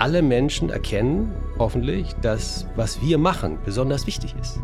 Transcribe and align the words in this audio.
alle 0.00 0.22
Menschen 0.22 0.70
erkennen, 0.70 1.30
hoffentlich, 1.58 2.14
dass 2.22 2.66
was 2.74 3.02
wir 3.02 3.18
machen 3.18 3.58
besonders 3.64 4.06
wichtig 4.06 4.34
ist. 4.40 4.58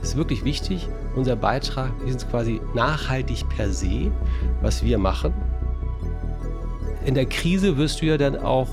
Es 0.00 0.10
ist 0.10 0.16
wirklich 0.16 0.44
wichtig. 0.44 0.88
Unser 1.16 1.34
Beitrag 1.34 1.90
ist 2.06 2.30
quasi 2.30 2.60
nachhaltig 2.72 3.48
per 3.48 3.70
se, 3.72 4.12
was 4.62 4.84
wir 4.84 4.98
machen. 4.98 5.34
In 7.04 7.14
der 7.14 7.26
Krise 7.26 7.76
wirst 7.76 8.00
du 8.00 8.06
ja 8.06 8.16
dann 8.16 8.36
auch 8.36 8.68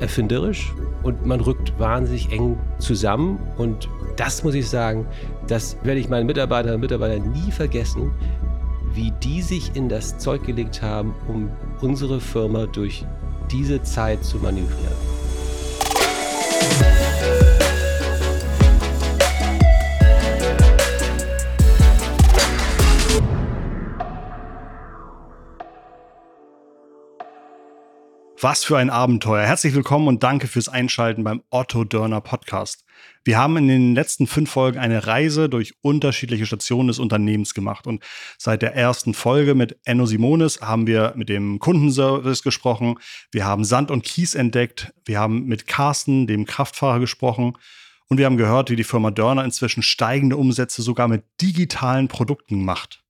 erfinderisch 0.00 0.74
und 1.02 1.24
man 1.24 1.40
rückt 1.40 1.78
wahnsinnig 1.78 2.30
eng 2.30 2.58
zusammen. 2.78 3.38
Und 3.56 3.88
das 4.16 4.44
muss 4.44 4.54
ich 4.54 4.68
sagen, 4.68 5.06
das 5.46 5.78
werde 5.82 6.00
ich 6.00 6.10
meinen 6.10 6.26
Mitarbeiterinnen 6.26 6.74
und 6.74 6.80
Mitarbeitern 6.82 7.32
nie 7.32 7.50
vergessen, 7.50 8.12
wie 8.92 9.12
die 9.22 9.40
sich 9.40 9.74
in 9.74 9.88
das 9.88 10.18
Zeug 10.18 10.44
gelegt 10.44 10.82
haben, 10.82 11.14
um 11.26 11.48
unsere 11.80 12.20
Firma 12.20 12.66
durch 12.66 13.06
diese 13.50 13.82
Zeit 13.82 14.22
zu 14.24 14.36
manövrieren. 14.38 15.13
Was 28.40 28.64
für 28.64 28.76
ein 28.76 28.90
Abenteuer. 28.90 29.46
Herzlich 29.46 29.74
willkommen 29.74 30.08
und 30.08 30.24
danke 30.24 30.48
fürs 30.48 30.68
Einschalten 30.68 31.22
beim 31.22 31.42
Otto 31.50 31.84
Dörner 31.84 32.20
Podcast. 32.20 32.84
Wir 33.22 33.38
haben 33.38 33.56
in 33.56 33.68
den 33.68 33.94
letzten 33.94 34.26
fünf 34.26 34.50
Folgen 34.50 34.78
eine 34.78 35.06
Reise 35.06 35.48
durch 35.48 35.74
unterschiedliche 35.82 36.44
Stationen 36.44 36.88
des 36.88 36.98
Unternehmens 36.98 37.54
gemacht. 37.54 37.86
Und 37.86 38.02
seit 38.36 38.62
der 38.62 38.74
ersten 38.74 39.14
Folge 39.14 39.54
mit 39.54 39.78
Enno 39.84 40.04
Simonis 40.04 40.60
haben 40.60 40.86
wir 40.88 41.14
mit 41.16 41.28
dem 41.28 41.60
Kundenservice 41.60 42.42
gesprochen. 42.42 42.96
Wir 43.30 43.44
haben 43.44 43.64
Sand 43.64 43.92
und 43.92 44.02
Kies 44.02 44.34
entdeckt. 44.34 44.92
Wir 45.04 45.20
haben 45.20 45.44
mit 45.44 45.68
Carsten, 45.68 46.26
dem 46.26 46.44
Kraftfahrer, 46.44 46.98
gesprochen. 46.98 47.56
Und 48.08 48.18
wir 48.18 48.26
haben 48.26 48.36
gehört, 48.36 48.68
wie 48.68 48.76
die 48.76 48.84
Firma 48.84 49.12
Dörner 49.12 49.44
inzwischen 49.44 49.82
steigende 49.82 50.36
Umsätze 50.36 50.82
sogar 50.82 51.06
mit 51.06 51.24
digitalen 51.40 52.08
Produkten 52.08 52.64
macht. 52.64 53.03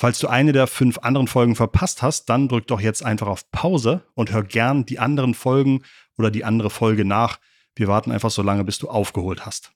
Falls 0.00 0.18
du 0.18 0.28
eine 0.28 0.52
der 0.52 0.66
fünf 0.66 0.96
anderen 1.00 1.28
Folgen 1.28 1.54
verpasst 1.54 2.00
hast, 2.00 2.30
dann 2.30 2.48
drück 2.48 2.66
doch 2.66 2.80
jetzt 2.80 3.04
einfach 3.04 3.26
auf 3.26 3.50
Pause 3.50 4.02
und 4.14 4.32
hör 4.32 4.42
gern 4.42 4.86
die 4.86 4.98
anderen 4.98 5.34
Folgen 5.34 5.82
oder 6.16 6.30
die 6.30 6.42
andere 6.42 6.70
Folge 6.70 7.04
nach. 7.04 7.38
Wir 7.74 7.86
warten 7.86 8.10
einfach 8.10 8.30
so 8.30 8.40
lange, 8.40 8.64
bis 8.64 8.78
du 8.78 8.88
aufgeholt 8.88 9.44
hast. 9.44 9.72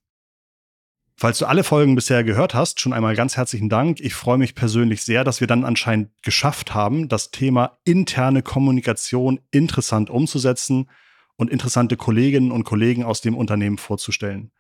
Falls 1.15 1.39
du 1.41 1.45
alle 1.45 1.63
Folgen 1.63 1.95
bisher 1.95 2.25
gehört 2.25 2.55
hast, 2.55 2.81
schon 2.81 2.95
einmal 2.95 3.15
ganz 3.17 3.37
herzlichen 3.37 3.69
Dank. 3.69 4.01
Ich 4.01 4.15
freue 4.15 4.39
mich 4.39 4.55
persönlich 4.55 5.03
sehr, 5.03 5.25
dass 5.25 5.43
wir 5.43 5.47
dann 5.47 5.63
anscheinend 5.63 6.09
geschafft 6.23 6.73
haben, 6.73 7.11
das 7.11 7.31
Thema 7.31 7.77
interne 7.85 8.41
Kommunikation 8.41 9.41
interessant 9.51 10.09
umzusetzen 10.09 10.89
und 11.37 11.51
interessante 11.51 11.99
Kolleginnen 11.99 12.51
und 12.51 12.65
Kollegen 12.65 13.05
aus 13.05 13.21
dem 13.21 13.37
Unternehmen 13.37 13.77
vorzustellen. 13.77 14.53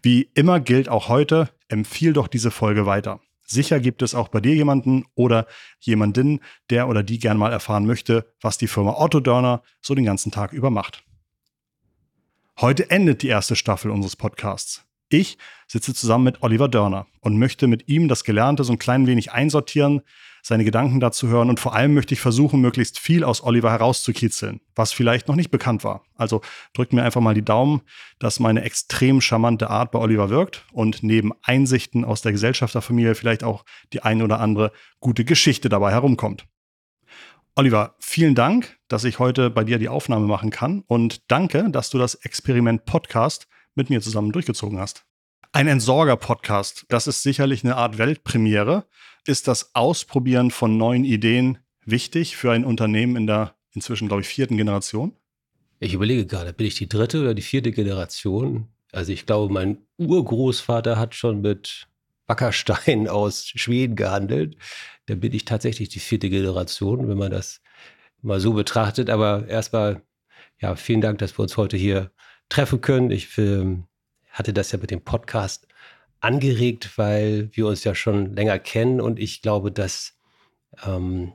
Wie 0.00 0.30
immer 0.32 0.60
gilt 0.60 0.88
auch 0.88 1.08
heute, 1.08 1.50
empfiehl 1.68 2.14
doch 2.14 2.26
diese 2.26 2.50
Folge 2.50 2.86
weiter. 2.86 3.20
Sicher 3.50 3.80
gibt 3.80 4.02
es 4.02 4.14
auch 4.14 4.28
bei 4.28 4.40
dir 4.40 4.54
jemanden 4.54 5.06
oder 5.16 5.46
jemanden, 5.80 6.40
der 6.70 6.88
oder 6.88 7.02
die 7.02 7.18
gern 7.18 7.36
mal 7.36 7.52
erfahren 7.52 7.84
möchte, 7.84 8.32
was 8.40 8.58
die 8.58 8.68
Firma 8.68 8.94
Otto 8.96 9.18
Dörner 9.18 9.62
so 9.80 9.96
den 9.96 10.04
ganzen 10.04 10.30
Tag 10.30 10.52
über 10.52 10.70
macht. 10.70 11.02
Heute 12.60 12.90
endet 12.90 13.22
die 13.22 13.28
erste 13.28 13.56
Staffel 13.56 13.90
unseres 13.90 14.14
Podcasts. 14.14 14.84
Ich 15.12 15.38
sitze 15.66 15.92
zusammen 15.92 16.22
mit 16.22 16.42
Oliver 16.42 16.68
Dörner 16.68 17.08
und 17.20 17.36
möchte 17.36 17.66
mit 17.66 17.88
ihm 17.88 18.06
das 18.06 18.22
Gelernte 18.22 18.62
so 18.62 18.72
ein 18.72 18.78
klein 18.78 19.08
wenig 19.08 19.32
einsortieren, 19.32 20.02
seine 20.40 20.64
Gedanken 20.64 21.00
dazu 21.00 21.26
hören 21.26 21.50
und 21.50 21.58
vor 21.58 21.74
allem 21.74 21.94
möchte 21.94 22.14
ich 22.14 22.20
versuchen, 22.20 22.60
möglichst 22.60 22.98
viel 23.00 23.24
aus 23.24 23.42
Oliver 23.42 23.72
herauszukitzeln, 23.72 24.60
was 24.76 24.92
vielleicht 24.92 25.26
noch 25.26 25.34
nicht 25.34 25.50
bekannt 25.50 25.82
war. 25.82 26.04
Also 26.14 26.42
drückt 26.74 26.92
mir 26.92 27.02
einfach 27.02 27.20
mal 27.20 27.34
die 27.34 27.44
Daumen, 27.44 27.82
dass 28.20 28.38
meine 28.38 28.62
extrem 28.62 29.20
charmante 29.20 29.68
Art 29.68 29.90
bei 29.90 29.98
Oliver 29.98 30.30
wirkt 30.30 30.64
und 30.72 31.02
neben 31.02 31.32
Einsichten 31.42 32.04
aus 32.04 32.22
der 32.22 32.30
Gesellschafterfamilie 32.30 33.16
vielleicht 33.16 33.42
auch 33.42 33.64
die 33.92 34.02
ein 34.02 34.22
oder 34.22 34.38
andere 34.38 34.70
gute 35.00 35.24
Geschichte 35.24 35.68
dabei 35.68 35.90
herumkommt. 35.90 36.46
Oliver, 37.56 37.96
vielen 37.98 38.36
Dank, 38.36 38.78
dass 38.86 39.02
ich 39.02 39.18
heute 39.18 39.50
bei 39.50 39.64
dir 39.64 39.78
die 39.78 39.88
Aufnahme 39.88 40.28
machen 40.28 40.50
kann 40.50 40.84
und 40.86 41.30
danke, 41.30 41.68
dass 41.68 41.90
du 41.90 41.98
das 41.98 42.14
Experiment 42.14 42.84
Podcast 42.84 43.48
mit 43.74 43.90
mir 43.90 44.00
zusammen 44.00 44.32
durchgezogen 44.32 44.78
hast. 44.78 45.04
Ein 45.52 45.66
Entsorger-Podcast, 45.66 46.86
das 46.88 47.06
ist 47.06 47.22
sicherlich 47.22 47.64
eine 47.64 47.76
Art 47.76 47.98
Weltpremiere. 47.98 48.86
Ist 49.26 49.48
das 49.48 49.74
Ausprobieren 49.74 50.50
von 50.50 50.76
neuen 50.76 51.04
Ideen 51.04 51.58
wichtig 51.84 52.36
für 52.36 52.52
ein 52.52 52.64
Unternehmen 52.64 53.16
in 53.16 53.26
der 53.26 53.54
inzwischen, 53.72 54.08
glaube 54.08 54.22
ich, 54.22 54.28
vierten 54.28 54.56
Generation? 54.56 55.16
Ich 55.80 55.94
überlege 55.94 56.26
gerade, 56.26 56.52
bin 56.52 56.66
ich 56.66 56.74
die 56.74 56.88
dritte 56.88 57.20
oder 57.20 57.34
die 57.34 57.42
vierte 57.42 57.72
Generation? 57.72 58.68
Also 58.92 59.12
ich 59.12 59.26
glaube, 59.26 59.52
mein 59.52 59.78
Urgroßvater 59.96 60.98
hat 60.98 61.14
schon 61.14 61.40
mit 61.40 61.88
Wackerstein 62.26 63.08
aus 63.08 63.46
Schweden 63.46 63.96
gehandelt. 63.96 64.56
Da 65.06 65.14
bin 65.14 65.32
ich 65.32 65.44
tatsächlich 65.44 65.88
die 65.88 66.00
vierte 66.00 66.30
Generation, 66.30 67.08
wenn 67.08 67.18
man 67.18 67.30
das 67.30 67.60
mal 68.22 68.40
so 68.40 68.52
betrachtet. 68.52 69.10
Aber 69.10 69.48
erstmal, 69.48 70.02
ja, 70.60 70.76
vielen 70.76 71.00
Dank, 71.00 71.18
dass 71.18 71.38
wir 71.38 71.42
uns 71.42 71.56
heute 71.56 71.76
hier 71.76 72.12
treffen 72.50 72.82
können. 72.82 73.10
Ich 73.10 73.38
ähm, 73.38 73.86
hatte 74.30 74.52
das 74.52 74.72
ja 74.72 74.78
mit 74.78 74.90
dem 74.90 75.02
Podcast 75.02 75.66
angeregt, 76.20 76.98
weil 76.98 77.48
wir 77.52 77.66
uns 77.66 77.82
ja 77.84 77.94
schon 77.94 78.34
länger 78.34 78.58
kennen 78.58 79.00
und 79.00 79.18
ich 79.18 79.40
glaube, 79.40 79.72
dass 79.72 80.18
ähm, 80.84 81.32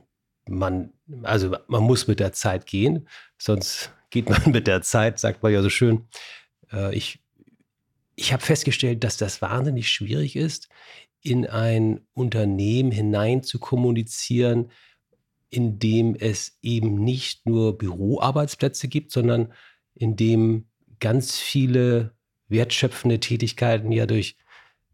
man, 0.48 0.92
also 1.24 1.56
man 1.66 1.82
muss 1.82 2.06
mit 2.06 2.20
der 2.20 2.32
Zeit 2.32 2.66
gehen, 2.66 3.08
sonst 3.36 3.90
geht 4.10 4.28
man 4.28 4.40
mit 4.52 4.68
der 4.68 4.82
Zeit, 4.82 5.18
sagt 5.18 5.42
man 5.42 5.52
ja 5.52 5.62
so 5.62 5.70
schön. 5.70 6.06
Äh, 6.72 6.94
ich 6.94 7.18
ich 8.16 8.32
habe 8.32 8.42
festgestellt, 8.42 9.04
dass 9.04 9.18
das 9.18 9.42
wahnsinnig 9.42 9.90
schwierig 9.90 10.36
ist, 10.36 10.68
in 11.20 11.46
ein 11.46 12.00
Unternehmen 12.14 12.90
hinein 12.90 13.42
zu 13.42 13.58
kommunizieren, 13.58 14.70
in 15.50 15.78
dem 15.78 16.16
es 16.16 16.58
eben 16.62 16.94
nicht 17.04 17.46
nur 17.46 17.76
Büroarbeitsplätze 17.76 18.88
gibt, 18.88 19.12
sondern 19.12 19.52
in 19.94 20.16
dem 20.16 20.66
ganz 21.00 21.36
viele 21.36 22.14
wertschöpfende 22.48 23.20
Tätigkeiten 23.20 23.92
ja 23.92 24.06
durch 24.06 24.36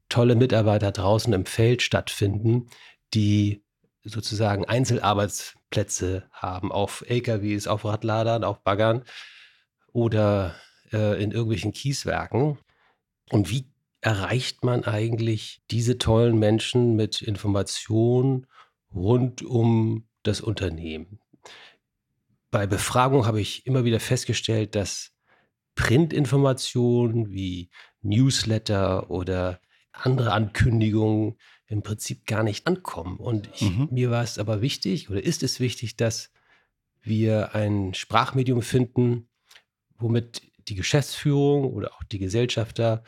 tolle 0.09 0.35
Mitarbeiter 0.35 0.93
draußen 0.93 1.33
im 1.33 1.47
Feld 1.47 1.83
stattfinden, 1.83 2.69
die 3.15 3.63
sozusagen 4.05 4.65
Einzelarbeitsplätze 4.65 6.25
haben 6.33 6.73
auf 6.73 7.05
LKWs, 7.07 7.67
auf 7.67 7.85
Radladern, 7.85 8.45
auf 8.45 8.63
Baggern 8.63 9.05
oder 9.93 10.55
äh, 10.93 11.23
in 11.23 11.31
irgendwelchen 11.31 11.73
Kieswerken. 11.73 12.59
Und 13.31 13.51
wie 13.51 13.67
erreicht 14.01 14.65
man 14.65 14.85
eigentlich 14.85 15.63
diese 15.71 15.99
tollen 15.99 16.39
Menschen 16.39 16.97
mit 16.97 17.23
Informationen 17.23 18.47
rund 18.93 19.43
um 19.43 20.09
das 20.25 20.41
Unternehmen? 20.41 21.21
Bei 22.51 22.67
Befragung 22.67 23.25
habe 23.27 23.41
ich 23.41 23.67
immer 23.67 23.85
wieder 23.85 24.01
festgestellt, 24.01 24.75
dass 24.75 25.12
Printinformationen 25.75 27.31
wie 27.31 27.71
Newsletter 28.03 29.11
oder 29.11 29.61
andere 29.93 30.33
Ankündigungen 30.33 31.39
im 31.67 31.83
Prinzip 31.83 32.27
gar 32.27 32.43
nicht 32.43 32.67
ankommen. 32.67 33.17
Und 33.17 33.49
ich, 33.55 33.63
mhm. 33.63 33.89
mir 33.91 34.11
war 34.11 34.23
es 34.23 34.39
aber 34.39 34.61
wichtig 34.61 35.11
oder 35.11 35.23
ist 35.23 35.43
es 35.43 35.61
wichtig, 35.61 35.97
dass 35.97 36.31
wir 37.01 37.55
ein 37.55 37.95
Sprachmedium 37.95 38.63
finden, 38.63 39.29
womit 39.99 40.43
die 40.69 40.75
Geschäftsführung 40.75 41.73
oder 41.73 41.95
auch 41.95 42.05
die 42.05 42.19
Gesellschafter 42.19 43.03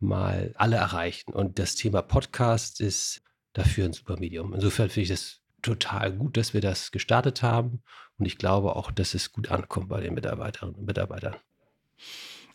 mal 0.00 0.52
alle 0.56 0.76
erreichen. 0.76 1.32
Und 1.32 1.58
das 1.58 1.74
Thema 1.74 2.02
Podcast 2.02 2.80
ist 2.80 3.22
dafür 3.52 3.84
ein 3.84 3.92
super 3.92 4.18
Medium. 4.18 4.54
Insofern 4.54 4.88
finde 4.88 5.02
ich 5.02 5.08
das 5.08 5.40
total 5.62 6.12
gut, 6.12 6.36
dass 6.36 6.54
wir 6.54 6.60
das 6.60 6.90
gestartet 6.90 7.42
haben. 7.42 7.82
Und 8.16 8.26
ich 8.26 8.38
glaube 8.38 8.76
auch, 8.76 8.90
dass 8.90 9.14
es 9.14 9.32
gut 9.32 9.50
ankommt 9.50 9.88
bei 9.88 10.00
den 10.00 10.14
Mitarbeiterinnen 10.14 10.74
und 10.74 10.86
Mitarbeitern. 10.86 11.36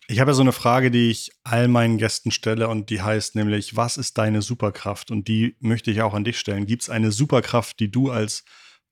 Ich 0.07 0.19
habe 0.19 0.31
ja 0.31 0.35
so 0.35 0.41
eine 0.41 0.51
Frage, 0.51 0.91
die 0.91 1.09
ich 1.09 1.31
all 1.43 1.67
meinen 1.67 1.97
Gästen 1.97 2.31
stelle 2.31 2.67
und 2.67 2.89
die 2.89 3.01
heißt 3.01 3.35
nämlich, 3.35 3.77
was 3.77 3.97
ist 3.97 4.17
deine 4.17 4.41
Superkraft? 4.41 5.11
Und 5.11 5.27
die 5.27 5.55
möchte 5.59 5.91
ich 5.91 6.01
auch 6.01 6.13
an 6.13 6.25
dich 6.25 6.37
stellen. 6.37 6.65
Gibt 6.65 6.83
es 6.83 6.89
eine 6.89 7.11
Superkraft, 7.11 7.79
die 7.79 7.89
du 7.89 8.09
als 8.09 8.43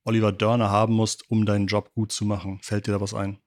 Oliver 0.06 0.32
Dörner 0.32 0.70
haben 0.70 0.94
musst, 0.94 1.30
um 1.30 1.46
deinen 1.46 1.68
Job 1.68 1.94
gut 1.94 2.12
zu 2.12 2.24
machen? 2.24 2.60
Fällt 2.62 2.88
dir 2.88 2.94
da 2.94 3.02
was 3.02 3.14
ein? 3.14 3.38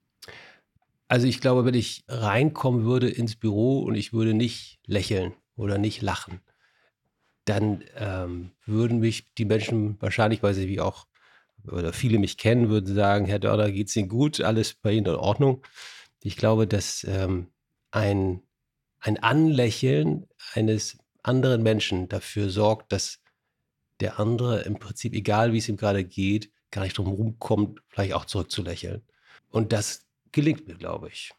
Also 1.08 1.26
ich 1.26 1.40
glaube, 1.40 1.64
wenn 1.64 1.74
ich 1.74 2.04
reinkommen 2.08 2.84
würde 2.84 3.08
ins 3.08 3.36
Büro 3.36 3.80
und 3.80 3.94
ich 3.94 4.12
würde 4.12 4.34
nicht 4.34 4.78
lächeln 4.86 5.34
oder 5.56 5.78
nicht 5.78 6.02
lachen, 6.02 6.40
dann 7.44 7.82
ähm, 7.96 8.50
würden 8.66 9.00
mich 9.00 9.32
die 9.34 9.44
Menschen 9.44 10.00
wahrscheinlich, 10.00 10.42
weil 10.42 10.54
sie 10.54 10.68
wie 10.68 10.80
auch 10.80 11.06
oder 11.70 11.92
viele 11.92 12.18
mich 12.18 12.36
kennen, 12.36 12.68
würden 12.68 12.94
sagen, 12.94 13.26
Herr 13.26 13.38
Dörner, 13.38 13.70
geht 13.70 13.88
es 13.88 13.96
Ihnen 13.96 14.08
gut, 14.08 14.40
alles 14.40 14.74
bei 14.74 14.92
Ihnen 14.92 15.06
in 15.06 15.14
Ordnung. 15.14 15.64
Ich 16.24 16.38
glaube, 16.38 16.66
dass 16.66 17.04
ähm, 17.04 17.48
ein, 17.90 18.40
ein 18.98 19.22
Anlächeln 19.22 20.26
eines 20.54 20.96
anderen 21.22 21.62
Menschen 21.62 22.08
dafür 22.08 22.48
sorgt, 22.48 22.92
dass 22.92 23.20
der 24.00 24.18
andere 24.18 24.62
im 24.62 24.78
Prinzip, 24.78 25.12
egal 25.12 25.52
wie 25.52 25.58
es 25.58 25.68
ihm 25.68 25.76
gerade 25.76 26.02
geht, 26.02 26.50
gar 26.70 26.82
nicht 26.82 26.96
drum 26.96 27.08
rumkommt, 27.08 27.82
vielleicht 27.88 28.14
auch 28.14 28.24
zurückzulächeln. 28.24 29.02
Und 29.50 29.72
das 29.72 30.06
gelingt 30.32 30.66
mir, 30.66 30.76
glaube 30.76 31.08
ich. 31.08 31.32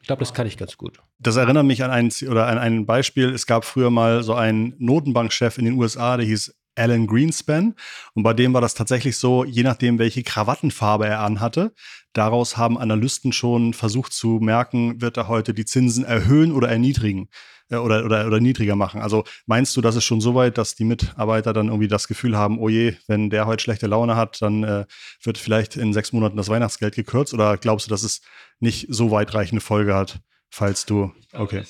Ich 0.00 0.06
glaube, 0.06 0.20
das 0.20 0.32
kann 0.32 0.46
ich 0.46 0.56
ganz 0.56 0.76
gut. 0.76 1.02
Das 1.18 1.34
erinnert 1.34 1.66
mich 1.66 1.82
an 1.82 1.90
ein, 1.90 2.12
oder 2.28 2.46
an 2.46 2.58
ein 2.58 2.86
Beispiel. 2.86 3.28
Es 3.30 3.46
gab 3.46 3.64
früher 3.64 3.90
mal 3.90 4.22
so 4.22 4.34
einen 4.34 4.76
Notenbankchef 4.78 5.58
in 5.58 5.64
den 5.64 5.74
USA, 5.74 6.16
der 6.16 6.26
hieß 6.26 6.54
Alan 6.74 7.06
Greenspan. 7.06 7.74
Und 8.14 8.22
bei 8.22 8.32
dem 8.32 8.54
war 8.54 8.60
das 8.60 8.74
tatsächlich 8.74 9.16
so, 9.16 9.44
je 9.44 9.62
nachdem, 9.62 9.98
welche 9.98 10.22
Krawattenfarbe 10.22 11.06
er 11.06 11.20
anhatte, 11.20 11.72
daraus 12.12 12.56
haben 12.56 12.78
Analysten 12.78 13.32
schon 13.32 13.74
versucht 13.74 14.12
zu 14.12 14.38
merken, 14.40 15.00
wird 15.00 15.16
er 15.16 15.28
heute 15.28 15.54
die 15.54 15.64
Zinsen 15.64 16.04
erhöhen 16.04 16.52
oder 16.52 16.68
erniedrigen 16.68 17.28
äh, 17.68 17.76
oder, 17.76 18.04
oder, 18.04 18.26
oder 18.26 18.40
niedriger 18.40 18.76
machen. 18.76 19.00
Also 19.00 19.24
meinst 19.46 19.76
du, 19.76 19.80
das 19.80 19.96
ist 19.96 20.04
schon 20.04 20.20
so 20.20 20.34
weit, 20.34 20.58
dass 20.58 20.74
die 20.74 20.84
Mitarbeiter 20.84 21.52
dann 21.52 21.66
irgendwie 21.68 21.88
das 21.88 22.08
Gefühl 22.08 22.36
haben, 22.36 22.58
oh 22.58 22.68
je, 22.68 22.94
wenn 23.06 23.30
der 23.30 23.46
heute 23.46 23.62
schlechte 23.62 23.86
Laune 23.86 24.16
hat, 24.16 24.40
dann 24.42 24.62
äh, 24.64 24.86
wird 25.22 25.38
vielleicht 25.38 25.76
in 25.76 25.92
sechs 25.92 26.12
Monaten 26.12 26.36
das 26.36 26.48
Weihnachtsgeld 26.48 26.94
gekürzt? 26.94 27.34
Oder 27.34 27.56
glaubst 27.56 27.86
du, 27.86 27.90
dass 27.90 28.02
es 28.02 28.20
nicht 28.60 28.86
so 28.88 29.10
weitreichende 29.10 29.60
Folge 29.60 29.94
hat, 29.94 30.20
falls 30.50 30.86
du, 30.86 31.12
okay. 31.32 31.64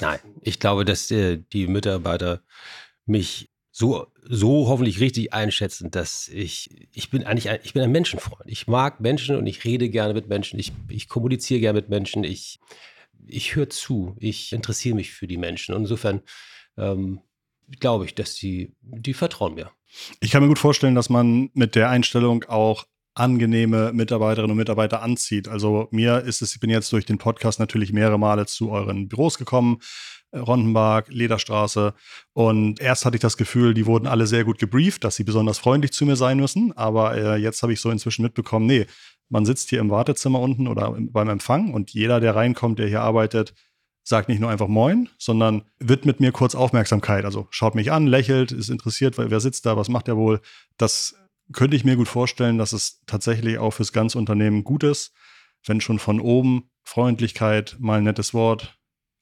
Nein, 0.00 0.18
ich 0.42 0.60
glaube, 0.60 0.84
dass 0.84 1.10
äh, 1.10 1.38
die 1.52 1.66
Mitarbeiter 1.66 2.42
mich 3.06 3.48
so, 3.78 4.06
so 4.22 4.68
hoffentlich 4.68 5.00
richtig 5.00 5.34
einschätzen, 5.34 5.90
dass 5.90 6.28
ich, 6.28 6.88
ich 6.94 7.10
bin 7.10 7.24
eigentlich 7.24 7.50
ein, 7.50 7.58
ich 7.62 7.74
bin 7.74 7.82
ein 7.82 7.92
Menschenfreund. 7.92 8.44
Ich 8.46 8.66
mag 8.66 9.00
Menschen 9.00 9.36
und 9.36 9.46
ich 9.46 9.66
rede 9.66 9.90
gerne 9.90 10.14
mit 10.14 10.28
Menschen. 10.28 10.58
Ich, 10.58 10.72
ich 10.88 11.10
kommuniziere 11.10 11.60
gerne 11.60 11.78
mit 11.78 11.90
Menschen. 11.90 12.24
Ich, 12.24 12.58
ich 13.26 13.54
höre 13.54 13.68
zu. 13.68 14.16
Ich 14.18 14.54
interessiere 14.54 14.96
mich 14.96 15.12
für 15.12 15.26
die 15.26 15.36
Menschen. 15.36 15.74
Und 15.74 15.82
insofern 15.82 16.22
ähm, 16.78 17.20
glaube 17.78 18.06
ich, 18.06 18.14
dass 18.14 18.34
die, 18.34 18.72
die 18.80 19.12
vertrauen 19.12 19.56
mir. 19.56 19.70
Ich 20.20 20.30
kann 20.30 20.42
mir 20.42 20.48
gut 20.48 20.58
vorstellen, 20.58 20.94
dass 20.94 21.10
man 21.10 21.50
mit 21.52 21.74
der 21.74 21.90
Einstellung 21.90 22.44
auch 22.44 22.86
angenehme 23.12 23.92
Mitarbeiterinnen 23.92 24.52
und 24.52 24.56
Mitarbeiter 24.56 25.02
anzieht. 25.02 25.48
Also 25.48 25.88
mir 25.90 26.20
ist 26.20 26.40
es, 26.40 26.54
ich 26.54 26.60
bin 26.60 26.70
jetzt 26.70 26.90
durch 26.92 27.04
den 27.04 27.18
Podcast 27.18 27.60
natürlich 27.60 27.92
mehrere 27.92 28.18
Male 28.18 28.46
zu 28.46 28.70
euren 28.70 29.08
Büros 29.08 29.36
gekommen, 29.36 29.80
Rondenberg, 30.38 31.08
Lederstraße. 31.08 31.94
Und 32.32 32.80
erst 32.80 33.04
hatte 33.04 33.16
ich 33.16 33.22
das 33.22 33.36
Gefühl, 33.36 33.74
die 33.74 33.86
wurden 33.86 34.06
alle 34.06 34.26
sehr 34.26 34.44
gut 34.44 34.58
gebrieft, 34.58 35.04
dass 35.04 35.16
sie 35.16 35.24
besonders 35.24 35.58
freundlich 35.58 35.92
zu 35.92 36.06
mir 36.06 36.16
sein 36.16 36.38
müssen. 36.38 36.76
Aber 36.76 37.16
äh, 37.16 37.36
jetzt 37.36 37.62
habe 37.62 37.72
ich 37.72 37.80
so 37.80 37.90
inzwischen 37.90 38.22
mitbekommen, 38.22 38.66
nee, 38.66 38.86
man 39.28 39.44
sitzt 39.44 39.70
hier 39.70 39.80
im 39.80 39.90
Wartezimmer 39.90 40.40
unten 40.40 40.68
oder 40.68 40.94
beim 40.98 41.28
Empfang 41.28 41.74
und 41.74 41.90
jeder, 41.90 42.20
der 42.20 42.36
reinkommt, 42.36 42.78
der 42.78 42.88
hier 42.88 43.02
arbeitet, 43.02 43.54
sagt 44.04 44.28
nicht 44.28 44.40
nur 44.40 44.50
einfach 44.50 44.68
Moin, 44.68 45.08
sondern 45.18 45.64
widmet 45.80 46.20
mir 46.20 46.30
kurz 46.30 46.54
Aufmerksamkeit. 46.54 47.24
Also 47.24 47.48
schaut 47.50 47.74
mich 47.74 47.90
an, 47.90 48.06
lächelt, 48.06 48.52
ist 48.52 48.68
interessiert, 48.68 49.18
wer 49.18 49.40
sitzt 49.40 49.66
da, 49.66 49.76
was 49.76 49.88
macht 49.88 50.06
er 50.06 50.16
wohl. 50.16 50.40
Das 50.76 51.16
könnte 51.52 51.76
ich 51.76 51.84
mir 51.84 51.96
gut 51.96 52.08
vorstellen, 52.08 52.58
dass 52.58 52.72
es 52.72 53.02
tatsächlich 53.06 53.58
auch 53.58 53.72
fürs 53.72 53.92
ganze 53.92 54.18
Unternehmen 54.18 54.62
gut 54.62 54.84
ist, 54.84 55.12
wenn 55.66 55.80
schon 55.80 55.98
von 55.98 56.20
oben 56.20 56.70
Freundlichkeit, 56.84 57.76
mal 57.80 57.98
ein 57.98 58.04
nettes 58.04 58.32
Wort, 58.32 58.75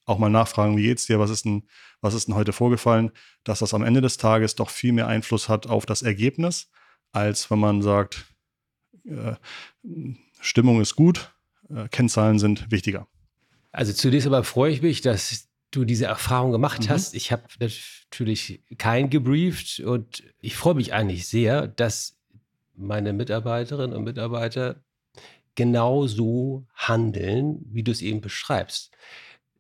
auch 0.05 0.19
mal 0.19 0.31
nachfragen, 0.31 0.77
wie 0.77 0.83
geht's 0.83 1.07
dir, 1.07 1.19
was 1.19 1.31
ist 1.31 1.45
denn, 1.45 1.65
was 2.01 2.15
ist 2.15 2.29
denn 2.29 2.35
heute 2.35 2.53
vorgefallen, 2.53 3.11
dass 3.43 3.61
das 3.61 3.75
am 3.75 3.83
Ende 3.83 4.01
des 4.01 4.17
Tages 4.17 4.55
doch 4.55 4.71
viel 4.71 4.93
mehr 4.93 5.07
Einfluss 5.07 5.49
hat 5.49 5.67
auf 5.67 5.87
das 5.87 6.03
Ergebnis, 6.03 6.71
als 7.13 7.51
wenn 7.51 7.59
man 7.59 7.83
sagt, 7.83 8.27
äh, 9.07 9.35
Stimmung 10.41 10.81
ist 10.81 10.97
gut, 10.97 11.33
äh, 11.71 11.89
Kennzahlen 11.89 12.39
sind 12.39 12.71
wichtiger. 12.71 13.07
Also 13.73 13.93
zunächst 13.93 14.27
aber 14.27 14.45
freue 14.45 14.73
ich 14.73 14.83
mich, 14.83 15.01
dass 15.01 15.49
du 15.71 15.85
diese 15.85 16.07
Erfahrung 16.07 16.53
gemacht 16.53 16.85
mhm. 16.85 16.89
hast. 16.91 17.15
Ich 17.15 17.33
habe 17.33 17.45
natürlich 17.59 18.63
keinen 18.79 19.11
gebrieft 19.11 19.81
und 19.81 20.23
ich 20.41 20.57
freue 20.57 20.75
mich 20.75 20.93
eigentlich 20.93 21.27
sehr, 21.27 21.67
dass 21.67 22.17
meine 22.77 23.13
Mitarbeiterinnen 23.13 23.97
und 23.97 24.05
Mitarbeiter 24.05 24.85
genau 25.55 26.07
so 26.07 26.67
handeln, 26.75 27.65
wie 27.71 27.83
du 27.83 27.93
es 27.93 28.03
eben 28.03 28.21
beschreibst. 28.21 28.93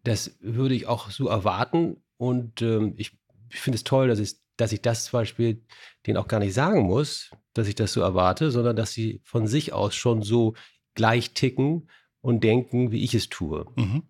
Das 0.04 0.36
würde 0.40 0.74
ich 0.74 0.86
auch 0.86 1.10
so 1.10 1.28
erwarten. 1.28 2.02
Und 2.16 2.62
ähm, 2.62 2.94
ich, 2.96 3.18
ich 3.50 3.60
finde 3.60 3.76
es 3.76 3.84
toll, 3.84 4.08
dass 4.08 4.18
ich, 4.18 4.36
dass 4.56 4.72
ich 4.72 4.82
das 4.82 5.06
zum 5.06 5.20
Beispiel 5.20 5.62
denen 6.06 6.16
auch 6.16 6.28
gar 6.28 6.40
nicht 6.40 6.54
sagen 6.54 6.82
muss, 6.82 7.30
dass 7.54 7.68
ich 7.68 7.74
das 7.74 7.92
so 7.92 8.00
erwarte, 8.00 8.50
sondern 8.50 8.76
dass 8.76 8.92
sie 8.92 9.20
von 9.24 9.46
sich 9.46 9.72
aus 9.72 9.94
schon 9.94 10.22
so 10.22 10.54
gleich 10.94 11.32
ticken 11.32 11.90
und 12.20 12.44
denken, 12.44 12.92
wie 12.92 13.02
ich 13.02 13.14
es 13.14 13.28
tue. 13.28 13.66
Mhm. 13.76 14.04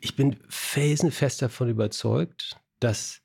Ich 0.00 0.14
bin 0.14 0.36
felsenfest 0.48 1.42
davon 1.42 1.68
überzeugt, 1.68 2.56
dass 2.78 3.20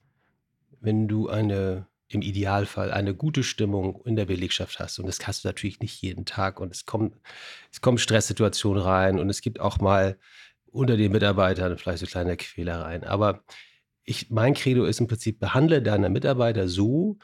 wenn 0.79 1.07
du 1.07 1.29
eine 1.29 1.87
im 2.13 2.21
Idealfall 2.21 2.91
eine 2.91 3.15
gute 3.15 3.43
Stimmung 3.43 4.01
in 4.05 4.15
der 4.15 4.25
Belegschaft 4.25 4.79
hast. 4.79 4.99
Und 4.99 5.07
das 5.07 5.25
hast 5.25 5.43
du 5.43 5.47
natürlich 5.47 5.79
nicht 5.79 6.01
jeden 6.01 6.25
Tag. 6.25 6.59
Und 6.59 6.71
es 6.71 6.85
kommen, 6.85 7.15
es 7.71 7.81
kommen 7.81 7.97
Stresssituationen 7.97 8.81
rein 8.81 9.19
und 9.19 9.29
es 9.29 9.41
gibt 9.41 9.59
auch 9.59 9.79
mal 9.79 10.17
unter 10.73 10.97
den 10.97 11.11
Mitarbeitern 11.11 11.77
vielleicht 11.77 11.99
so 11.99 12.05
kleine 12.05 12.35
Quälereien. 12.35 13.03
Aber 13.03 13.43
ich, 14.03 14.29
mein 14.29 14.53
Credo 14.53 14.85
ist 14.85 14.99
im 14.99 15.07
Prinzip, 15.07 15.39
behandle 15.39 15.81
deine 15.81 16.09
Mitarbeiter 16.09 16.67
so, 16.67 17.17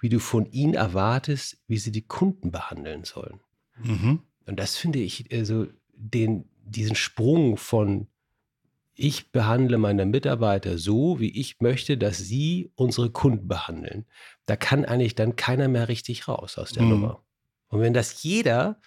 wie 0.00 0.08
du 0.08 0.18
von 0.18 0.46
ihnen 0.46 0.74
erwartest, 0.74 1.58
wie 1.66 1.78
sie 1.78 1.92
die 1.92 2.06
Kunden 2.06 2.50
behandeln 2.50 3.04
sollen. 3.04 3.40
Mhm. 3.82 4.20
Und 4.46 4.58
das 4.58 4.76
finde 4.76 4.98
ich, 4.98 5.32
also 5.32 5.66
den, 5.92 6.48
diesen 6.64 6.96
Sprung 6.96 7.56
von 7.56 8.08
ich 8.96 9.32
behandle 9.32 9.76
meine 9.78 10.06
Mitarbeiter 10.06 10.78
so, 10.78 11.18
wie 11.18 11.30
ich 11.30 11.60
möchte, 11.60 11.98
dass 11.98 12.18
sie 12.18 12.70
unsere 12.76 13.10
Kunden 13.10 13.48
behandeln. 13.48 14.06
Da 14.46 14.54
kann 14.56 14.84
eigentlich 14.84 15.16
dann 15.16 15.34
keiner 15.34 15.66
mehr 15.66 15.88
richtig 15.88 16.28
raus 16.28 16.58
aus 16.58 16.70
der 16.70 16.84
mhm. 16.84 16.90
Nummer. 16.90 17.24
Und 17.68 17.80
wenn 17.80 17.92
das 17.92 18.22
jeder, 18.22 18.80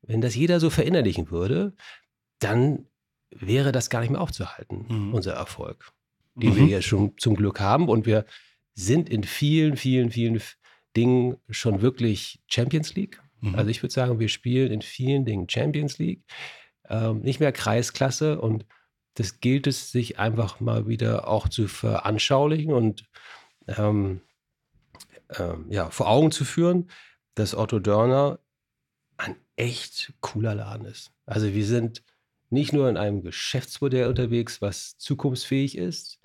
wenn 0.00 0.22
das 0.22 0.34
jeder 0.34 0.58
so 0.58 0.70
verinnerlichen 0.70 1.30
würde, 1.30 1.74
dann 2.38 2.86
wäre 3.40 3.72
das 3.72 3.90
gar 3.90 4.00
nicht 4.00 4.10
mehr 4.10 4.20
aufzuhalten, 4.20 4.86
mhm. 4.88 5.14
unser 5.14 5.34
Erfolg, 5.34 5.92
den 6.34 6.50
mhm. 6.50 6.56
wir 6.56 6.66
ja 6.66 6.82
schon 6.82 7.16
zum 7.18 7.34
Glück 7.34 7.60
haben. 7.60 7.88
Und 7.88 8.06
wir 8.06 8.24
sind 8.74 9.08
in 9.08 9.24
vielen, 9.24 9.76
vielen, 9.76 10.10
vielen 10.10 10.40
Dingen 10.96 11.36
schon 11.50 11.82
wirklich 11.82 12.42
Champions 12.46 12.94
League. 12.94 13.20
Mhm. 13.40 13.54
Also 13.54 13.70
ich 13.70 13.82
würde 13.82 13.92
sagen, 13.92 14.18
wir 14.18 14.28
spielen 14.28 14.72
in 14.72 14.82
vielen 14.82 15.24
Dingen 15.24 15.48
Champions 15.48 15.98
League, 15.98 16.24
ähm, 16.88 17.20
nicht 17.20 17.40
mehr 17.40 17.52
Kreisklasse. 17.52 18.40
Und 18.40 18.66
das 19.14 19.40
gilt 19.40 19.66
es, 19.66 19.92
sich 19.92 20.18
einfach 20.18 20.60
mal 20.60 20.86
wieder 20.86 21.28
auch 21.28 21.48
zu 21.48 21.68
veranschaulichen 21.68 22.72
und 22.72 23.08
ähm, 23.66 24.20
ähm, 25.38 25.66
ja, 25.70 25.90
vor 25.90 26.08
Augen 26.08 26.30
zu 26.30 26.44
führen, 26.44 26.90
dass 27.34 27.54
Otto 27.54 27.78
Dörner 27.78 28.38
ein 29.16 29.36
echt 29.56 30.12
cooler 30.20 30.54
Laden 30.54 30.86
ist. 30.86 31.12
Also 31.24 31.52
wir 31.52 31.64
sind 31.64 32.02
nicht 32.50 32.72
nur 32.72 32.88
in 32.88 32.96
einem 32.96 33.22
Geschäftsmodell 33.22 34.08
unterwegs, 34.08 34.60
was 34.62 34.96
zukunftsfähig 34.98 35.76
ist, 35.76 36.20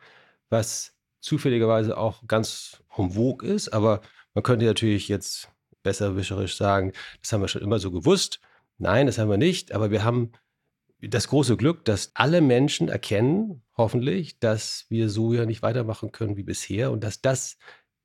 was 0.49 0.95
zufälligerweise 1.19 1.97
auch 1.97 2.27
ganz 2.27 2.83
vogue 2.89 3.47
ist, 3.47 3.69
aber 3.69 4.01
man 4.33 4.43
könnte 4.43 4.65
natürlich 4.65 5.07
jetzt 5.07 5.49
besserwischerisch 5.83 6.55
sagen, 6.55 6.93
das 7.21 7.31
haben 7.31 7.41
wir 7.41 7.47
schon 7.47 7.61
immer 7.61 7.79
so 7.79 7.91
gewusst. 7.91 8.39
Nein, 8.77 9.07
das 9.07 9.17
haben 9.17 9.29
wir 9.29 9.37
nicht, 9.37 9.71
aber 9.71 9.91
wir 9.91 10.03
haben 10.03 10.31
das 10.99 11.27
große 11.27 11.57
Glück, 11.57 11.85
dass 11.85 12.11
alle 12.13 12.41
Menschen 12.41 12.87
erkennen, 12.87 13.63
hoffentlich, 13.75 14.39
dass 14.39 14.85
wir 14.89 15.09
so 15.09 15.33
ja 15.33 15.45
nicht 15.45 15.61
weitermachen 15.61 16.11
können 16.11 16.37
wie 16.37 16.43
bisher 16.43 16.91
und 16.91 17.03
dass 17.03 17.21
das, 17.21 17.57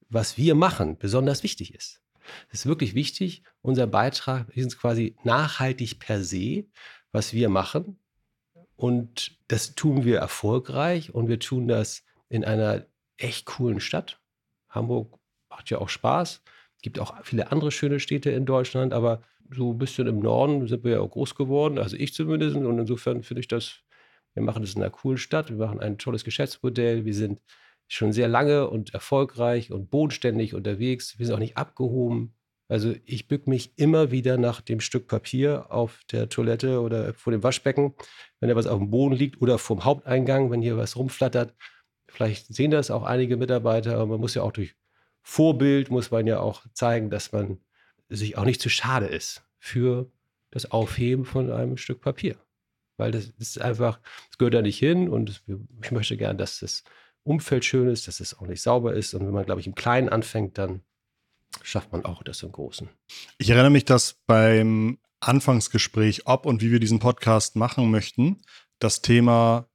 was 0.08 0.38
wir 0.38 0.54
machen, 0.54 0.96
besonders 0.98 1.42
wichtig 1.42 1.74
ist. 1.74 2.00
Es 2.50 2.60
ist 2.60 2.66
wirklich 2.66 2.94
wichtig. 2.94 3.42
Unser 3.60 3.86
Beitrag 3.86 4.48
ist 4.56 4.78
quasi 4.78 5.16
nachhaltig 5.24 5.98
per 5.98 6.22
se, 6.24 6.64
was 7.12 7.32
wir 7.32 7.48
machen. 7.48 7.98
Und 8.76 9.38
das 9.48 9.74
tun 9.74 10.04
wir 10.04 10.18
erfolgreich 10.18 11.14
und 11.14 11.28
wir 11.28 11.40
tun 11.40 11.66
das 11.66 12.04
in 12.28 12.44
einer 12.44 12.86
echt 13.16 13.46
coolen 13.46 13.80
Stadt. 13.80 14.20
Hamburg 14.68 15.18
macht 15.48 15.70
ja 15.70 15.78
auch 15.78 15.88
Spaß. 15.88 16.42
Es 16.76 16.82
gibt 16.82 16.98
auch 16.98 17.14
viele 17.24 17.50
andere 17.50 17.70
schöne 17.70 18.00
Städte 18.00 18.30
in 18.30 18.44
Deutschland, 18.44 18.92
aber 18.92 19.22
so 19.50 19.72
ein 19.72 19.78
bisschen 19.78 20.06
im 20.06 20.20
Norden 20.20 20.66
sind 20.66 20.84
wir 20.84 20.92
ja 20.92 21.00
auch 21.00 21.10
groß 21.10 21.34
geworden, 21.34 21.78
also 21.78 21.96
ich 21.96 22.12
zumindest. 22.12 22.56
Und 22.56 22.78
insofern 22.78 23.22
finde 23.22 23.40
ich 23.40 23.48
das, 23.48 23.80
wir 24.34 24.42
machen 24.42 24.62
das 24.62 24.74
in 24.74 24.82
einer 24.82 24.90
coolen 24.90 25.18
Stadt, 25.18 25.50
wir 25.50 25.56
machen 25.56 25.80
ein 25.80 25.98
tolles 25.98 26.24
Geschäftsmodell, 26.24 27.04
wir 27.04 27.14
sind 27.14 27.40
schon 27.88 28.12
sehr 28.12 28.28
lange 28.28 28.68
und 28.68 28.92
erfolgreich 28.92 29.72
und 29.72 29.90
bodenständig 29.90 30.54
unterwegs, 30.54 31.18
wir 31.18 31.26
sind 31.26 31.34
auch 31.34 31.40
nicht 31.40 31.56
abgehoben. 31.56 32.34
Also 32.68 32.94
ich 33.04 33.28
bück 33.28 33.46
mich 33.46 33.72
immer 33.76 34.10
wieder 34.10 34.38
nach 34.38 34.60
dem 34.60 34.80
Stück 34.80 35.06
Papier 35.06 35.66
auf 35.70 36.00
der 36.10 36.28
Toilette 36.28 36.80
oder 36.80 37.14
vor 37.14 37.30
dem 37.30 37.42
Waschbecken, 37.42 37.94
wenn 38.40 38.48
da 38.48 38.56
was 38.56 38.66
auf 38.66 38.78
dem 38.78 38.90
Boden 38.90 39.14
liegt 39.14 39.40
oder 39.40 39.58
vorm 39.58 39.84
Haupteingang, 39.84 40.50
wenn 40.50 40.62
hier 40.62 40.76
was 40.76 40.96
rumflattert. 40.96 41.54
Vielleicht 42.08 42.52
sehen 42.52 42.72
das 42.72 42.90
auch 42.90 43.04
einige 43.04 43.36
Mitarbeiter, 43.36 43.94
aber 43.94 44.06
man 44.06 44.20
muss 44.20 44.34
ja 44.34 44.42
auch 44.42 44.52
durch 44.52 44.74
Vorbild, 45.22 45.90
muss 45.90 46.10
man 46.10 46.26
ja 46.26 46.40
auch 46.40 46.64
zeigen, 46.72 47.10
dass 47.10 47.32
man 47.32 47.60
sich 48.08 48.38
auch 48.38 48.44
nicht 48.44 48.60
zu 48.60 48.68
schade 48.68 49.06
ist 49.06 49.44
für 49.58 50.10
das 50.50 50.70
Aufheben 50.70 51.24
von 51.24 51.50
einem 51.52 51.76
Stück 51.76 52.00
Papier. 52.00 52.36
Weil 52.96 53.10
das 53.12 53.26
ist 53.38 53.60
einfach, 53.60 54.00
es 54.30 54.38
gehört 54.38 54.54
da 54.54 54.62
nicht 54.62 54.78
hin 54.78 55.08
und 55.08 55.42
ich 55.82 55.90
möchte 55.90 56.16
gerne, 56.16 56.36
dass 56.36 56.60
das 56.60 56.84
Umfeld 57.24 57.64
schön 57.64 57.88
ist, 57.88 58.08
dass 58.08 58.20
es 58.20 58.38
auch 58.38 58.46
nicht 58.46 58.62
sauber 58.62 58.94
ist. 58.94 59.14
Und 59.14 59.26
wenn 59.26 59.34
man, 59.34 59.44
glaube 59.44 59.60
ich, 59.60 59.66
im 59.66 59.74
Kleinen 59.74 60.08
anfängt, 60.08 60.58
dann 60.58 60.82
schafft 61.62 61.92
man 61.92 62.04
auch 62.04 62.22
das 62.22 62.42
im 62.42 62.52
Großen. 62.52 62.88
Ich 63.38 63.50
erinnere 63.50 63.70
mich, 63.70 63.84
dass 63.84 64.14
beim 64.26 64.98
Anfangsgespräch, 65.20 66.26
ob 66.26 66.46
und 66.46 66.62
wie 66.62 66.70
wir 66.70 66.80
diesen 66.80 66.98
Podcast 66.98 67.56
machen 67.56 67.90
möchten, 67.90 68.42
das 68.78 69.02
Thema 69.02 69.68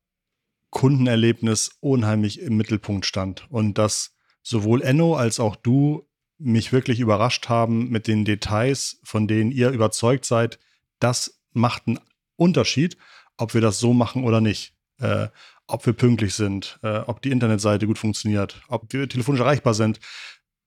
Kundenerlebnis 0.70 1.78
unheimlich 1.80 2.40
im 2.40 2.56
Mittelpunkt 2.56 3.06
stand 3.06 3.50
und 3.52 3.78
dass 3.78 4.16
sowohl 4.42 4.82
Enno 4.82 5.16
als 5.16 5.40
auch 5.40 5.56
du 5.56 6.08
mich 6.38 6.72
wirklich 6.72 7.00
überrascht 7.00 7.50
haben 7.50 7.90
mit 7.90 8.08
den 8.08 8.26
Details, 8.26 9.00
von 9.04 9.28
denen 9.28 9.52
ihr 9.52 9.70
überzeugt 9.70 10.26
seid, 10.26 10.60
das 11.00 11.42
macht 11.54 11.88
einen 11.88 12.00
Unterschied, 12.36 12.98
ob 13.38 13.54
wir 13.54 13.62
das 13.62 13.80
so 13.80 13.94
machen 13.94 14.24
oder 14.24 14.42
nicht. 14.42 14.74
Äh, 15.00 15.28
ob 15.72 15.86
wir 15.86 15.94
pünktlich 15.94 16.34
sind, 16.34 16.80
äh, 16.84 16.98
ob 17.00 17.22
die 17.22 17.32
Internetseite 17.32 17.88
gut 17.88 17.98
funktioniert, 17.98 18.62
ob 18.68 18.92
wir 18.94 19.08
telefonisch 19.08 19.42
erreichbar 19.42 19.74
sind. 19.74 20.00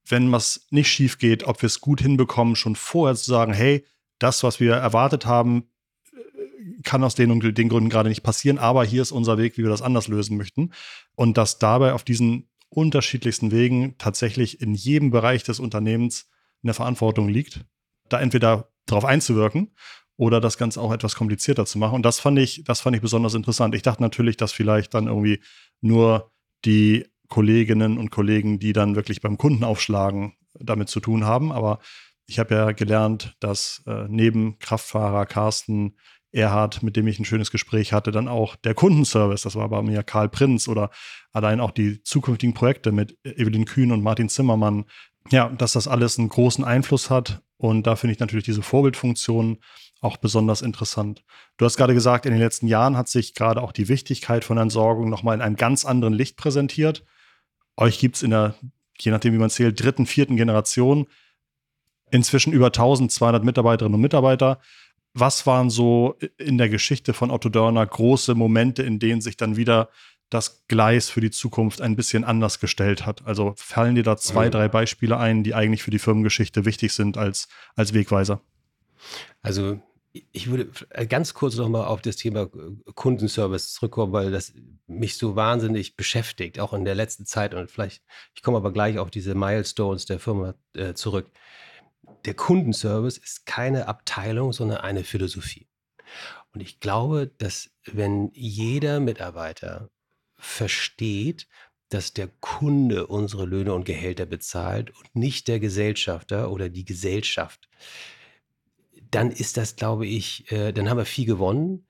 Wenn 0.06 0.30
was 0.32 0.66
nicht 0.70 0.88
schief 0.88 1.18
geht, 1.18 1.44
ob 1.44 1.62
wir 1.62 1.66
es 1.66 1.80
gut 1.80 2.00
hinbekommen, 2.00 2.56
schon 2.56 2.76
vorher 2.76 3.16
zu 3.16 3.30
sagen, 3.30 3.52
hey, 3.52 3.84
das, 4.18 4.42
was 4.42 4.60
wir 4.60 4.74
erwartet 4.74 5.26
haben, 5.26 5.68
kann 6.82 7.04
aus 7.04 7.14
den 7.14 7.30
und 7.30 7.56
den 7.56 7.68
Gründen 7.68 7.90
gerade 7.90 8.08
nicht 8.08 8.22
passieren, 8.22 8.58
aber 8.58 8.84
hier 8.84 9.02
ist 9.02 9.12
unser 9.12 9.38
Weg, 9.38 9.56
wie 9.56 9.62
wir 9.62 9.70
das 9.70 9.82
anders 9.82 10.08
lösen 10.08 10.36
möchten. 10.36 10.72
Und 11.14 11.36
dass 11.36 11.58
dabei 11.58 11.92
auf 11.92 12.04
diesen 12.04 12.48
unterschiedlichsten 12.68 13.50
Wegen 13.50 13.96
tatsächlich 13.98 14.60
in 14.60 14.74
jedem 14.74 15.10
Bereich 15.10 15.44
des 15.44 15.60
Unternehmens 15.60 16.28
eine 16.62 16.74
Verantwortung 16.74 17.28
liegt, 17.28 17.64
da 18.08 18.20
entweder 18.20 18.70
darauf 18.86 19.04
einzuwirken 19.04 19.74
oder 20.16 20.40
das 20.40 20.58
Ganze 20.58 20.80
auch 20.80 20.92
etwas 20.92 21.14
komplizierter 21.14 21.66
zu 21.66 21.78
machen. 21.78 21.94
Und 21.94 22.02
das 22.02 22.20
fand 22.20 22.38
ich, 22.38 22.64
das 22.64 22.80
fand 22.80 22.96
ich 22.96 23.02
besonders 23.02 23.34
interessant. 23.34 23.74
Ich 23.74 23.82
dachte 23.82 24.02
natürlich, 24.02 24.36
dass 24.36 24.52
vielleicht 24.52 24.94
dann 24.94 25.06
irgendwie 25.06 25.42
nur 25.80 26.32
die 26.64 27.06
Kolleginnen 27.34 27.98
und 27.98 28.12
Kollegen, 28.12 28.60
die 28.60 28.72
dann 28.72 28.94
wirklich 28.94 29.20
beim 29.20 29.38
Kunden 29.38 29.64
aufschlagen, 29.64 30.34
damit 30.54 30.88
zu 30.88 31.00
tun 31.00 31.24
haben. 31.24 31.50
Aber 31.50 31.80
ich 32.26 32.38
habe 32.38 32.54
ja 32.54 32.70
gelernt, 32.70 33.34
dass 33.40 33.82
äh, 33.88 34.04
neben 34.08 34.60
Kraftfahrer 34.60 35.26
Carsten 35.26 35.96
Erhard, 36.30 36.84
mit 36.84 36.94
dem 36.94 37.08
ich 37.08 37.18
ein 37.18 37.24
schönes 37.24 37.50
Gespräch 37.50 37.92
hatte, 37.92 38.12
dann 38.12 38.28
auch 38.28 38.54
der 38.54 38.74
Kundenservice, 38.74 39.42
das 39.42 39.56
war 39.56 39.68
bei 39.68 39.82
mir 39.82 40.04
Karl 40.04 40.28
Prinz 40.28 40.68
oder 40.68 40.90
allein 41.32 41.58
auch 41.58 41.72
die 41.72 42.04
zukünftigen 42.04 42.54
Projekte 42.54 42.92
mit 42.92 43.18
Evelyn 43.24 43.64
Kühn 43.64 43.90
und 43.90 44.04
Martin 44.04 44.28
Zimmermann. 44.28 44.84
Ja, 45.32 45.48
dass 45.48 45.72
das 45.72 45.88
alles 45.88 46.20
einen 46.20 46.28
großen 46.28 46.62
Einfluss 46.62 47.10
hat 47.10 47.42
und 47.56 47.84
da 47.88 47.96
finde 47.96 48.12
ich 48.12 48.20
natürlich 48.20 48.44
diese 48.44 48.62
Vorbildfunktion 48.62 49.58
auch 50.00 50.18
besonders 50.18 50.62
interessant. 50.62 51.24
Du 51.56 51.64
hast 51.64 51.76
gerade 51.76 51.94
gesagt, 51.94 52.26
in 52.26 52.32
den 52.32 52.40
letzten 52.40 52.68
Jahren 52.68 52.96
hat 52.96 53.08
sich 53.08 53.34
gerade 53.34 53.60
auch 53.60 53.72
die 53.72 53.88
Wichtigkeit 53.88 54.44
von 54.44 54.56
Entsorgung 54.56 55.10
nochmal 55.10 55.34
in 55.34 55.42
einem 55.42 55.56
ganz 55.56 55.84
anderen 55.84 56.14
Licht 56.14 56.36
präsentiert. 56.36 57.04
Euch 57.76 57.98
gibt 57.98 58.16
es 58.16 58.22
in 58.22 58.30
der, 58.30 58.54
je 58.98 59.10
nachdem 59.10 59.34
wie 59.34 59.38
man 59.38 59.50
zählt, 59.50 59.82
dritten, 59.82 60.06
vierten 60.06 60.36
Generation 60.36 61.06
inzwischen 62.10 62.52
über 62.52 62.66
1200 62.66 63.44
Mitarbeiterinnen 63.44 63.94
und 63.94 64.00
Mitarbeiter. 64.00 64.60
Was 65.14 65.46
waren 65.46 65.70
so 65.70 66.16
in 66.38 66.58
der 66.58 66.68
Geschichte 66.68 67.12
von 67.12 67.30
Otto 67.30 67.48
Dörner 67.48 67.86
große 67.86 68.34
Momente, 68.34 68.82
in 68.82 68.98
denen 68.98 69.20
sich 69.20 69.36
dann 69.36 69.56
wieder 69.56 69.88
das 70.30 70.66
Gleis 70.66 71.08
für 71.08 71.20
die 71.20 71.30
Zukunft 71.30 71.80
ein 71.80 71.96
bisschen 71.96 72.24
anders 72.24 72.58
gestellt 72.60 73.06
hat? 73.06 73.26
Also 73.26 73.54
fallen 73.56 73.94
dir 73.94 74.02
da 74.02 74.16
zwei, 74.16 74.50
drei 74.50 74.68
Beispiele 74.68 75.18
ein, 75.18 75.44
die 75.44 75.54
eigentlich 75.54 75.82
für 75.82 75.90
die 75.90 75.98
Firmengeschichte 75.98 76.64
wichtig 76.64 76.92
sind 76.92 77.16
als, 77.16 77.48
als 77.76 77.94
Wegweiser? 77.94 78.40
Also 79.42 79.80
ich 80.32 80.48
würde 80.48 80.70
ganz 81.08 81.34
kurz 81.34 81.56
nochmal 81.56 81.86
auf 81.86 82.00
das 82.00 82.16
Thema 82.16 82.48
Kundenservice 82.94 83.72
zurückkommen, 83.72 84.12
weil 84.12 84.30
das 84.30 84.54
mich 84.86 85.16
so 85.16 85.36
wahnsinnig 85.36 85.96
beschäftigt, 85.96 86.60
auch 86.60 86.72
in 86.72 86.84
der 86.84 86.94
letzten 86.94 87.26
Zeit. 87.26 87.52
Und 87.52 87.70
vielleicht, 87.70 88.02
ich 88.34 88.42
komme 88.42 88.56
aber 88.56 88.72
gleich 88.72 88.98
auf 88.98 89.10
diese 89.10 89.34
Milestones 89.34 90.06
der 90.06 90.20
Firma 90.20 90.54
äh, 90.74 90.94
zurück 90.94 91.30
der 92.24 92.34
Kundenservice 92.34 93.18
ist 93.18 93.46
keine 93.46 93.88
Abteilung, 93.88 94.52
sondern 94.52 94.78
eine 94.78 95.04
Philosophie. 95.04 95.68
Und 96.52 96.60
ich 96.60 96.80
glaube, 96.80 97.30
dass 97.38 97.70
wenn 97.84 98.30
jeder 98.34 99.00
Mitarbeiter 99.00 99.90
versteht, 100.36 101.48
dass 101.88 102.12
der 102.12 102.28
Kunde 102.40 103.06
unsere 103.06 103.44
Löhne 103.44 103.74
und 103.74 103.84
Gehälter 103.84 104.26
bezahlt 104.26 104.90
und 104.90 105.14
nicht 105.14 105.48
der 105.48 105.60
Gesellschafter 105.60 106.50
oder 106.50 106.68
die 106.68 106.84
Gesellschaft, 106.84 107.68
dann 109.10 109.30
ist 109.30 109.56
das, 109.56 109.76
glaube 109.76 110.06
ich, 110.06 110.50
äh, 110.52 110.72
dann 110.72 110.88
haben 110.88 110.98
wir 110.98 111.04
viel 111.04 111.26
gewonnen. 111.26 111.86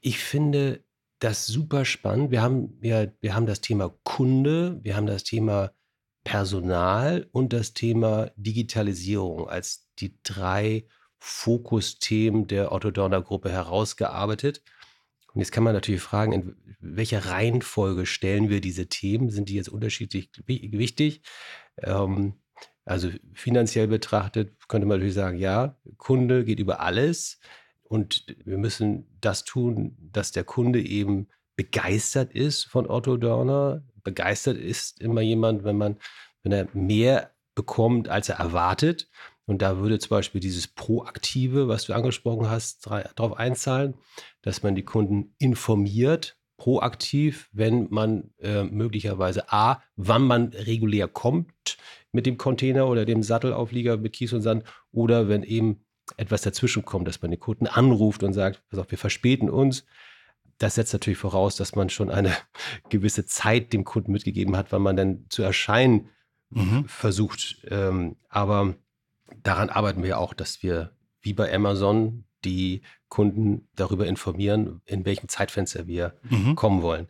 Ich 0.00 0.18
finde 0.18 0.84
das 1.18 1.46
super 1.46 1.84
spannend. 1.84 2.30
Wir 2.30 2.42
haben 2.42 2.78
ja, 2.82 3.06
wir 3.20 3.34
haben 3.34 3.46
das 3.46 3.60
Thema 3.60 3.94
Kunde, 4.02 4.80
wir 4.82 4.96
haben 4.96 5.06
das 5.06 5.24
Thema 5.24 5.72
Personal 6.24 7.28
und 7.32 7.52
das 7.52 7.74
Thema 7.74 8.30
Digitalisierung 8.36 9.48
als 9.48 9.88
die 9.98 10.18
drei 10.22 10.86
Fokusthemen 11.18 12.46
der 12.48 12.72
Otto 12.72 12.90
Dorner 12.90 13.22
Gruppe 13.22 13.50
herausgearbeitet. 13.50 14.62
Und 15.32 15.40
jetzt 15.40 15.52
kann 15.52 15.64
man 15.64 15.72
natürlich 15.72 16.02
fragen, 16.02 16.32
in 16.32 16.56
welcher 16.80 17.26
Reihenfolge 17.26 18.06
stellen 18.06 18.50
wir 18.50 18.60
diese 18.60 18.88
Themen? 18.88 19.30
Sind 19.30 19.48
die 19.48 19.54
jetzt 19.54 19.68
unterschiedlich 19.68 20.30
wichtig? 20.46 21.22
Ähm, 21.78 22.41
also 22.84 23.10
finanziell 23.34 23.88
betrachtet 23.88 24.52
könnte 24.68 24.86
man 24.86 24.98
natürlich 24.98 25.14
sagen, 25.14 25.38
ja, 25.38 25.76
Kunde 25.98 26.44
geht 26.44 26.58
über 26.58 26.80
alles 26.80 27.38
und 27.82 28.26
wir 28.44 28.58
müssen 28.58 29.06
das 29.20 29.44
tun, 29.44 29.96
dass 30.00 30.32
der 30.32 30.44
Kunde 30.44 30.80
eben 30.80 31.28
begeistert 31.56 32.32
ist 32.32 32.64
von 32.64 32.88
Otto 32.88 33.16
Dörner, 33.16 33.82
begeistert 34.02 34.56
ist 34.56 35.00
immer 35.00 35.20
jemand, 35.20 35.64
wenn 35.64 35.76
man, 35.76 35.98
wenn 36.42 36.52
er 36.52 36.68
mehr 36.72 37.30
bekommt, 37.54 38.08
als 38.08 38.28
er 38.28 38.36
erwartet. 38.36 39.08
Und 39.44 39.60
da 39.60 39.78
würde 39.78 39.98
zum 39.98 40.10
Beispiel 40.10 40.40
dieses 40.40 40.68
Proaktive, 40.68 41.68
was 41.68 41.84
du 41.84 41.92
angesprochen 41.92 42.48
hast, 42.48 42.86
darauf 42.86 43.36
einzahlen, 43.36 43.94
dass 44.40 44.62
man 44.62 44.74
die 44.74 44.84
Kunden 44.84 45.34
informiert, 45.38 46.38
proaktiv, 46.62 47.48
wenn 47.50 47.88
man 47.90 48.30
äh, 48.38 48.62
möglicherweise 48.62 49.52
A, 49.52 49.82
wann 49.96 50.22
man 50.22 50.50
regulär 50.50 51.08
kommt 51.08 51.76
mit 52.12 52.24
dem 52.24 52.38
Container 52.38 52.86
oder 52.86 53.04
dem 53.04 53.24
Sattelauflieger 53.24 53.96
mit 53.96 54.12
Kies 54.12 54.32
und 54.32 54.42
Sand 54.42 54.62
oder 54.92 55.26
wenn 55.26 55.42
eben 55.42 55.84
etwas 56.18 56.42
dazwischen 56.42 56.84
kommt, 56.84 57.08
dass 57.08 57.20
man 57.20 57.32
den 57.32 57.40
Kunden 57.40 57.66
anruft 57.66 58.22
und 58.22 58.32
sagt, 58.32 58.62
pass 58.70 58.78
auf, 58.78 58.88
wir 58.92 58.98
verspäten 58.98 59.50
uns, 59.50 59.84
das 60.58 60.76
setzt 60.76 60.92
natürlich 60.92 61.18
voraus, 61.18 61.56
dass 61.56 61.74
man 61.74 61.90
schon 61.90 62.10
eine 62.10 62.32
gewisse 62.90 63.26
Zeit 63.26 63.72
dem 63.72 63.82
Kunden 63.82 64.12
mitgegeben 64.12 64.56
hat, 64.56 64.70
wann 64.70 64.82
man 64.82 64.94
dann 64.94 65.26
zu 65.30 65.42
erscheinen 65.42 66.10
mhm. 66.50 66.84
versucht. 66.86 67.66
Ähm, 67.70 68.14
aber 68.28 68.76
daran 69.42 69.68
arbeiten 69.68 70.04
wir 70.04 70.16
auch, 70.18 70.32
dass 70.32 70.62
wir 70.62 70.92
wie 71.22 71.32
bei 71.32 71.52
Amazon 71.52 72.22
die 72.44 72.82
Kunden 73.12 73.68
darüber 73.76 74.06
informieren, 74.06 74.80
in 74.86 75.04
welchem 75.04 75.28
Zeitfenster 75.28 75.86
wir 75.86 76.18
mhm. 76.30 76.54
kommen 76.54 76.80
wollen. 76.80 77.08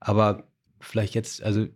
Aber 0.00 0.50
vielleicht 0.80 1.14
jetzt, 1.14 1.40
also 1.40 1.68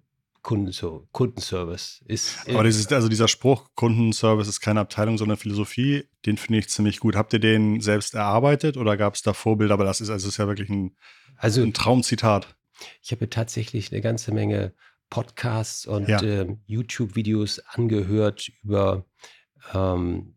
Kundenso 0.42 1.06
Kundenservice 1.12 2.02
ist. 2.04 2.48
Aber 2.48 2.64
dieses, 2.64 2.90
also 2.90 3.08
dieser 3.08 3.28
Spruch, 3.28 3.68
Kundenservice 3.76 4.48
ist 4.48 4.60
keine 4.60 4.80
Abteilung, 4.80 5.18
sondern 5.18 5.36
Philosophie, 5.36 6.08
den 6.26 6.36
finde 6.36 6.58
ich 6.58 6.68
ziemlich 6.68 6.98
gut. 6.98 7.14
Habt 7.14 7.32
ihr 7.32 7.38
den 7.38 7.80
selbst 7.80 8.14
erarbeitet 8.14 8.76
oder 8.76 8.96
gab 8.96 9.14
es 9.14 9.22
da 9.22 9.34
Vorbilder? 9.34 9.74
Aber 9.74 9.84
das 9.84 10.00
ist, 10.00 10.10
also 10.10 10.26
ist 10.26 10.38
ja 10.38 10.48
wirklich 10.48 10.68
ein, 10.68 10.96
also, 11.36 11.62
ein 11.62 11.72
Traumzitat. 11.72 12.56
Ich 13.02 13.12
habe 13.12 13.30
tatsächlich 13.30 13.92
eine 13.92 14.00
ganze 14.00 14.34
Menge 14.34 14.74
Podcasts 15.10 15.86
und 15.86 16.08
ja. 16.08 16.20
äh, 16.20 16.56
YouTube-Videos 16.66 17.60
angehört 17.68 18.50
über, 18.64 19.06
ähm, 19.74 20.36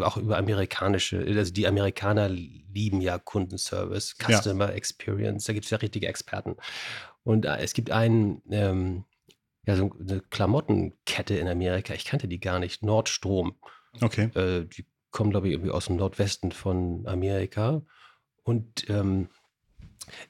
auch 0.00 0.16
über 0.16 0.38
amerikanische, 0.38 1.24
also 1.26 1.52
die 1.52 1.66
Amerikaner 1.66 2.28
lieben 2.28 3.00
ja 3.00 3.18
Kundenservice, 3.18 4.16
Customer 4.18 4.68
ja. 4.68 4.74
Experience, 4.74 5.44
da 5.44 5.52
gibt 5.52 5.64
es 5.64 5.70
ja 5.70 5.78
richtige 5.78 6.08
Experten. 6.08 6.56
Und 7.22 7.44
äh, 7.44 7.58
es 7.58 7.72
gibt 7.72 7.90
einen 7.90 8.42
ähm, 8.50 9.04
ja, 9.66 9.76
so 9.76 9.90
eine 9.98 10.20
Klamottenkette 10.20 11.36
in 11.36 11.48
Amerika. 11.48 11.92
Ich 11.92 12.04
kannte 12.04 12.28
die 12.28 12.40
gar 12.40 12.60
nicht. 12.60 12.82
Nordstrom. 12.82 13.56
Okay. 14.00 14.30
Äh, 14.34 14.64
die 14.64 14.86
kommen, 15.10 15.30
glaube 15.30 15.48
ich, 15.48 15.54
irgendwie 15.54 15.72
aus 15.72 15.86
dem 15.86 15.96
Nordwesten 15.96 16.52
von 16.52 17.06
Amerika. 17.06 17.82
Und 18.44 18.88
ähm, 18.88 19.28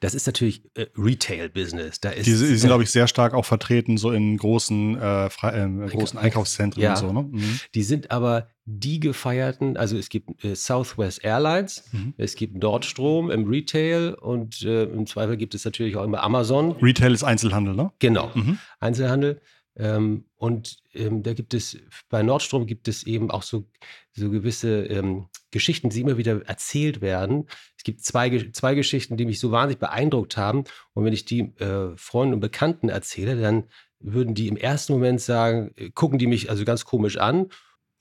das 0.00 0.14
ist 0.14 0.26
natürlich 0.26 0.62
äh, 0.75 0.87
Retail-Business. 0.97 2.00
die, 2.00 2.23
die, 2.23 2.33
sind, 2.33 2.68
glaube 2.68 2.83
ich, 2.83 2.90
sehr 2.90 3.06
stark 3.06 3.35
auch 3.35 3.45
vertreten, 3.45 3.97
so 3.97 4.11
in 4.11 4.37
großen, 4.37 4.99
äh, 5.00 5.26
äh, 5.26 5.88
großen 5.88 6.18
Einkaufszentren 6.18 6.83
ja, 6.83 6.90
und 6.90 6.97
so. 6.97 7.12
Ne? 7.12 7.23
Mhm. 7.23 7.61
Die 7.75 7.83
sind 7.83 8.11
aber 8.11 8.49
die 8.64 8.99
gefeierten, 8.99 9.76
also 9.76 9.97
es 9.97 10.09
gibt 10.09 10.45
äh, 10.45 10.54
Southwest 10.54 11.25
Airlines, 11.25 11.85
mhm. 11.92 12.14
es 12.16 12.35
gibt 12.35 12.56
Nordstrom 12.56 13.30
im 13.30 13.47
Retail 13.49 14.14
und 14.14 14.62
äh, 14.62 14.85
im 14.85 15.06
Zweifel 15.06 15.37
gibt 15.37 15.54
es 15.54 15.64
natürlich 15.64 15.97
auch 15.97 16.04
immer 16.04 16.23
Amazon. 16.23 16.73
Retail 16.83 17.14
ist 17.14 17.23
Einzelhandel, 17.23 17.75
ne? 17.75 17.92
Genau, 17.99 18.30
mhm. 18.35 18.59
Einzelhandel. 18.80 19.40
Ähm, 19.78 20.25
und 20.37 20.78
ähm, 20.95 21.23
da 21.23 21.35
gibt 21.35 21.52
es, 21.52 21.78
bei 22.09 22.23
Nordstrom 22.23 22.66
gibt 22.66 22.88
es 22.88 23.06
eben 23.06 23.30
auch 23.30 23.42
so, 23.42 23.66
so 24.12 24.30
gewisse 24.30 24.85
ähm, 24.87 25.26
Geschichten, 25.50 25.90
die 25.90 26.00
immer 26.00 26.16
wieder 26.16 26.45
erzählt 26.47 27.00
werden. 27.00 27.47
Es 27.87 27.95
gibt 27.95 28.05
zwei, 28.05 28.50
zwei 28.50 28.75
Geschichten, 28.75 29.16
die 29.16 29.26
mich 29.26 29.38
so 29.38 29.52
wahnsinnig 29.52 29.78
beeindruckt 29.78 30.37
haben. 30.37 30.64
Und 30.93 31.05
wenn 31.05 31.12
ich 31.12 31.25
die 31.25 31.55
äh, 31.61 31.97
Freunden 31.97 32.35
und 32.35 32.40
Bekannten 32.40 32.88
erzähle, 32.88 33.40
dann 33.40 33.69
würden 34.00 34.35
die 34.35 34.49
im 34.49 34.57
ersten 34.57 34.93
Moment 34.93 35.21
sagen, 35.21 35.71
äh, 35.76 35.90
gucken 35.90 36.19
die 36.19 36.26
mich 36.26 36.50
also 36.50 36.64
ganz 36.64 36.85
komisch 36.85 37.16
an. 37.16 37.47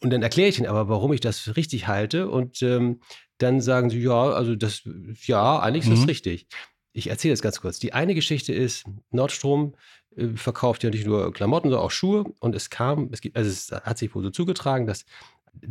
Und 0.01 0.09
dann 0.09 0.23
erkläre 0.23 0.49
ich 0.49 0.57
ihnen 0.57 0.65
aber, 0.65 0.89
warum 0.89 1.13
ich 1.13 1.21
das 1.21 1.37
für 1.37 1.55
richtig 1.55 1.85
halte. 1.85 2.31
Und 2.31 2.63
ähm, 2.63 2.99
dann 3.37 3.61
sagen 3.61 3.91
sie, 3.91 3.99
ja, 4.01 4.31
also 4.31 4.55
das, 4.55 4.89
ja, 5.27 5.59
eigentlich 5.59 5.83
ist 5.83 5.91
das 5.91 5.99
Mhm. 5.99 6.05
richtig. 6.05 6.47
Ich 6.91 7.11
erzähle 7.11 7.33
das 7.33 7.43
ganz 7.43 7.61
kurz. 7.61 7.77
Die 7.77 7.93
eine 7.93 8.15
Geschichte 8.15 8.53
ist, 8.53 8.85
Nordstrom 9.11 9.75
äh, 10.15 10.29
verkauft 10.29 10.83
ja 10.83 10.89
nicht 10.89 11.05
nur 11.05 11.31
Klamotten, 11.31 11.69
sondern 11.69 11.85
auch 11.85 11.91
Schuhe. 11.91 12.23
Und 12.39 12.55
es 12.55 12.71
kam, 12.71 13.09
es 13.11 13.21
gibt, 13.21 13.37
also 13.37 13.51
es 13.51 13.71
hat 13.71 13.99
sich 13.99 14.15
wohl 14.15 14.23
so 14.23 14.31
zugetragen, 14.31 14.87
dass 14.87 15.05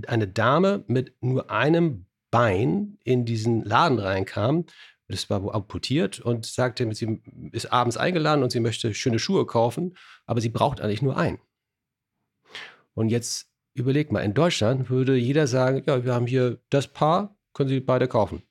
eine 0.06 0.28
Dame 0.28 0.84
mit 0.86 1.14
nur 1.20 1.50
einem 1.50 2.06
Bein 2.34 2.98
in 3.04 3.24
diesen 3.24 3.62
Laden 3.62 4.00
reinkam. 4.00 4.66
Das 5.06 5.30
war 5.30 5.54
amputiert 5.54 6.18
und 6.18 6.44
sagte, 6.46 6.92
sie 6.92 7.22
ist 7.52 7.72
abends 7.72 7.96
eingeladen 7.96 8.42
und 8.42 8.50
sie 8.50 8.58
möchte 8.58 8.92
schöne 8.92 9.20
Schuhe 9.20 9.46
kaufen, 9.46 9.96
aber 10.26 10.40
sie 10.40 10.48
braucht 10.48 10.80
eigentlich 10.80 11.00
nur 11.00 11.16
einen. 11.16 11.38
Und 12.94 13.10
jetzt 13.10 13.46
überleg 13.74 14.10
mal, 14.10 14.24
in 14.24 14.34
Deutschland 14.34 14.90
würde 14.90 15.14
jeder 15.14 15.46
sagen, 15.46 15.84
ja, 15.86 16.04
wir 16.04 16.12
haben 16.12 16.26
hier 16.26 16.58
das 16.70 16.88
Paar, 16.88 17.36
können 17.52 17.68
Sie 17.68 17.78
beide 17.78 18.08
kaufen. 18.08 18.42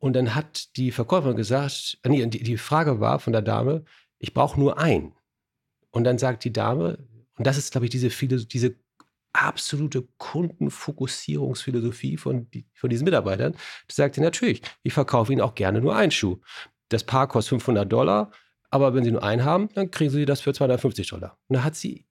Und 0.00 0.14
dann 0.14 0.34
hat 0.34 0.76
die 0.76 0.90
Verkäuferin 0.90 1.36
gesagt, 1.36 1.98
äh, 2.02 2.08
nee, 2.08 2.26
die, 2.26 2.42
die 2.42 2.58
Frage 2.58 2.98
war 2.98 3.20
von 3.20 3.32
der 3.32 3.42
Dame, 3.42 3.84
ich 4.18 4.34
brauche 4.34 4.58
nur 4.58 4.78
einen. 4.78 5.14
Und 5.92 6.02
dann 6.02 6.18
sagt 6.18 6.42
die 6.42 6.52
Dame, 6.52 6.98
und 7.38 7.46
das 7.46 7.56
ist, 7.56 7.70
glaube 7.70 7.84
ich, 7.84 7.90
diese, 7.90 8.10
viele, 8.10 8.44
diese 8.44 8.74
absolute 9.42 10.06
Kundenfokussierungsphilosophie 10.18 12.16
von, 12.16 12.50
die, 12.50 12.66
von 12.74 12.90
diesen 12.90 13.04
Mitarbeitern, 13.04 13.52
die 13.90 13.94
sagte, 13.94 14.20
natürlich, 14.20 14.62
ich 14.82 14.92
verkaufe 14.92 15.32
Ihnen 15.32 15.40
auch 15.42 15.54
gerne 15.54 15.80
nur 15.80 15.94
einen 15.96 16.10
Schuh. 16.12 16.38
Das 16.88 17.04
Paar 17.04 17.28
kostet 17.28 17.50
500 17.50 17.90
Dollar, 17.90 18.30
aber 18.70 18.94
wenn 18.94 19.04
Sie 19.04 19.10
nur 19.12 19.22
einen 19.22 19.44
haben, 19.44 19.68
dann 19.74 19.90
kriegen 19.90 20.10
Sie 20.10 20.24
das 20.24 20.40
für 20.40 20.52
250 20.52 21.08
Dollar. 21.08 21.38
Und 21.48 21.56
da 21.56 21.64
hat 21.64 21.76
sie 21.76 22.06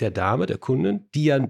der 0.00 0.10
Dame, 0.10 0.46
der 0.46 0.58
Kundin, 0.58 1.08
die 1.14 1.24
ja, 1.24 1.46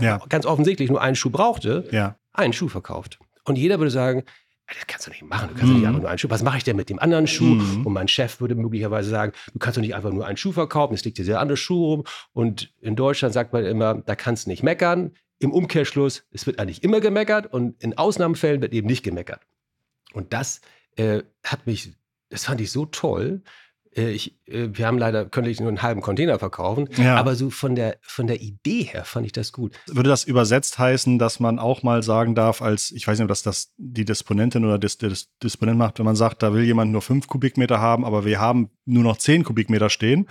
Ja. 0.00 0.18
ganz 0.28 0.44
offensichtlich 0.46 0.90
nur 0.90 1.00
einen 1.00 1.16
Schuh 1.16 1.30
brauchte, 1.30 1.88
Ja. 1.90 2.18
einen 2.32 2.52
Schuh 2.52 2.68
verkauft. 2.68 3.18
Und 3.44 3.56
jeder 3.56 3.78
würde 3.78 3.90
sagen, 3.90 4.20
"Ey, 4.20 4.24
das 4.68 4.86
kannst 4.86 5.06
du 5.06 5.10
nicht 5.10 5.22
machen, 5.22 5.48
du 5.48 5.54
kannst 5.54 5.72
Mhm. 5.72 5.78
nicht 5.78 5.86
einfach 5.86 6.00
nur 6.00 6.08
einen 6.10 6.18
Schuh. 6.18 6.30
Was 6.30 6.42
mache 6.42 6.58
ich 6.58 6.64
denn 6.64 6.76
mit 6.76 6.90
dem 6.90 6.98
anderen 6.98 7.26
Schuh? 7.26 7.44
Mhm. 7.54 7.86
Und 7.86 7.92
mein 7.92 8.08
Chef 8.08 8.40
würde 8.40 8.54
möglicherweise 8.54 9.08
sagen, 9.10 9.32
du 9.52 9.58
kannst 9.58 9.76
doch 9.76 9.82
nicht 9.82 9.94
einfach 9.94 10.10
nur 10.12 10.26
einen 10.26 10.36
Schuh 10.36 10.52
verkaufen, 10.52 10.94
es 10.94 11.04
liegt 11.04 11.18
dir 11.18 11.24
der 11.24 11.40
andere 11.40 11.56
Schuh 11.56 11.84
rum. 11.94 12.04
Und 12.32 12.72
in 12.80 12.96
Deutschland 12.96 13.32
sagt 13.32 13.52
man 13.52 13.64
immer, 13.64 13.94
da 13.94 14.16
kannst 14.16 14.46
du 14.46 14.50
nicht 14.50 14.62
meckern. 14.62 15.12
Im 15.38 15.52
Umkehrschluss, 15.52 16.24
es 16.32 16.46
wird 16.46 16.58
eigentlich 16.58 16.82
immer 16.82 17.00
gemeckert 17.00 17.52
und 17.52 17.80
in 17.82 17.96
Ausnahmefällen 17.96 18.60
wird 18.62 18.72
eben 18.72 18.86
nicht 18.86 19.02
gemeckert. 19.04 19.46
Und 20.14 20.32
das 20.32 20.62
äh, 20.96 21.22
hat 21.44 21.66
mich, 21.66 21.92
das 22.30 22.46
fand 22.46 22.60
ich 22.60 22.72
so 22.72 22.86
toll. 22.86 23.42
Äh, 23.96 24.10
ich, 24.10 24.36
äh, 24.46 24.68
wir 24.72 24.86
haben 24.86 24.98
leider, 24.98 25.24
könnte 25.26 25.50
ich 25.50 25.58
nur 25.58 25.68
einen 25.68 25.82
halben 25.82 26.00
Container 26.00 26.38
verkaufen, 26.38 26.88
Ja. 26.96 27.16
aber 27.16 27.34
so 27.34 27.50
von 27.50 27.74
der, 27.74 27.96
von 28.02 28.26
der 28.26 28.40
Idee 28.40 28.82
her 28.82 29.04
fand 29.04 29.26
ich 29.26 29.32
das 29.32 29.52
gut. 29.52 29.74
Würde 29.86 30.10
das 30.10 30.24
übersetzt 30.24 30.78
heißen, 30.78 31.18
dass 31.18 31.40
man 31.40 31.58
auch 31.58 31.82
mal 31.82 32.02
sagen 32.02 32.34
darf, 32.34 32.62
als, 32.62 32.90
ich 32.90 33.06
weiß 33.06 33.18
nicht, 33.18 33.24
ob 33.24 33.28
das, 33.28 33.42
das 33.42 33.72
die 33.76 34.04
Disponentin 34.04 34.64
oder 34.64 34.78
das, 34.78 34.98
das 34.98 35.28
Disponent 35.42 35.78
macht, 35.78 35.98
wenn 35.98 36.04
man 36.06 36.16
sagt, 36.16 36.42
da 36.42 36.52
will 36.52 36.64
jemand 36.64 36.92
nur 36.92 37.02
fünf 37.02 37.26
Kubikmeter 37.26 37.80
haben, 37.80 38.04
aber 38.04 38.24
wir 38.24 38.40
haben 38.40 38.70
nur 38.84 39.02
noch 39.02 39.16
zehn 39.16 39.44
Kubikmeter 39.44 39.90
stehen. 39.90 40.28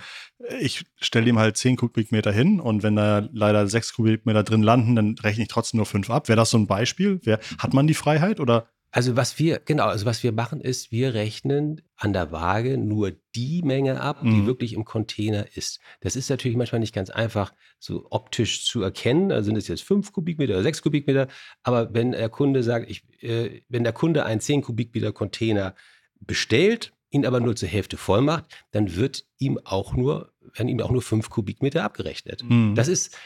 Ich 0.60 0.84
stelle 0.96 1.28
ihm 1.28 1.38
halt 1.38 1.56
zehn 1.56 1.76
Kubikmeter 1.76 2.30
hin 2.32 2.60
und 2.60 2.82
wenn 2.82 2.96
da 2.96 3.28
leider 3.32 3.66
sechs 3.68 3.92
Kubikmeter 3.94 4.42
drin 4.44 4.62
landen, 4.62 4.94
dann 4.96 5.16
rechne 5.22 5.42
ich 5.42 5.48
trotzdem 5.48 5.78
nur 5.78 5.86
fünf 5.86 6.08
ab. 6.10 6.28
Wäre 6.28 6.36
das 6.36 6.50
so 6.50 6.58
ein 6.58 6.66
Beispiel? 6.66 7.20
Wer, 7.24 7.40
hat 7.58 7.74
man 7.74 7.86
die 7.86 7.94
Freiheit 7.94 8.38
oder? 8.40 8.68
Also 8.92 9.14
was 9.16 9.38
wir, 9.38 9.60
genau, 9.62 9.86
also 9.86 10.06
was 10.06 10.22
wir 10.22 10.32
machen 10.32 10.60
ist, 10.60 10.90
wir 10.90 11.12
rechnen 11.12 11.82
an 11.96 12.12
der 12.14 12.32
Waage 12.32 12.78
nur 12.78 13.12
die 13.34 13.60
Menge 13.62 14.00
ab, 14.00 14.20
die 14.22 14.28
Mhm. 14.28 14.46
wirklich 14.46 14.72
im 14.72 14.84
Container 14.84 15.46
ist. 15.54 15.80
Das 16.00 16.16
ist 16.16 16.30
natürlich 16.30 16.56
manchmal 16.56 16.80
nicht 16.80 16.94
ganz 16.94 17.10
einfach 17.10 17.52
so 17.78 18.06
optisch 18.10 18.64
zu 18.64 18.80
erkennen. 18.82 19.32
Also 19.32 19.46
sind 19.46 19.56
es 19.56 19.68
jetzt 19.68 19.82
fünf 19.82 20.12
Kubikmeter 20.12 20.54
oder 20.54 20.62
sechs 20.62 20.80
Kubikmeter. 20.80 21.28
Aber 21.62 21.92
wenn 21.92 22.12
der 22.12 22.28
Kunde 22.30 22.62
sagt, 22.62 22.88
ich, 22.90 23.02
äh, 23.22 23.60
wenn 23.68 23.84
der 23.84 23.92
Kunde 23.92 24.24
einen 24.24 24.40
zehn 24.40 24.62
Kubikmeter 24.62 25.12
Container 25.12 25.74
bestellt, 26.20 26.92
ihn 27.10 27.26
aber 27.26 27.40
nur 27.40 27.56
zur 27.56 27.68
Hälfte 27.68 27.96
voll 27.96 28.22
macht, 28.22 28.46
dann 28.70 28.96
wird 28.96 29.24
ihm 29.38 29.58
auch 29.64 29.94
nur, 29.94 30.32
werden 30.54 30.68
ihm 30.68 30.80
auch 30.80 30.90
nur 30.90 31.02
fünf 31.02 31.28
Kubikmeter 31.30 31.84
abgerechnet. 31.84 32.42
Mhm. 32.48 32.74
Das 32.74 32.88
ist, 32.88 33.16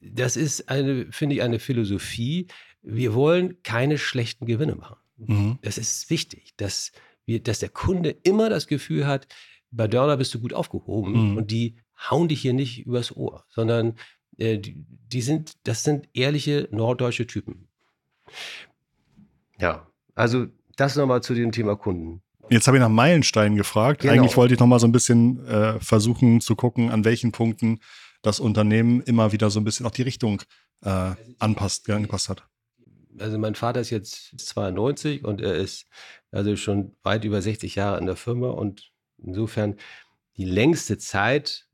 das 0.00 0.36
ist 0.36 0.68
eine, 0.68 1.06
finde 1.10 1.36
ich, 1.36 1.42
eine 1.42 1.58
Philosophie. 1.58 2.48
Wir 2.82 3.14
wollen 3.14 3.62
keine 3.62 3.98
schlechten 3.98 4.46
Gewinne 4.46 4.74
machen. 4.74 4.96
Mhm. 5.28 5.58
Das 5.62 5.78
ist 5.78 6.10
wichtig, 6.10 6.54
dass, 6.56 6.92
wir, 7.26 7.42
dass 7.42 7.58
der 7.58 7.68
Kunde 7.68 8.10
immer 8.22 8.48
das 8.48 8.66
Gefühl 8.66 9.06
hat, 9.06 9.26
bei 9.70 9.86
Dörner 9.86 10.16
bist 10.16 10.34
du 10.34 10.40
gut 10.40 10.52
aufgehoben 10.52 11.30
Mhm. 11.30 11.36
und 11.36 11.50
die 11.50 11.76
hauen 12.10 12.28
dich 12.28 12.40
hier 12.40 12.54
nicht 12.54 12.86
übers 12.86 13.14
Ohr, 13.16 13.44
sondern 13.48 13.94
äh, 14.38 14.58
die, 14.58 14.76
die 15.12 15.22
sind, 15.22 15.52
das 15.64 15.84
sind 15.84 16.08
ehrliche 16.14 16.68
norddeutsche 16.72 17.26
Typen. 17.26 17.68
Ja, 19.58 19.86
also 20.14 20.46
das 20.76 20.96
nochmal 20.96 21.22
zu 21.22 21.34
dem 21.34 21.52
Thema 21.52 21.76
Kunden. 21.76 22.22
Jetzt 22.48 22.66
habe 22.66 22.78
ich 22.78 22.80
nach 22.80 22.88
Meilensteinen 22.88 23.56
gefragt. 23.56 24.00
Genau. 24.00 24.14
Eigentlich 24.14 24.36
wollte 24.36 24.54
ich 24.54 24.60
noch 24.60 24.66
mal 24.66 24.80
so 24.80 24.86
ein 24.88 24.92
bisschen 24.92 25.44
äh, 25.46 25.78
versuchen 25.78 26.40
zu 26.40 26.56
gucken, 26.56 26.90
an 26.90 27.04
welchen 27.04 27.30
Punkten 27.32 27.78
das 28.22 28.40
Unternehmen 28.40 29.02
immer 29.02 29.32
wieder 29.32 29.50
so 29.50 29.60
ein 29.60 29.64
bisschen 29.64 29.86
auch 29.86 29.92
die 29.92 30.02
Richtung 30.02 30.42
äh, 30.82 31.12
anpasst, 31.38 31.88
angepasst 31.90 32.28
hat. 32.28 32.46
Also 33.20 33.38
mein 33.38 33.54
Vater 33.54 33.80
ist 33.80 33.90
jetzt 33.90 34.38
92 34.38 35.24
und 35.24 35.40
er 35.40 35.54
ist 35.54 35.86
also 36.30 36.56
schon 36.56 36.96
weit 37.02 37.24
über 37.24 37.40
60 37.42 37.74
Jahre 37.74 37.98
in 37.98 38.06
der 38.06 38.16
Firma 38.16 38.50
und 38.50 38.90
insofern 39.18 39.76
die 40.36 40.44
längste 40.44 40.98
Zeit 40.98 41.66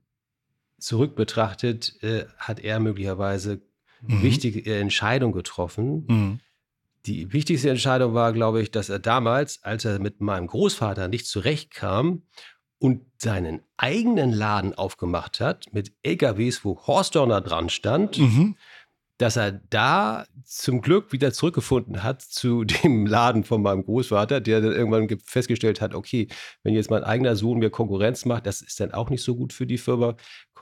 zurück 0.79 1.15
betrachtet, 1.17 2.03
äh, 2.03 2.27
hat 2.39 2.61
er 2.61 2.81
möglicherweise 2.81 3.63
Mhm. 4.03 4.23
wichtige 4.23 4.77
Entscheidungen 4.77 5.33
getroffen. 5.33 6.05
Mhm. 6.07 6.41
Die 7.07 7.33
wichtigste 7.33 7.71
Entscheidung 7.71 8.15
war, 8.15 8.33
glaube 8.33 8.61
ich, 8.61 8.71
dass 8.71 8.89
er 8.89 8.99
damals, 8.99 9.63
als 9.63 9.85
er 9.85 9.99
mit 10.01 10.21
meinem 10.21 10.47
Großvater 10.49 11.09
nicht 11.09 11.27
zurechtkam 11.27 12.23
und 12.79 13.07
seinen 13.17 13.63
eigenen 13.79 14.33
Laden 14.33 14.75
aufgemacht 14.75 15.41
hat 15.41 15.73
mit 15.73 15.93
LKWs, 16.03 16.63
wo 16.65 16.79
Horstdorner 16.87 17.41
dran 17.41 17.71
stand, 17.71 18.19
Mhm. 18.19 18.57
Dass 19.19 19.37
er 19.37 19.53
da 19.71 20.25
zum 20.45 20.81
Glück 20.83 21.13
wieder 21.13 21.33
zurückgefunden 21.33 22.03
hat 22.03 22.23
zu 22.23 22.65
dem 22.85 23.07
Laden 23.07 23.45
von 23.45 23.63
meinem 23.63 23.85
Großvater, 23.85 24.41
der 24.41 24.61
dann 24.61 24.73
irgendwann 24.73 25.09
ge- 25.09 25.19
festgestellt 25.25 25.81
hat, 25.81 25.95
okay, 25.95 26.29
wenn 26.63 26.75
jetzt 26.75 26.91
mein 26.91 27.05
eigener 27.05 27.37
Sohn 27.37 27.59
mir 27.59 27.71
Konkurrenz 27.71 28.25
macht, 28.25 28.47
das 28.47 28.61
ist 28.63 28.79
dann 28.81 28.93
auch 28.93 29.11
nicht 29.11 29.23
so 29.23 29.37
gut 29.37 29.53
für 29.53 29.67
die 29.67 29.79
Firma. 29.79 30.17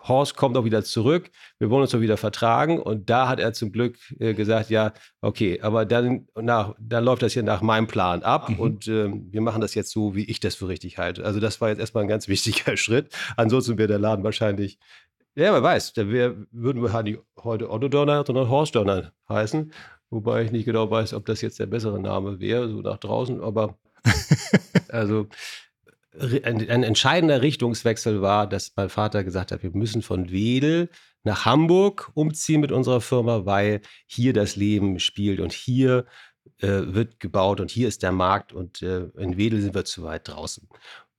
Horst 0.06 0.36
kommt 0.36 0.54
auch 0.58 0.66
wieder 0.66 0.84
zurück, 0.84 1.30
wir 1.58 1.70
wollen 1.70 1.80
uns 1.80 1.92
doch 1.92 2.00
wieder 2.02 2.18
vertragen 2.18 2.78
und 2.78 3.08
da 3.08 3.26
hat 3.26 3.40
er 3.40 3.54
zum 3.54 3.72
Glück 3.72 3.96
äh, 4.18 4.34
gesagt, 4.34 4.68
ja, 4.68 4.92
okay, 5.22 5.62
aber 5.62 5.86
dann, 5.86 6.26
nach, 6.38 6.74
dann 6.78 7.04
läuft 7.04 7.22
das 7.22 7.32
hier 7.32 7.42
nach 7.42 7.62
meinem 7.62 7.86
Plan 7.86 8.22
ab 8.22 8.50
Mhm. 8.50 8.60
und 8.60 8.86
ähm, 8.88 9.28
wir 9.30 9.40
machen 9.40 9.62
das 9.62 9.74
jetzt 9.74 9.90
so, 9.92 10.14
wie 10.14 10.24
ich 10.24 10.40
das 10.40 10.56
für 10.56 10.68
richtig 10.68 10.98
halte. 10.98 11.24
Also 11.24 11.40
das 11.40 11.62
war 11.62 11.70
jetzt 11.70 11.78
erstmal 11.78 12.04
ein 12.04 12.08
ganz 12.08 12.28
wichtiger 12.28 12.76
Schritt. 12.76 13.14
Ansonsten 13.38 13.78
wäre 13.78 13.88
der 13.88 13.98
Laden 13.98 14.24
wahrscheinlich 14.24 14.78
ja, 15.37 15.53
wer 15.53 15.62
weiß, 15.62 15.94
da 15.94 16.09
wär, 16.09 16.37
würden 16.51 16.83
wir 16.83 17.03
nicht 17.03 17.18
heute 17.42 17.70
Otto 17.70 17.88
Dörner, 17.88 18.25
sondern 18.27 18.49
Horst 18.49 18.75
Dörner 18.75 19.12
heißen. 19.29 19.73
Wobei 20.11 20.44
ich 20.44 20.53
nicht 20.53 20.64
genau 20.64 20.90
weiß, 20.90 21.14
ob 21.14 21.27
das 21.27 21.40
jetzt 21.40 21.59
der 21.59 21.66
bessere 21.66 22.01
Name 22.01 22.38
wäre, 22.38 22.68
so 22.68 22.81
nach 22.81 22.99
draußen. 22.99 23.40
Aber 23.40 23.79
also 24.88 25.27
ein, 26.18 26.70
ein 26.70 26.83
entscheidender 26.85 27.42
Richtungswechsel 27.42 28.23
war, 28.23 28.47
dass 28.47 28.73
mein 28.77 28.88
Vater 28.88 29.25
gesagt 29.25 29.51
hat, 29.51 29.62
wir 29.62 29.73
müssen 29.73 30.03
von 30.03 30.31
Wedel 30.31 30.88
nach 31.25 31.44
Hamburg 31.44 32.11
umziehen 32.14 32.61
mit 32.61 32.70
unserer 32.70 33.01
Firma, 33.01 33.47
weil 33.47 33.81
hier 34.07 34.33
das 34.33 34.57
Leben 34.57 35.01
spielt 35.01 35.40
und 35.40 35.53
hier 35.53 36.07
äh, 36.59 36.94
wird 36.94 37.18
gebaut 37.18 37.61
und 37.61 37.70
hier 37.70 37.88
ist 37.88 38.03
der 38.03 38.12
Markt 38.12 38.53
und 38.53 38.83
äh, 38.83 39.07
in 39.16 39.37
Wedel 39.37 39.61
sind 39.61 39.75
wir 39.75 39.85
zu 39.85 40.03
weit 40.03 40.29
draußen. 40.29 40.68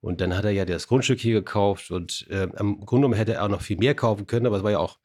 Und 0.02 0.22
dann 0.22 0.36
hat 0.38 0.46
er 0.46 0.52
ja 0.52 0.66
das 0.66 0.88
Grundstück 0.88 1.20
hier 1.20 1.34
gekauft 1.34 1.90
und 1.90 2.28
äh, 2.30 2.44
im 2.60 2.80
Grunde 2.86 3.08
genommen 3.08 3.14
hätte 3.16 3.34
er 3.34 3.44
auch 3.44 3.50
noch 3.50 3.62
viel 3.62 3.78
mehr 3.78 3.96
kaufen 3.96 4.28
können, 4.28 4.46
aber 4.46 4.58
es 4.58 4.64
war 4.64 4.72
ja 4.72 4.80
auch 4.80 5.00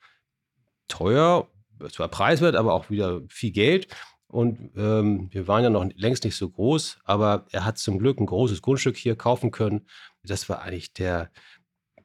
teuer, 0.89 1.49
zwar 1.91 2.09
preiswert, 2.09 2.57
aber 2.57 2.75
auch 2.75 2.91
wieder 2.91 3.23
viel 3.29 3.53
Geld. 3.53 3.89
Und 4.27 4.71
ähm, 4.77 5.29
wir 5.33 5.49
waren 5.49 5.65
ja 5.65 5.71
noch 5.71 5.89
längst 5.97 6.25
nicht 6.25 6.37
so 6.37 6.49
groß, 6.51 6.99
aber 7.05 7.47
er 7.51 7.65
hat 7.65 7.79
zum 7.79 7.99
Glück 7.99 8.21
ein 8.21 8.27
großes 8.27 8.63
Grundstück 8.63 8.97
hier 8.97 9.17
kaufen 9.17 9.51
können. 9.51 9.87
Das 10.23 10.49
war 10.49 10.63
eigentlich 10.63 10.93
der, 10.93 11.31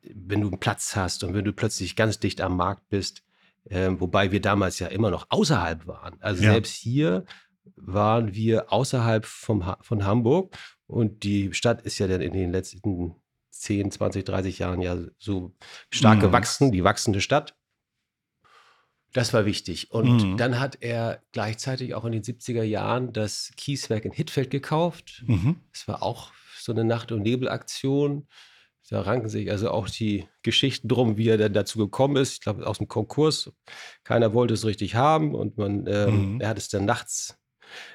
wenn 0.01 0.41
du 0.41 0.47
einen 0.47 0.59
Platz 0.59 0.95
hast 0.95 1.23
und 1.23 1.33
wenn 1.33 1.45
du 1.45 1.53
plötzlich 1.53 1.95
ganz 1.95 2.19
dicht 2.19 2.41
am 2.41 2.57
Markt 2.57 2.87
bist, 2.89 3.23
ähm, 3.69 3.99
wobei 3.99 4.31
wir 4.31 4.41
damals 4.41 4.79
ja 4.79 4.87
immer 4.87 5.11
noch 5.11 5.27
außerhalb 5.29 5.85
waren. 5.87 6.17
Also 6.21 6.43
Ja. 6.43 6.51
selbst 6.53 6.73
hier 6.73 7.25
waren 7.75 8.33
wir 8.33 8.71
außerhalb 8.71 9.25
vom, 9.25 9.65
Ha- 9.65 9.79
von 9.81 10.05
Hamburg 10.05 10.55
und 10.87 11.23
die 11.23 11.53
Stadt 11.53 11.81
ist 11.81 11.99
ja 11.99 12.07
dann 12.07 12.21
in 12.21 12.33
den 12.33 12.51
letzten 12.51 13.15
10, 13.51 13.91
20, 13.91 14.23
30 14.25 14.59
Jahren 14.59 14.81
ja 14.81 14.97
so 15.17 15.53
stark 15.89 16.17
Mhm. 16.17 16.21
gewachsen, 16.21 16.71
die 16.71 16.83
wachsende 16.83 17.21
Stadt. 17.21 17.55
Das 19.13 19.33
war 19.33 19.45
wichtig. 19.45 19.91
Und 19.91 20.31
Mhm. 20.31 20.37
dann 20.37 20.59
hat 20.59 20.77
er 20.81 21.21
gleichzeitig 21.31 21.93
auch 21.95 22.03
in 22.03 22.11
den 22.11 22.23
70er 22.23 22.63
Jahren 22.63 23.13
das 23.13 23.53
Kieswerk 23.55 24.03
in 24.03 24.11
Hittfeld 24.11 24.49
gekauft. 24.49 25.23
Mhm. 25.25 25.61
Es 25.71 25.87
war 25.87 26.03
auch 26.03 26.31
so 26.59 26.73
eine 26.73 26.83
Nacht- 26.83 27.11
und 27.13 27.21
Nebelaktion. 27.21 28.27
Da 28.89 29.01
ranken 29.01 29.29
sich 29.29 29.49
also 29.49 29.71
auch 29.71 29.89
die 29.89 30.27
Geschichten 30.43 30.89
drum, 30.89 31.17
wie 31.17 31.29
er 31.29 31.37
denn 31.37 31.53
dazu 31.53 31.79
gekommen 31.79 32.17
ist. 32.17 32.33
Ich 32.33 32.41
glaube, 32.41 32.67
aus 32.67 32.77
dem 32.79 32.87
Konkurs. 32.87 33.51
Keiner 34.03 34.33
wollte 34.33 34.53
es 34.53 34.65
richtig 34.65 34.95
haben 34.95 35.33
und 35.33 35.57
man, 35.57 35.87
ähm, 35.87 36.33
mhm. 36.33 36.41
er 36.41 36.49
hat 36.49 36.57
es 36.57 36.67
dann 36.67 36.85
nachts, 36.85 37.37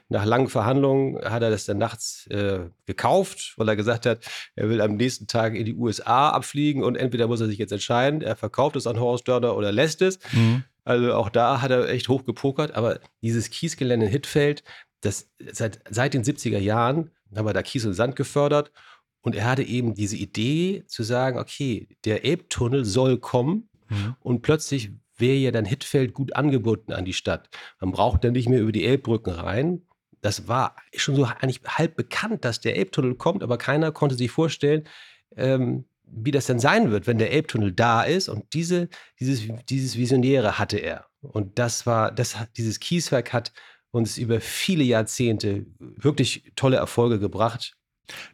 nach 0.08 0.24
langen 0.24 0.48
Verhandlungen, 0.48 1.18
hat 1.24 1.42
er 1.42 1.50
das 1.50 1.64
dann 1.64 1.78
nachts 1.78 2.26
äh, 2.28 2.60
gekauft, 2.86 3.54
weil 3.56 3.68
er 3.68 3.76
gesagt 3.76 4.06
hat, 4.06 4.24
er 4.54 4.68
will 4.68 4.80
am 4.80 4.96
nächsten 4.96 5.26
Tag 5.26 5.54
in 5.54 5.64
die 5.64 5.74
USA 5.74 6.30
abfliegen 6.30 6.82
und 6.82 6.96
entweder 6.96 7.28
muss 7.28 7.40
er 7.40 7.46
sich 7.46 7.58
jetzt 7.58 7.72
entscheiden, 7.72 8.22
er 8.22 8.36
verkauft 8.36 8.76
es 8.76 8.86
an 8.86 9.00
Horst 9.00 9.28
Dörner 9.28 9.56
oder 9.56 9.72
lässt 9.72 10.02
es. 10.02 10.18
Mhm. 10.32 10.64
Also 10.84 11.14
auch 11.14 11.28
da 11.28 11.60
hat 11.60 11.70
er 11.70 11.88
echt 11.88 12.08
hoch 12.08 12.24
gepokert, 12.24 12.74
aber 12.74 13.00
dieses 13.22 13.50
Kiesgelände 13.50 14.06
in 14.06 14.12
Hittfeld, 14.12 14.64
das 15.00 15.28
seit, 15.52 15.80
seit 15.88 16.14
den 16.14 16.24
70er 16.24 16.58
Jahren 16.58 17.10
haben 17.34 17.46
wir 17.46 17.52
da 17.52 17.62
Kies 17.62 17.86
und 17.86 17.94
Sand 17.94 18.16
gefördert 18.16 18.72
und 19.22 19.34
er 19.34 19.44
hatte 19.44 19.62
eben 19.62 19.94
diese 19.94 20.16
Idee 20.16 20.84
zu 20.86 21.02
sagen, 21.02 21.38
okay, 21.38 21.88
der 22.04 22.24
Elbtunnel 22.24 22.84
soll 22.84 23.18
kommen 23.18 23.68
mhm. 23.88 24.16
und 24.20 24.42
plötzlich 24.42 24.90
wäre 25.20 25.37
ja 25.37 25.50
dann 25.50 25.64
Hittfeld 25.64 26.14
gut 26.14 26.35
angebunden 26.37 26.92
an 26.92 27.04
die 27.04 27.12
Stadt. 27.12 27.48
Man 27.80 27.92
braucht 27.92 28.24
dann 28.24 28.33
nicht 28.33 28.48
mehr 28.48 28.61
über 28.61 28.72
die 28.72 28.85
Elbbrücken 28.85 29.33
rein. 29.33 29.83
Das 30.20 30.48
war 30.48 30.76
schon 30.94 31.16
so 31.16 31.24
eigentlich 31.24 31.61
halb 31.66 31.96
bekannt, 31.96 32.44
dass 32.44 32.61
der 32.61 32.76
Elbtunnel 32.76 33.14
kommt, 33.14 33.42
aber 33.42 33.59
keiner 33.59 33.92
konnte 33.92 34.16
sich 34.16 34.30
vorstellen, 34.30 34.85
ähm, 35.37 35.85
wie 36.04 36.30
das 36.30 36.46
denn 36.46 36.59
sein 36.59 36.90
wird, 36.90 37.06
wenn 37.06 37.18
der 37.18 37.33
Elbtunnel 37.33 37.72
da 37.72 38.02
ist. 38.02 38.28
Und 38.28 38.52
diese, 38.52 38.88
dieses, 39.18 39.42
dieses 39.68 39.96
Visionäre 39.96 40.59
hatte 40.59 40.78
er. 40.78 41.06
Und 41.22 41.59
das 41.59 41.87
war, 41.87 42.11
das, 42.11 42.37
dieses 42.56 42.80
Kieswerk 42.80 43.33
hat 43.33 43.52
uns 43.90 44.18
über 44.18 44.40
viele 44.40 44.85
Jahrzehnte 44.85 45.66
wirklich 45.78 46.52
tolle 46.56 46.76
Erfolge 46.76 47.18
gebracht. 47.18 47.76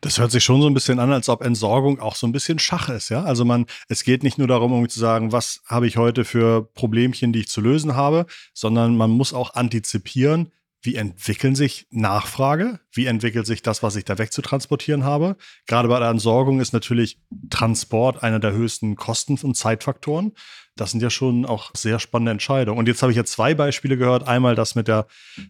Das 0.00 0.18
hört 0.18 0.30
sich 0.30 0.44
schon 0.44 0.60
so 0.60 0.68
ein 0.68 0.74
bisschen 0.74 0.98
an, 0.98 1.12
als 1.12 1.28
ob 1.28 1.44
Entsorgung 1.44 2.00
auch 2.00 2.14
so 2.14 2.26
ein 2.26 2.32
bisschen 2.32 2.58
Schach 2.58 2.88
ist, 2.88 3.08
ja. 3.08 3.24
Also 3.24 3.44
man, 3.44 3.66
es 3.88 4.04
geht 4.04 4.22
nicht 4.22 4.38
nur 4.38 4.48
darum, 4.48 4.72
irgendwie 4.72 4.90
zu 4.90 5.00
sagen, 5.00 5.32
was 5.32 5.62
habe 5.66 5.86
ich 5.86 5.96
heute 5.96 6.24
für 6.24 6.62
Problemchen, 6.74 7.32
die 7.32 7.40
ich 7.40 7.48
zu 7.48 7.60
lösen 7.60 7.96
habe, 7.96 8.26
sondern 8.54 8.96
man 8.96 9.10
muss 9.10 9.32
auch 9.32 9.54
antizipieren, 9.54 10.52
wie 10.86 10.94
entwickeln 10.94 11.54
sich 11.54 11.86
Nachfrage, 11.90 12.80
wie 12.92 13.06
entwickelt 13.06 13.44
sich 13.44 13.60
das, 13.60 13.82
was 13.82 13.96
ich 13.96 14.04
da 14.04 14.18
wegzutransportieren 14.18 15.04
habe. 15.04 15.36
Gerade 15.66 15.88
bei 15.88 15.98
der 15.98 16.08
Entsorgung 16.08 16.60
ist 16.60 16.72
natürlich 16.72 17.18
Transport 17.50 18.22
einer 18.22 18.38
der 18.38 18.52
höchsten 18.52 18.96
Kosten- 18.96 19.38
und 19.42 19.56
Zeitfaktoren. 19.56 20.32
Das 20.76 20.92
sind 20.92 21.02
ja 21.02 21.10
schon 21.10 21.44
auch 21.44 21.70
sehr 21.74 21.98
spannende 21.98 22.32
Entscheidungen. 22.32 22.78
Und 22.78 22.86
jetzt 22.86 23.02
habe 23.02 23.10
ich 23.10 23.16
ja 23.16 23.24
zwei 23.24 23.54
Beispiele 23.54 23.96
gehört. 23.96 24.28
Einmal 24.28 24.54
das 24.54 24.74
mit 24.74 24.88
der 24.88 25.06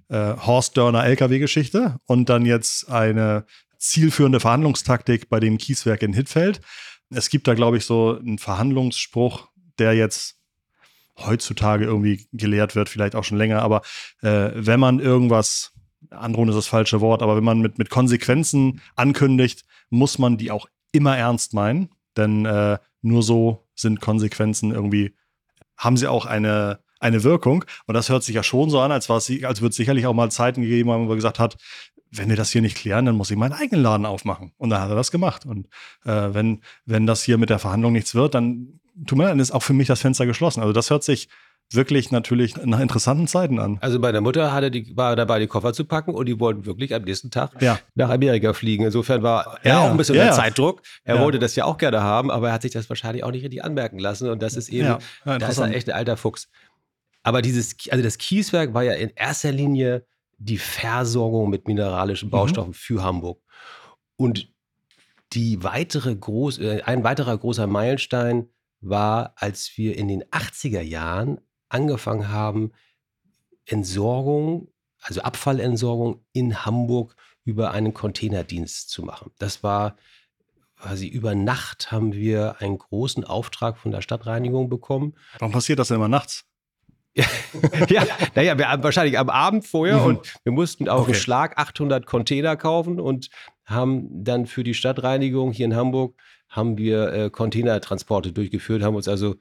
äh, 0.09 0.37
Horst 0.37 0.77
Dörner 0.77 1.05
LKW-Geschichte 1.05 1.97
und 2.07 2.29
dann 2.29 2.47
jetzt 2.47 2.89
eine 2.89 3.45
zielführende 3.89 4.41
Verhandlungstaktik 4.41 5.29
bei 5.29 5.41
dem 5.41 5.59
Kieswerk 5.59 6.03
in 6.03 6.13
Hittfeld. 6.13 6.61
Es 7.11 7.31
gibt 7.31 7.47
da, 7.47 7.55
glaube 7.55 7.77
ich, 7.77 7.85
so 7.85 8.19
einen 8.19 8.39
Verhandlungsspruch, 8.39 9.49
der 9.79 9.95
jetzt 9.95 10.37
heutzutage 11.19 11.85
irgendwie 11.85 12.27
gelehrt 12.33 12.75
wird, 12.75 12.89
vielleicht 12.89 13.15
auch 13.15 13.25
schon 13.25 13.39
länger, 13.39 13.63
aber 13.63 13.83
äh, 14.23 14.51
wenn 14.55 14.81
man 14.81 15.01
irgendwas, 15.01 15.73
androhen 16.11 16.49
ist 16.49 16.57
das 16.57 16.67
falsche 16.67 17.01
Wort, 17.01 17.23
aber 17.23 17.37
wenn 17.37 17.45
man 17.45 17.61
mit, 17.61 17.79
mit 17.79 17.91
Konsequenzen 17.91 18.83
ankündigt, 18.97 19.65
muss 19.89 20.19
man 20.19 20.37
die 20.37 20.51
auch 20.51 20.67
immer 20.93 21.17
ernst 21.17 21.55
meinen, 21.55 21.89
denn 22.17 22.45
äh, 22.45 22.79
nur 23.03 23.23
so 23.23 23.67
sind 23.75 24.01
Konsequenzen 24.01 24.73
irgendwie, 24.73 25.15
haben 25.77 25.97
sie 25.97 26.07
auch 26.07 26.27
eine, 26.27 26.81
eine 27.01 27.23
Wirkung. 27.25 27.65
Und 27.87 27.95
das 27.95 28.09
hört 28.09 28.25
sich 28.25 28.35
ja 28.35 28.43
schon 28.43 28.71
so 28.71 28.81
an, 28.81 28.93
als, 28.93 29.09
als 29.11 29.31
würde 29.31 29.71
es 29.71 29.77
sicherlich 29.77 30.07
auch 30.07 30.15
mal 30.15 30.31
Zeiten 30.31 30.63
gegeben 30.63 30.91
haben, 30.91 31.05
wo 31.05 31.09
man 31.09 31.17
gesagt 31.17 31.39
hat, 31.39 31.57
wenn 32.11 32.29
wir 32.29 32.37
das 32.37 32.51
hier 32.51 32.63
nicht 32.63 32.77
klären, 32.77 33.07
dann 33.07 33.17
muss 33.17 33.31
ich 33.31 33.37
meinen 33.37 33.53
eigenen 33.53 33.83
Laden 33.83 34.07
aufmachen. 34.07 34.53
Und 34.57 34.71
dann 34.71 34.81
hat 34.81 34.91
er 34.91 34.97
das 34.97 35.11
gemacht. 35.11 35.47
Und 35.47 35.67
äh, 36.05 36.29
wenn, 36.33 36.63
wenn 36.85 37.07
das 37.07 37.23
hier 37.23 37.39
mit 37.39 37.51
der 37.51 37.59
Verhandlung 37.59 37.93
nichts 37.93 38.15
wird, 38.15 38.35
dann 38.35 38.81
tut 39.07 39.19
mir 39.19 39.25
leid, 39.25 39.33
dann 39.33 39.41
ist 39.41 39.53
auch 39.53 39.63
für 39.63 39.75
mich 39.75 39.89
das 39.89 40.01
Fenster 40.01 40.27
geschlossen. 40.27 40.61
Also 40.61 40.73
das 40.73 40.91
hört 40.91 41.05
sich 41.05 41.29
wirklich 41.73 42.13
natürlich 42.13 42.57
nach 42.57 42.79
interessanten 42.79 43.27
Zeiten 43.27 43.59
an. 43.59 43.79
Also 43.81 43.99
meine 43.99 44.21
Mutter 44.21 44.53
hatte 44.53 44.71
die, 44.71 44.97
war 44.97 45.17
dabei, 45.17 45.41
die 45.41 45.49
Koffer 45.49 45.73
zu 45.73 45.85
packen 45.85 46.15
und 46.15 46.27
die 46.27 46.39
wollten 46.39 46.65
wirklich 46.65 46.95
am 46.95 47.03
nächsten 47.03 47.31
Tag 47.31 47.61
ja. 47.61 47.79
nach 47.97 48.09
Amerika 48.09 48.53
fliegen. 48.53 48.85
Insofern 48.85 49.23
war 49.23 49.59
er 49.63 49.73
ja, 49.73 49.81
auch 49.81 49.91
ein 49.91 49.97
bisschen 49.97 50.15
ja, 50.15 50.25
unter 50.25 50.37
Zeitdruck. 50.37 50.83
Er 51.03 51.19
wollte 51.21 51.39
das 51.41 51.57
ja 51.57 51.65
auch 51.65 51.77
gerne 51.77 52.03
haben, 52.03 52.31
aber 52.31 52.49
er 52.49 52.55
hat 52.55 52.63
sich 52.63 52.71
das 52.71 52.89
wahrscheinlich 52.89 53.25
auch 53.25 53.33
nicht 53.33 53.43
richtig 53.43 53.65
anmerken 53.65 53.99
lassen. 53.99 54.29
Und 54.31 54.43
das 54.43 54.55
ist 54.55 54.69
eben, 54.69 54.97
da 55.25 55.37
ist 55.37 55.59
er 55.59 55.75
echt 55.75 55.89
ein 55.89 55.97
alter 55.97 56.17
Fuchs. 56.17 56.49
Aber 57.25 57.43
dieses, 57.43 57.75
also 57.91 58.05
das 58.05 58.19
Kieswerk 58.19 58.73
war 58.73 58.85
ja 58.85 58.93
in 58.93 59.11
erster 59.17 59.51
Linie 59.51 60.07
die 60.39 60.59
Versorgung 60.59 61.51
mit 61.51 61.67
mineralischen 61.67 62.29
mhm. 62.29 62.33
Baustoffen 62.33 62.71
mhm. 62.71 62.75
für 62.75 63.03
Hamburg. 63.03 63.43
Und 64.17 64.53
die 65.33 65.63
weitere 65.63 66.15
groß, 66.15 66.59
äh, 66.59 66.83
ein 66.83 67.05
weiterer 67.05 67.37
großer 67.37 67.67
Meilenstein 67.67 68.49
war, 68.81 69.35
als 69.37 69.77
wir 69.77 69.97
in 69.97 70.09
den 70.09 70.25
80er 70.25 70.81
Jahren 70.81 71.41
angefangen 71.69 72.29
haben, 72.29 72.73
Entsorgung, 73.65 74.69
also 75.01 75.23
Abfallentsorgung 75.23 76.25
in 76.33 76.65
Hamburg 76.65 77.17
über 77.45 77.73
einen 77.73 77.95
Containerdienst 77.95 78.91
zu 78.91 79.03
machen. 79.03 79.33
Das 79.39 79.63
war 79.63 79.97
quasi 80.77 81.09
über 81.09 81.35
Nacht 81.35 81.91
haben 81.91 82.13
wir 82.13 82.61
einen 82.61 82.79
großen 82.79 83.25
Auftrag 83.25 83.79
von 83.79 83.93
der 83.93 84.03
Stadtreinigung 84.03 84.69
bekommen. 84.69 85.15
Warum 85.39 85.53
passiert 85.53 85.79
das 85.79 85.89
denn 85.89 85.97
immer 85.97 86.09
nachts? 86.09 86.45
ja, 87.89 88.07
naja, 88.35 88.59
wir 88.59 88.71
haben 88.71 88.83
wahrscheinlich 88.83 89.19
am 89.19 89.31
Abend 89.31 89.67
vorher 89.67 89.99
mhm. 89.99 90.05
und 90.05 90.35
wir 90.45 90.53
mussten 90.53 90.89
auf 90.89 91.03
okay. 91.03 91.13
einen 91.13 91.21
Schlag 91.21 91.59
800 91.59 92.07
Container 92.07 92.57
kaufen 92.57 93.01
und 93.01 93.31
haben 93.65 94.25
dann 94.25 94.47
für 94.47 94.63
die 94.63 94.75
Stadtreinigung 94.75 95.53
hier 95.53 95.67
in 95.67 95.75
Hamburg 95.75 96.15
haben 96.49 96.79
wir 96.79 97.13
äh, 97.13 97.31
Containertransporte 97.31 98.33
durchgeführt, 98.33 98.83
haben 98.83 98.97
uns 98.97 99.09
also 99.09 99.37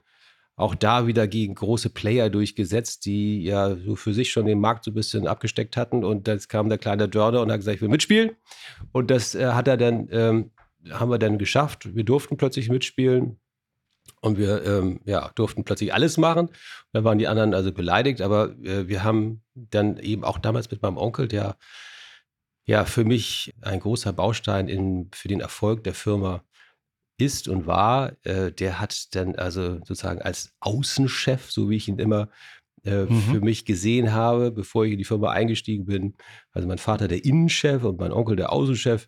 auch 0.58 0.74
da 0.74 1.06
wieder 1.06 1.28
gegen 1.28 1.54
große 1.56 1.90
Player 1.90 2.30
durchgesetzt, 2.30 3.06
die 3.06 3.44
ja 3.44 3.76
so 3.76 3.96
für 3.96 4.14
sich 4.14 4.32
schon 4.32 4.46
den 4.46 4.60
Markt 4.60 4.86
so 4.86 4.92
ein 4.92 4.94
bisschen 4.94 5.28
abgesteckt 5.28 5.76
hatten. 5.76 6.04
Und 6.04 6.28
dann 6.28 6.40
kam 6.48 6.70
der 6.70 6.78
kleine 6.78 7.10
Dörner 7.10 7.42
und 7.42 7.52
hat 7.52 7.58
gesagt, 7.58 7.76
ich 7.76 7.82
will 7.82 7.90
mitspielen. 7.90 8.32
Und 8.94 9.12
das 9.12 9.36
äh, 9.36 9.48
hat 9.48 9.68
er 9.68 9.76
dann, 9.76 10.08
ähm, 10.12 10.52
haben 10.90 11.12
wir 11.12 11.20
dann 11.20 11.38
geschafft. 11.38 11.94
Wir 11.94 12.06
durften 12.06 12.38
plötzlich 12.38 12.70
mitspielen. 12.70 13.38
Und 14.22 14.38
wir 14.38 14.66
ähm, 14.66 15.02
ja, 15.06 15.32
durften 15.36 15.64
plötzlich 15.64 15.94
alles 15.94 16.18
machen. 16.18 16.50
Da 16.94 17.04
waren 17.04 17.20
die 17.20 17.28
anderen 17.28 17.54
also 17.54 17.72
beleidigt, 17.72 18.22
aber 18.22 18.56
äh, 18.64 18.88
wir 18.88 19.04
haben 19.04 19.44
dann 19.54 19.98
eben 19.98 20.24
auch 20.24 20.40
damals 20.40 20.72
mit 20.72 20.82
meinem 20.82 20.98
Onkel, 20.98 21.28
der 21.28 21.58
ja 22.66 22.86
für 22.86 23.06
mich 23.06 23.54
ein 23.62 23.80
großer 23.80 24.14
Baustein 24.14 24.68
in, 24.68 25.10
für 25.14 25.28
den 25.28 25.42
Erfolg 25.42 25.84
der 25.84 25.94
Firma 25.94 26.44
ist 27.18 27.48
und 27.48 27.66
war, 27.66 28.14
äh, 28.24 28.52
der 28.52 28.80
hat 28.80 29.16
dann 29.16 29.36
also 29.36 29.76
sozusagen 29.80 30.22
als 30.22 30.54
Außenchef, 30.60 31.52
so 31.52 31.70
wie 31.70 31.78
ich 31.78 31.88
ihn 31.88 32.00
immer 32.00 32.30
äh, 32.84 33.06
mhm. 33.06 33.22
für 33.22 33.40
mich 33.40 33.66
gesehen 33.66 34.12
habe, 34.12 34.52
bevor 34.52 34.86
ich 34.86 34.94
in 34.94 34.98
die 34.98 35.06
Firma 35.06 35.32
eingestiegen 35.32 35.86
bin, 35.86 36.16
also 36.52 36.68
mein 36.68 36.78
Vater 36.78 37.08
der 37.08 37.24
Innenchef 37.24 37.84
und 37.84 38.00
mein 38.00 38.12
Onkel 38.12 38.36
der 38.36 38.52
Außenchef. 38.52 39.08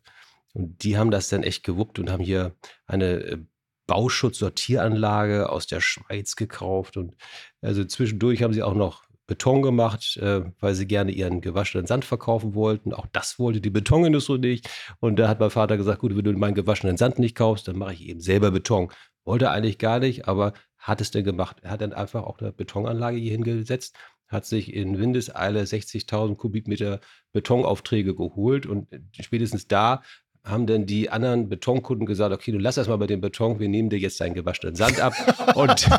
Und 0.53 0.83
die 0.83 0.97
haben 0.97 1.11
das 1.11 1.29
dann 1.29 1.43
echt 1.43 1.63
gewuppt 1.63 1.99
und 1.99 2.09
haben 2.09 2.23
hier 2.23 2.55
eine 2.87 3.45
Bauschutzsortieranlage 3.87 5.49
aus 5.49 5.67
der 5.67 5.81
Schweiz 5.81 6.35
gekauft. 6.35 6.97
Und 6.97 7.15
also 7.61 7.83
zwischendurch 7.85 8.43
haben 8.43 8.53
sie 8.53 8.63
auch 8.63 8.75
noch 8.75 9.07
Beton 9.27 9.61
gemacht, 9.61 10.17
äh, 10.17 10.41
weil 10.59 10.73
sie 10.73 10.87
gerne 10.87 11.11
ihren 11.11 11.41
gewaschenen 11.41 11.85
Sand 11.85 12.05
verkaufen 12.05 12.55
wollten. 12.55 12.93
Auch 12.93 13.07
das 13.11 13.39
wollte 13.39 13.59
die 13.61 13.69
Betonindustrie 13.69 14.37
nicht. 14.37 14.69
Und 14.99 15.17
da 15.17 15.27
hat 15.27 15.39
mein 15.39 15.49
Vater 15.49 15.77
gesagt, 15.77 15.99
gut, 15.99 16.15
wenn 16.15 16.23
du 16.23 16.31
meinen 16.33 16.55
gewaschenen 16.55 16.97
Sand 16.97 17.19
nicht 17.19 17.35
kaufst, 17.35 17.67
dann 17.67 17.77
mache 17.77 17.93
ich 17.93 18.07
eben 18.07 18.21
selber 18.21 18.51
Beton. 18.51 18.89
Wollte 19.25 19.51
eigentlich 19.51 19.77
gar 19.77 19.99
nicht, 19.99 20.27
aber 20.27 20.53
hat 20.77 21.01
es 21.01 21.11
denn 21.11 21.25
gemacht. 21.25 21.57
Er 21.61 21.71
hat 21.71 21.81
dann 21.81 21.91
einfach 21.91 22.23
auch 22.23 22.39
eine 22.39 22.53
Betonanlage 22.53 23.17
hier 23.17 23.31
hingesetzt, 23.31 23.97
hat 24.27 24.45
sich 24.45 24.73
in 24.73 24.97
Windeseile 24.97 25.61
60.000 25.63 26.35
Kubikmeter 26.37 27.01
Betonaufträge 27.33 28.15
geholt 28.15 28.65
und 28.65 28.87
spätestens 29.19 29.67
da 29.67 30.01
haben 30.47 30.67
dann 30.67 30.85
die 30.85 31.09
anderen 31.09 31.49
Betonkunden 31.49 32.05
gesagt, 32.05 32.33
okay, 32.33 32.51
du 32.51 32.57
lass 32.57 32.75
das 32.75 32.87
mal 32.87 32.97
bei 32.97 33.07
dem 33.07 33.19
Beton, 33.21 33.59
wir 33.59 33.67
nehmen 33.67 33.89
dir 33.89 33.99
jetzt 33.99 34.21
deinen 34.21 34.33
gewaschenen 34.33 34.75
Sand 34.75 34.99
ab. 34.99 35.13
und 35.55 35.89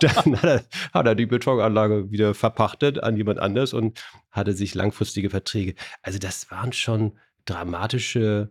dann 0.00 0.36
hat 0.36 0.44
er, 0.44 0.64
hat 0.92 1.06
er, 1.06 1.14
die 1.14 1.26
Betonanlage 1.26 2.10
wieder 2.10 2.34
verpachtet 2.34 3.00
an 3.02 3.16
jemand 3.16 3.38
anders 3.38 3.72
und 3.72 4.02
hatte 4.30 4.52
sich 4.54 4.74
langfristige 4.74 5.30
Verträge. 5.30 5.74
Also 6.02 6.18
das 6.18 6.50
waren 6.50 6.72
schon 6.72 7.18
dramatische 7.44 8.50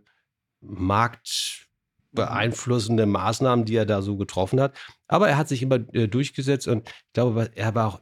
marktbeeinflussende 0.60 3.06
Maßnahmen, 3.06 3.64
die 3.64 3.76
er 3.76 3.86
da 3.86 4.02
so 4.02 4.16
getroffen 4.16 4.60
hat. 4.60 4.76
Aber 5.08 5.28
er 5.28 5.36
hat 5.36 5.48
sich 5.48 5.62
immer 5.62 5.80
äh, 5.94 6.06
durchgesetzt 6.06 6.68
und 6.68 6.88
ich 6.88 7.12
glaube, 7.12 7.50
er 7.54 7.74
war 7.74 7.88
auch, 7.88 8.00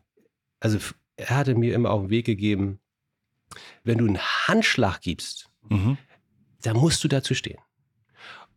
also 0.60 0.78
er 1.16 1.36
hatte 1.36 1.54
mir 1.54 1.74
immer 1.74 1.90
auf 1.90 2.02
den 2.02 2.10
Weg 2.10 2.26
gegeben, 2.26 2.80
wenn 3.84 3.98
du 3.98 4.06
einen 4.06 4.18
Handschlag 4.18 5.00
gibst, 5.00 5.48
mhm 5.68 5.96
da 6.62 6.74
musst 6.74 7.02
du 7.04 7.08
dazu 7.08 7.34
stehen. 7.34 7.58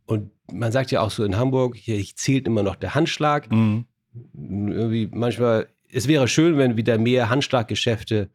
Und 0.05 0.31
man 0.51 0.71
sagt 0.71 0.91
ja 0.91 1.01
auch 1.01 1.11
so 1.11 1.23
in 1.23 1.37
Hamburg, 1.37 1.75
hier 1.75 2.03
zählt 2.15 2.47
immer 2.47 2.63
noch 2.63 2.75
der 2.75 2.95
Handschlag. 2.95 3.51
Mhm. 3.51 3.85
Irgendwie 4.33 5.07
manchmal, 5.11 5.69
es 5.89 6.07
wäre 6.07 6.27
schön, 6.27 6.57
wenn 6.57 6.77
wieder 6.77 6.97
mehr 6.97 7.29
Handschlaggeschäfte 7.29 8.29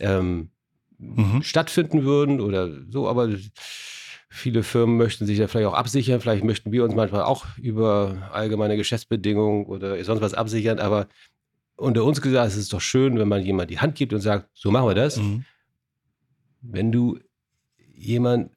ähm, 0.00 0.50
mhm. 0.98 1.42
stattfinden 1.42 2.04
würden 2.04 2.40
oder 2.40 2.70
so, 2.88 3.08
aber 3.08 3.28
Viele 4.34 4.62
Firmen 4.62 4.96
möchten 4.96 5.26
sich 5.26 5.36
ja 5.36 5.46
vielleicht 5.46 5.68
auch 5.68 5.74
absichern. 5.74 6.18
Vielleicht 6.18 6.42
möchten 6.42 6.72
wir 6.72 6.84
uns 6.84 6.94
manchmal 6.94 7.24
auch 7.24 7.44
über 7.58 8.30
allgemeine 8.32 8.78
Geschäftsbedingungen 8.78 9.66
oder 9.66 10.02
sonst 10.04 10.22
was 10.22 10.32
absichern. 10.32 10.78
Aber 10.78 11.06
unter 11.76 12.02
uns 12.02 12.22
gesagt, 12.22 12.48
es 12.48 12.56
ist 12.56 12.72
doch 12.72 12.80
schön, 12.80 13.18
wenn 13.18 13.28
man 13.28 13.44
jemand 13.44 13.70
die 13.70 13.78
Hand 13.78 13.94
gibt 13.94 14.14
und 14.14 14.22
sagt, 14.22 14.48
so 14.54 14.70
machen 14.70 14.88
wir 14.88 14.94
das. 14.94 15.18
Mhm. 15.18 15.44
Wenn 16.62 16.90
du 16.90 17.18
jemand, 17.94 18.52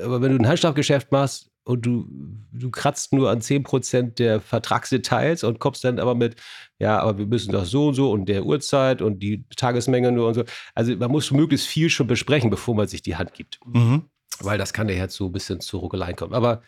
aber 0.00 0.22
wenn 0.22 0.32
du 0.32 0.38
ein 0.38 0.48
Handschlaggeschäft 0.48 1.12
machst 1.12 1.50
und 1.64 1.86
du, 1.86 2.06
du 2.52 2.70
kratzt 2.70 3.12
nur 3.12 3.30
an 3.30 3.40
10% 3.40 4.14
der 4.14 4.40
Vertragsdetails 4.40 5.44
und 5.44 5.58
kommst 5.58 5.84
dann 5.84 5.98
aber 5.98 6.14
mit, 6.14 6.36
ja, 6.78 6.98
aber 6.98 7.18
wir 7.18 7.26
müssen 7.26 7.52
doch 7.52 7.64
so 7.64 7.88
und 7.88 7.94
so 7.94 8.10
und 8.10 8.26
der 8.26 8.44
Uhrzeit 8.44 9.02
und 9.02 9.20
die 9.20 9.44
Tagesmenge 9.56 10.12
nur 10.12 10.28
und 10.28 10.34
so. 10.34 10.44
Also 10.74 10.94
man 10.96 11.10
muss 11.10 11.30
möglichst 11.30 11.66
viel 11.66 11.88
schon 11.90 12.06
besprechen, 12.06 12.50
bevor 12.50 12.74
man 12.74 12.88
sich 12.88 13.02
die 13.02 13.16
Hand 13.16 13.32
gibt. 13.34 13.60
Mhm. 13.64 14.04
Weil 14.40 14.58
das 14.58 14.72
kann 14.72 14.88
ja 14.88 14.94
jetzt 14.94 15.14
so 15.14 15.26
ein 15.26 15.32
bisschen 15.32 15.60
zu 15.60 15.78
Ruckeleien 15.78 16.16
kommen. 16.16 16.34
Aber 16.34 16.62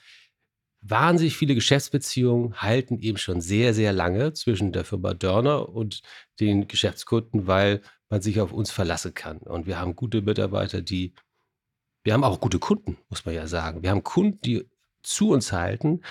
wahnsinnig 0.80 1.36
viele 1.36 1.54
Geschäftsbeziehungen 1.54 2.62
halten 2.62 3.00
eben 3.00 3.18
schon 3.18 3.40
sehr, 3.40 3.74
sehr 3.74 3.92
lange 3.92 4.32
zwischen 4.32 4.72
der 4.72 4.84
Firma 4.84 5.14
Dörner 5.14 5.68
und 5.68 6.00
den 6.40 6.68
Geschäftskunden, 6.68 7.46
weil 7.46 7.82
man 8.08 8.22
sich 8.22 8.40
auf 8.40 8.52
uns 8.52 8.70
verlassen 8.70 9.14
kann. 9.14 9.38
Und 9.38 9.66
wir 9.66 9.78
haben 9.80 9.96
gute 9.96 10.22
Mitarbeiter, 10.22 10.80
die, 10.80 11.14
wir 12.06 12.12
haben 12.14 12.22
auch 12.22 12.40
gute 12.40 12.60
Kunden, 12.60 12.96
muss 13.08 13.24
man 13.24 13.34
ja 13.34 13.48
sagen. 13.48 13.82
Wir 13.82 13.90
haben 13.90 14.04
Kunden, 14.04 14.40
die 14.40 14.64
zu 15.02 15.30
uns 15.30 15.50
halten, 15.52 16.02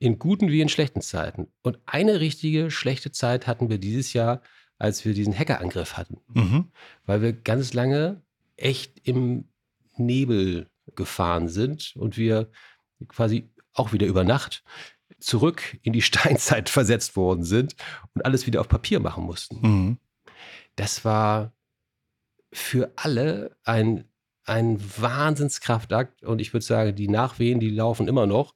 in 0.00 0.18
guten 0.18 0.48
wie 0.48 0.60
in 0.60 0.68
schlechten 0.68 1.00
Zeiten. 1.00 1.46
Und 1.62 1.78
eine 1.86 2.18
richtige 2.18 2.72
schlechte 2.72 3.12
Zeit 3.12 3.46
hatten 3.46 3.70
wir 3.70 3.78
dieses 3.78 4.12
Jahr, 4.12 4.42
als 4.78 5.04
wir 5.04 5.14
diesen 5.14 5.32
Hackerangriff 5.38 5.96
hatten. 5.96 6.18
Mhm. 6.34 6.72
Weil 7.06 7.22
wir 7.22 7.32
ganz 7.32 7.72
lange 7.72 8.20
echt 8.56 9.06
im 9.06 9.48
Nebel 9.96 10.68
gefahren 10.96 11.48
sind 11.48 11.94
und 11.94 12.16
wir 12.16 12.50
quasi 13.06 13.48
auch 13.74 13.92
wieder 13.92 14.08
über 14.08 14.24
Nacht 14.24 14.64
zurück 15.20 15.78
in 15.82 15.92
die 15.92 16.02
Steinzeit 16.10 16.68
versetzt 16.68 17.14
worden 17.14 17.44
sind 17.44 17.76
und 18.12 18.24
alles 18.24 18.48
wieder 18.48 18.60
auf 18.60 18.68
Papier 18.68 18.98
machen 18.98 19.22
mussten. 19.22 19.60
Mhm. 19.60 19.98
Das 20.74 21.04
war 21.04 21.52
für 22.52 22.92
alle 22.96 23.56
ein, 23.62 24.04
ein 24.44 24.80
Wahnsinnskraftakt 24.98 26.22
und 26.22 26.40
ich 26.40 26.52
würde 26.52 26.64
sagen, 26.64 26.94
die 26.94 27.08
Nachwehen, 27.08 27.60
die 27.60 27.70
laufen 27.70 28.08
immer 28.08 28.26
noch. 28.26 28.54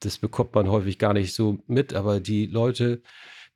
Das 0.00 0.18
bekommt 0.18 0.54
man 0.54 0.68
häufig 0.68 0.98
gar 0.98 1.14
nicht 1.14 1.34
so 1.34 1.58
mit, 1.66 1.94
aber 1.94 2.20
die 2.20 2.46
Leute, 2.46 3.02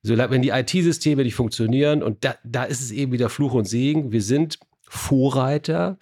so, 0.03 0.17
wenn 0.17 0.43
die 0.43 0.51
IT-Systeme 0.51 1.25
nicht 1.25 1.35
funktionieren 1.35 2.03
und 2.03 2.25
da, 2.25 2.37
da 2.45 2.65
ist 2.65 2.81
es 2.81 2.91
eben 2.91 3.13
wieder 3.13 3.29
Fluch 3.29 3.53
und 3.53 3.67
Segen. 3.67 4.13
Wir 4.13 4.23
sind 4.23 4.59
Vorreiter 4.89 5.99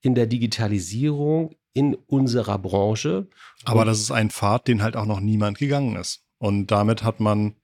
in 0.00 0.14
der 0.14 0.26
Digitalisierung 0.26 1.54
in 1.72 1.94
unserer 1.94 2.58
Branche. 2.58 3.28
Aber 3.64 3.84
das 3.84 4.00
ist 4.00 4.10
ein 4.10 4.30
Pfad, 4.30 4.68
den 4.68 4.82
halt 4.82 4.96
auch 4.96 5.06
noch 5.06 5.20
niemand 5.20 5.58
gegangen 5.58 5.96
ist. 5.96 6.24
Und 6.38 6.68
damit 6.68 7.02
hat 7.02 7.20
man, 7.20 7.54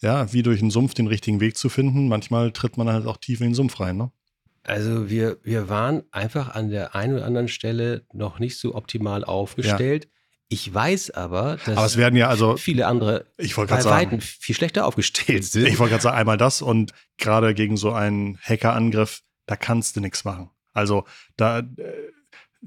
ja, 0.00 0.32
wie 0.32 0.42
durch 0.42 0.60
einen 0.60 0.70
Sumpf 0.70 0.94
den 0.94 1.06
richtigen 1.06 1.40
Weg 1.40 1.56
zu 1.56 1.68
finden. 1.68 2.08
Manchmal 2.08 2.52
tritt 2.52 2.76
man 2.76 2.88
halt 2.88 3.06
auch 3.06 3.18
tief 3.18 3.40
in 3.40 3.48
den 3.48 3.54
Sumpf 3.54 3.78
rein, 3.78 3.98
ne? 3.98 4.10
Also 4.64 5.10
wir, 5.10 5.38
wir 5.42 5.68
waren 5.68 6.04
einfach 6.12 6.54
an 6.54 6.70
der 6.70 6.94
einen 6.94 7.14
oder 7.14 7.26
anderen 7.26 7.48
Stelle 7.48 8.06
noch 8.12 8.38
nicht 8.38 8.58
so 8.58 8.74
optimal 8.74 9.24
aufgestellt. 9.24 10.04
Ja. 10.04 10.10
Ich 10.48 10.72
weiß 10.72 11.12
aber, 11.12 11.56
dass 11.64 11.78
aber 11.78 11.86
es 11.86 11.96
werden 11.96 12.14
ja 12.14 12.28
also, 12.28 12.58
viele 12.58 12.86
andere 12.86 13.26
ich 13.38 13.56
bei 13.56 13.66
sagen, 13.66 13.84
Weitem 13.84 14.20
viel 14.20 14.54
schlechter 14.54 14.86
aufgestellt 14.86 15.44
sind. 15.44 15.66
Ich 15.66 15.78
wollte 15.78 15.92
gerade 15.92 16.02
sagen, 16.02 16.18
einmal 16.18 16.36
das 16.36 16.60
und 16.60 16.92
gerade 17.16 17.54
gegen 17.54 17.78
so 17.78 17.92
einen 17.92 18.38
Hackerangriff, 18.42 19.22
da 19.46 19.56
kannst 19.56 19.96
du 19.96 20.00
nichts 20.00 20.24
machen. 20.24 20.50
Also 20.74 21.04
da 21.36 21.60
äh, 21.60 21.64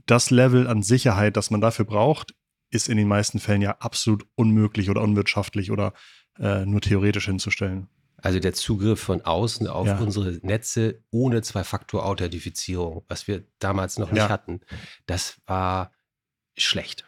das 0.07 0.31
Level 0.31 0.67
an 0.67 0.83
Sicherheit, 0.83 1.37
das 1.37 1.51
man 1.51 1.61
dafür 1.61 1.85
braucht, 1.85 2.33
ist 2.71 2.89
in 2.89 2.97
den 2.97 3.07
meisten 3.07 3.39
Fällen 3.39 3.61
ja 3.61 3.77
absolut 3.79 4.25
unmöglich 4.35 4.89
oder 4.89 5.01
unwirtschaftlich 5.01 5.71
oder 5.71 5.93
äh, 6.39 6.65
nur 6.65 6.81
theoretisch 6.81 7.25
hinzustellen. 7.25 7.87
Also 8.25 8.39
der 8.39 8.53
Zugriff 8.53 8.99
von 8.99 9.21
außen 9.21 9.67
auf 9.67 9.85
ja. 9.85 9.99
unsere 9.99 10.39
Netze 10.41 11.03
ohne 11.11 11.43
Zwei-Faktor-Authentifizierung, 11.43 13.03
was 13.07 13.27
wir 13.27 13.43
damals 13.59 13.99
noch 13.99 14.11
nicht 14.11 14.23
ja. 14.23 14.29
hatten, 14.29 14.61
das 15.05 15.37
war 15.45 15.91
schlecht. 16.57 17.05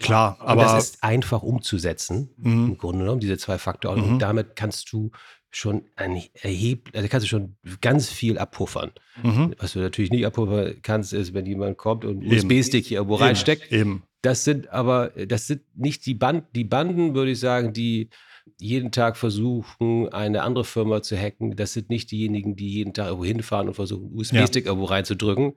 Klar, 0.00 0.36
aber. 0.40 0.62
Und 0.62 0.72
das 0.72 0.84
ist 0.86 1.04
einfach 1.04 1.44
umzusetzen, 1.44 2.30
mhm. 2.36 2.70
im 2.70 2.78
Grunde 2.78 3.04
genommen, 3.04 3.20
diese 3.20 3.38
Zwei-Faktor. 3.38 3.96
Mhm. 3.96 4.02
Und 4.02 4.18
damit 4.18 4.56
kannst 4.56 4.92
du 4.92 5.12
schon 5.52 5.84
ein 5.94 6.20
erheblich, 6.42 6.96
also 6.96 7.08
kannst 7.08 7.26
du 7.26 7.28
schon 7.28 7.56
ganz 7.80 8.08
viel 8.08 8.36
abpuffern. 8.36 8.90
Mhm. 9.22 9.54
Was 9.58 9.74
du 9.74 9.78
natürlich 9.78 10.10
nicht 10.10 10.26
abpuffern 10.26 10.80
kannst, 10.82 11.12
ist, 11.12 11.32
wenn 11.32 11.46
jemand 11.46 11.78
kommt 11.78 12.04
und 12.04 12.26
USB-Stick 12.26 12.86
hier 12.86 12.98
irgendwo 12.98 13.14
reinsteckt. 13.14 13.70
Eben. 13.70 14.02
Das 14.20 14.42
sind 14.42 14.68
aber, 14.70 15.10
das 15.10 15.46
sind 15.46 15.62
nicht 15.76 16.04
die 16.06 16.14
Banden, 16.14 16.48
die 16.56 16.64
Banden, 16.64 17.14
würde 17.14 17.30
ich 17.30 17.38
sagen, 17.38 17.72
die 17.72 18.10
jeden 18.58 18.92
Tag 18.92 19.16
versuchen, 19.16 20.08
eine 20.10 20.42
andere 20.42 20.64
Firma 20.64 21.02
zu 21.02 21.16
hacken. 21.16 21.56
Das 21.56 21.72
sind 21.72 21.90
nicht 21.90 22.10
diejenigen, 22.10 22.56
die 22.56 22.70
jeden 22.70 22.94
Tag 22.94 23.06
irgendwo 23.06 23.24
hinfahren 23.24 23.68
und 23.68 23.74
versuchen, 23.74 24.12
USB-Stick 24.14 24.64
ja. 24.64 24.70
irgendwo 24.70 24.86
reinzudrücken. 24.86 25.54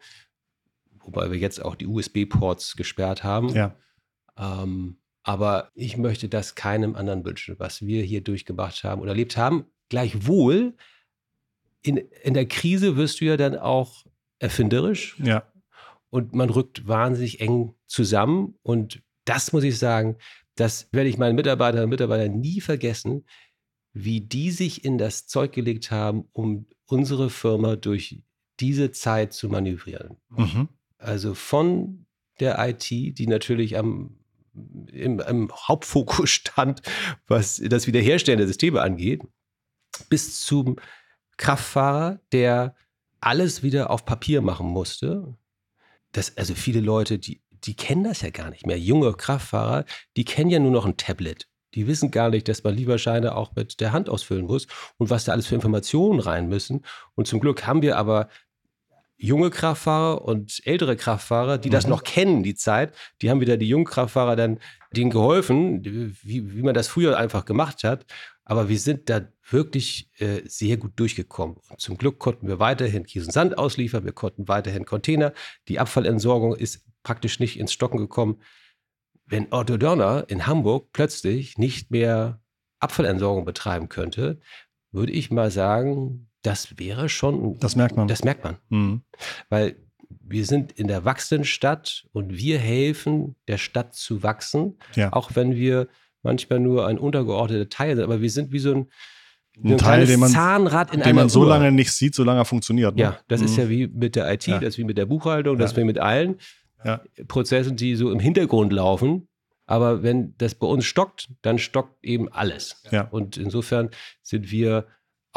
Wobei 1.00 1.32
wir 1.32 1.38
jetzt 1.38 1.63
auch 1.63 1.76
die 1.76 1.88
USB-Ports 1.88 2.76
gesperrt 2.76 3.23
haben. 3.23 3.50
Ja. 3.50 3.76
Ähm, 4.38 4.97
aber 5.23 5.71
ich 5.73 5.97
möchte 5.97 6.30
das 6.30 6.56
keinem 6.56 6.95
anderen 6.95 7.26
wünschen, 7.26 7.56
was 7.60 7.86
wir 7.86 8.04
hier 8.04 8.21
durchgemacht 8.21 8.84
haben 8.84 9.02
oder 9.02 9.12
erlebt 9.12 9.36
haben. 9.38 9.65
Gleichwohl, 9.89 10.76
in, 11.82 11.97
in 11.97 12.34
der 12.34 12.47
Krise 12.47 12.95
wirst 12.95 13.21
du 13.21 13.26
ja 13.26 13.38
dann 13.38 13.58
auch 13.58 14.06
erfinderisch. 14.39 15.17
Ja. 15.19 15.43
Und 16.10 16.34
man 16.34 16.50
rückt 16.50 16.88
wahnsinnig 16.88 17.41
eng 17.41 17.73
zusammen. 17.88 18.56
Und 18.63 19.02
das 19.26 19.52
muss 19.52 19.63
ich 19.63 19.78
sagen, 19.78 20.17
das 20.57 20.89
werde 20.91 21.09
ich 21.09 21.17
meinen 21.17 21.35
Mitarbeiterinnen 21.35 21.85
und 21.85 21.91
Mitarbeitern 21.91 22.39
nie 22.39 22.61
vergessen, 22.61 23.25
wie 23.93 24.21
die 24.21 24.51
sich 24.51 24.83
in 24.83 24.97
das 24.97 25.27
Zeug 25.27 25.53
gelegt 25.53 25.91
haben, 25.91 26.25
um 26.33 26.67
unsere 26.85 27.29
Firma 27.29 27.75
durch 27.75 28.21
diese 28.59 28.91
Zeit 28.91 29.33
zu 29.33 29.49
manövrieren. 29.49 30.17
Mhm. 30.29 30.69
Also 30.97 31.33
von 31.33 32.05
der 32.39 32.57
IT, 32.67 32.89
die 32.89 33.27
natürlich 33.27 33.77
am 33.77 34.17
im, 34.91 35.19
im 35.19 35.51
Hauptfokus 35.51 36.29
stand, 36.31 36.81
was 37.27 37.61
das 37.63 37.85
Wiederherstellen 37.87 38.39
der 38.39 38.47
Systeme 38.47 38.81
angeht, 38.81 39.21
bis 40.09 40.41
zum 40.41 40.77
Kraftfahrer, 41.37 42.19
der 42.31 42.75
alles 43.19 43.61
wieder 43.61 43.91
auf 43.91 44.05
Papier 44.05 44.41
machen 44.41 44.67
musste. 44.67 45.35
Das, 46.11 46.35
also 46.37 46.55
viele 46.55 46.79
Leute, 46.79 47.19
die, 47.19 47.41
die 47.63 47.75
kennen 47.75 48.03
das 48.03 48.21
ja 48.21 48.29
gar 48.29 48.49
nicht 48.49 48.65
mehr. 48.65 48.79
Junge 48.79 49.13
Kraftfahrer, 49.13 49.85
die 50.15 50.25
kennen 50.25 50.49
ja 50.49 50.59
nur 50.59 50.71
noch 50.71 50.85
ein 50.85 50.97
Tablet. 50.97 51.47
Die 51.73 51.87
wissen 51.87 52.11
gar 52.11 52.29
nicht, 52.29 52.47
dass 52.47 52.63
man 52.63 52.75
Lieferscheine 52.75 53.35
auch 53.35 53.53
mit 53.55 53.79
der 53.81 53.91
Hand 53.91 54.09
ausfüllen 54.09 54.45
muss 54.45 54.67
und 54.97 55.09
was 55.09 55.25
da 55.25 55.33
alles 55.33 55.47
für 55.47 55.55
Informationen 55.55 56.19
rein 56.19 56.47
müssen. 56.47 56.85
Und 57.15 57.27
zum 57.27 57.39
Glück 57.39 57.67
haben 57.67 57.81
wir 57.81 57.97
aber 57.97 58.29
junge 59.17 59.49
Kraftfahrer 59.49 60.21
und 60.23 60.62
ältere 60.65 60.95
Kraftfahrer, 60.95 61.58
die 61.58 61.69
mhm. 61.69 61.73
das 61.73 61.88
noch 61.88 62.03
kennen, 62.03 62.43
die 62.43 62.56
Zeit. 62.56 62.93
Die 63.21 63.30
haben 63.30 63.41
wieder 63.41 63.58
die 63.58 63.67
jungen 63.67 63.86
Kraftfahrer 63.86 64.36
dann 64.36 64.60
denen 64.95 65.10
geholfen, 65.10 65.84
wie, 65.84 66.56
wie 66.56 66.62
man 66.62 66.73
das 66.73 66.88
früher 66.88 67.17
einfach 67.17 67.45
gemacht 67.45 67.84
hat. 67.84 68.06
Aber 68.45 68.69
wir 68.69 68.80
sind 68.80 69.10
da 69.10 69.27
wirklich 69.49 70.10
äh, 70.19 70.41
sehr 70.45 70.77
gut 70.77 70.93
durchgekommen. 70.95 71.58
Und 71.69 71.82
zum 71.82 71.97
Glück 71.97 72.19
konnten 72.19 72.47
wir 72.47 72.60
weiterhin 72.60 73.06
Kies 73.06 73.25
und 73.25 73.34
Sand 73.34 73.58
ausliefern, 73.58 74.06
wir 74.06 74.13
konnten 74.13 74.47
weiterhin 74.47 74.86
Container. 74.86 75.34
Die 75.67 75.80
Abfallentsorgung 75.80 76.56
ist 76.56 76.86
praktisch 77.03 77.39
nicht 77.39 77.60
ins 77.60 77.73
Stocken 77.73 77.97
gekommen. 77.97 78.41
Wenn 79.25 79.51
Otto 79.51 79.75
Dörner 79.75 80.25
in 80.30 80.47
Hamburg 80.47 80.91
plötzlich 80.93 81.58
nicht 81.58 81.91
mehr 81.91 82.41
Abfallentsorgung 82.80 83.43
betreiben 83.43 83.89
könnte, 83.89 84.39
würde 84.91 85.12
ich 85.12 85.32
mal 85.32 85.51
sagen, 85.51 86.30
das 86.47 86.77
wäre 86.79 87.10
schon. 87.10 87.57
Das 87.60 87.75
merkt 87.75 87.95
man. 87.95 88.07
Das 88.07 88.23
merkt 88.23 88.43
man. 88.43 88.57
Mhm. 88.69 89.01
Weil 89.49 89.75
wir 90.10 90.45
sind 90.45 90.71
in 90.73 90.88
der 90.88 91.05
wachsenden 91.05 91.45
Stadt 91.45 92.05
und 92.12 92.38
wir 92.38 92.60
helfen 92.60 93.36
der 93.47 93.57
Stadt 93.57 93.93
zu 93.93 94.23
wachsen, 94.23 94.77
ja. 94.95 95.12
auch 95.13 95.31
wenn 95.36 95.55
wir 95.55 95.88
manchmal 96.23 96.60
nur 96.60 96.88
ein 96.88 96.97
untergeordneter 96.97 97.69
Teil 97.69 97.95
sind. 97.95 98.03
Aber 98.03 98.21
wir 98.21 98.29
sind 98.29 98.51
wie 98.51 98.60
so 98.60 98.73
ein, 98.73 98.88
ein, 99.63 99.73
ein 99.73 99.77
Teil, 99.77 100.05
den 100.05 100.19
man, 100.19 100.29
Zahnrad 100.29 100.93
in 100.93 101.01
den 101.01 101.15
man 101.15 101.29
so 101.29 101.41
Uhr. 101.41 101.47
lange 101.47 101.71
nicht 101.71 101.91
sieht, 101.91 102.15
solange 102.15 102.41
er 102.41 102.45
funktioniert. 102.45 102.95
Ne? 102.95 103.01
Ja, 103.01 103.19
das 103.27 103.41
mhm. 103.41 103.45
ist 103.47 103.57
ja 103.57 103.69
wie 103.69 103.88
mit 103.88 104.15
der 104.15 104.31
IT, 104.31 104.47
ja. 104.47 104.60
das 104.60 104.69
ist 104.69 104.77
wie 104.77 104.83
mit 104.83 104.97
der 104.97 105.05
Buchhaltung, 105.05 105.55
ja. 105.55 105.62
das 105.62 105.71
ist 105.71 105.77
wie 105.77 105.83
mit 105.83 105.97
allen 105.97 106.38
ja. 106.83 107.01
Prozessen, 107.27 107.75
die 107.75 107.95
so 107.95 108.12
im 108.12 108.19
Hintergrund 108.19 108.71
laufen. 108.71 109.27
Aber 109.65 110.01
wenn 110.01 110.33
das 110.38 110.55
bei 110.55 110.67
uns 110.67 110.86
stockt, 110.86 111.29
dann 111.41 111.60
stockt 111.60 112.03
eben 112.03 112.31
alles. 112.31 112.83
Ja. 112.89 113.01
Und 113.01 113.36
insofern 113.36 113.89
sind 114.21 114.49
wir 114.49 114.86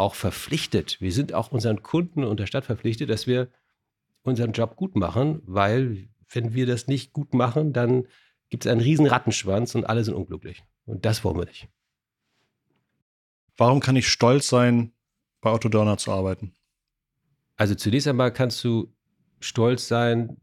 auch 0.01 0.15
verpflichtet, 0.15 1.01
wir 1.01 1.13
sind 1.13 1.33
auch 1.35 1.53
unseren 1.53 1.83
Kunden 1.83 2.25
und 2.25 2.41
der 2.41 2.47
Stadt 2.47 2.65
verpflichtet, 2.65 3.11
dass 3.11 3.27
wir 3.27 3.49
unseren 4.23 4.53
Job 4.53 4.77
gut 4.77 4.97
machen, 4.97 5.43
weil 5.45 6.09
wenn 6.29 6.55
wir 6.55 6.67
das 6.67 6.87
nicht 6.87 7.13
gut 7.13 7.35
machen, 7.35 7.73
dann 7.73 8.07
gibt 8.49 8.65
es 8.65 8.71
einen 8.71 8.81
riesen 8.81 9.07
Rattenschwanz 9.07 9.75
und 9.75 9.85
alle 9.85 10.05
sind 10.05 10.15
unglücklich. 10.15 10.65
Und 10.85 11.05
das 11.05 11.25
wollen 11.25 11.39
wir 11.39 11.47
nicht. 11.47 11.69
Warum 13.57 13.81
kann 13.81 13.97
ich 13.97 14.09
stolz 14.09 14.49
sein, 14.49 14.93
bei 15.41 15.53
Otto 15.53 15.69
Dörner 15.69 15.97
zu 15.99 16.13
arbeiten? 16.13 16.55
Also 17.57 17.75
zunächst 17.75 18.09
einmal 18.09 18.33
kannst 18.33 18.63
du 18.65 18.93
stolz 19.39 19.87
sein, 19.87 20.41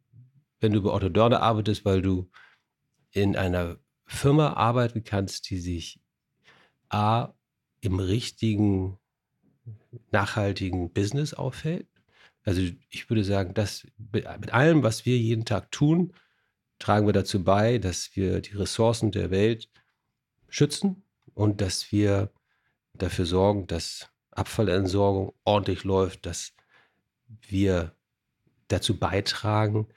wenn 0.60 0.72
du 0.72 0.82
bei 0.82 0.92
Otto 0.92 1.10
Dörner 1.10 1.42
arbeitest, 1.42 1.84
weil 1.86 2.02
du 2.02 2.30
in 3.12 3.36
einer 3.36 3.78
Firma 4.06 4.54
arbeiten 4.54 5.04
kannst, 5.04 5.50
die 5.50 5.60
sich 5.60 6.00
A 6.90 7.34
im 7.82 8.00
richtigen, 8.00 8.98
nachhaltigen 10.12 10.92
Business 10.92 11.34
auffällt. 11.34 11.88
Also 12.44 12.62
ich 12.90 13.10
würde 13.10 13.24
sagen, 13.24 13.54
dass 13.54 13.86
mit 14.12 14.54
allem, 14.54 14.84
was 14.84 15.06
wir 15.06 15.18
jeden 15.18 15.46
Tag 15.46 15.72
tun, 15.72 16.14
tragen 16.80 17.06
wir 17.06 17.14
dazu 17.14 17.44
bei, 17.44 17.78
dass 17.78 18.16
wir 18.16 18.42
die 18.42 18.56
Ressourcen 18.56 19.12
der 19.12 19.32
Welt 19.32 19.70
schützen 20.48 21.04
und 21.34 21.62
dass 21.62 21.92
wir 21.92 22.32
dafür 22.94 23.26
sorgen, 23.26 23.68
dass 23.68 24.10
Abfallentsorgung 24.32 25.34
ordentlich 25.44 25.84
läuft, 25.84 26.26
dass 26.26 26.54
wir 27.48 27.96
dazu 28.68 28.98
beitragen, 28.98 29.88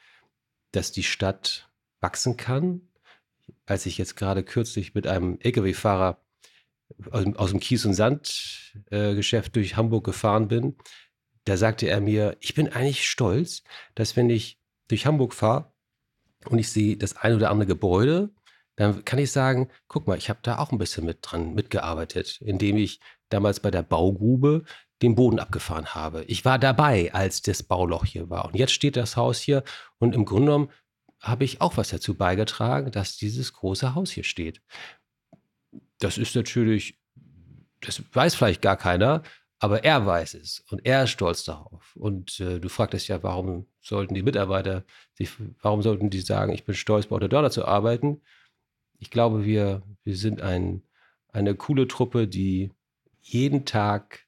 dass 0.72 0.92
die 0.92 1.02
Stadt 1.02 1.70
wachsen 2.00 2.36
kann. 2.36 2.88
Als 3.66 3.86
ich 3.86 3.98
jetzt 3.98 4.16
gerade 4.16 4.42
kürzlich 4.42 4.94
mit 4.94 5.06
einem 5.06 5.38
Lkw-Fahrer 5.40 6.20
aus, 7.10 7.24
aus, 7.36 7.50
dem 7.50 7.60
Kies- 7.60 7.84
und 7.84 7.94
Sandgeschäft 7.94 9.48
äh, 9.48 9.52
durch 9.52 9.76
Hamburg 9.76 10.04
gefahren 10.04 10.48
bin, 10.48 10.76
da 11.44 11.56
sagte 11.56 11.88
er 11.88 12.00
mir, 12.00 12.36
ich 12.40 12.54
bin 12.54 12.68
eigentlich 12.68 13.08
stolz, 13.08 13.62
dass 13.94 14.16
wenn 14.16 14.30
ich 14.30 14.58
durch 14.88 15.06
Hamburg 15.06 15.34
fahre 15.34 15.72
und 16.46 16.58
ich 16.58 16.70
sehe 16.70 16.96
das 16.96 17.16
ein 17.16 17.34
oder 17.34 17.50
andere 17.50 17.66
Gebäude, 17.66 18.30
dann 18.76 19.04
kann 19.04 19.18
ich 19.18 19.30
sagen, 19.30 19.68
guck 19.88 20.06
mal, 20.06 20.16
ich 20.16 20.30
habe 20.30 20.40
da 20.42 20.58
auch 20.58 20.72
ein 20.72 20.78
bisschen 20.78 21.04
mit 21.04 21.18
dran 21.22 21.54
mitgearbeitet, 21.54 22.40
indem 22.40 22.76
ich 22.76 23.00
damals 23.28 23.60
bei 23.60 23.70
der 23.70 23.82
Baugrube 23.82 24.64
den 25.02 25.14
Boden 25.14 25.38
abgefahren 25.38 25.94
habe. 25.94 26.24
Ich 26.24 26.44
war 26.44 26.58
dabei, 26.58 27.12
als 27.14 27.42
das 27.42 27.62
Bauloch 27.62 28.04
hier 28.04 28.30
war. 28.30 28.46
Und 28.46 28.56
jetzt 28.56 28.72
steht 28.72 28.96
das 28.96 29.16
Haus 29.16 29.38
hier 29.38 29.64
und 29.98 30.14
im 30.14 30.24
Grunde 30.24 30.46
genommen 30.46 30.70
habe 31.20 31.44
ich 31.44 31.60
auch 31.60 31.76
was 31.76 31.90
dazu 31.90 32.14
beigetragen, 32.14 32.90
dass 32.90 33.16
dieses 33.16 33.52
große 33.52 33.94
Haus 33.94 34.10
hier 34.10 34.24
steht. 34.24 34.62
Das 36.00 36.18
ist 36.18 36.34
natürlich, 36.34 36.98
das 37.80 38.02
weiß 38.12 38.34
vielleicht 38.34 38.62
gar 38.62 38.76
keiner, 38.76 39.22
aber 39.58 39.84
er 39.84 40.06
weiß 40.06 40.34
es 40.34 40.64
und 40.70 40.84
er 40.86 41.04
ist 41.04 41.10
stolz 41.10 41.44
darauf. 41.44 41.94
Und 41.94 42.40
äh, 42.40 42.58
du 42.58 42.68
fragtest 42.68 43.08
ja, 43.08 43.22
warum 43.22 43.66
sollten 43.80 44.14
die 44.14 44.22
Mitarbeiter 44.22 44.84
sich, 45.14 45.30
warum 45.60 45.82
sollten 45.82 46.10
die 46.10 46.20
sagen, 46.20 46.52
ich 46.52 46.64
bin 46.64 46.74
stolz, 46.74 47.06
bei 47.06 47.18
Dörner 47.18 47.50
zu 47.50 47.66
arbeiten? 47.66 48.22
Ich 48.98 49.10
glaube, 49.10 49.44
wir, 49.44 49.82
wir 50.02 50.16
sind 50.16 50.40
ein, 50.40 50.82
eine 51.28 51.54
coole 51.54 51.86
Truppe, 51.86 52.26
die 52.26 52.70
jeden 53.20 53.66
Tag 53.66 54.26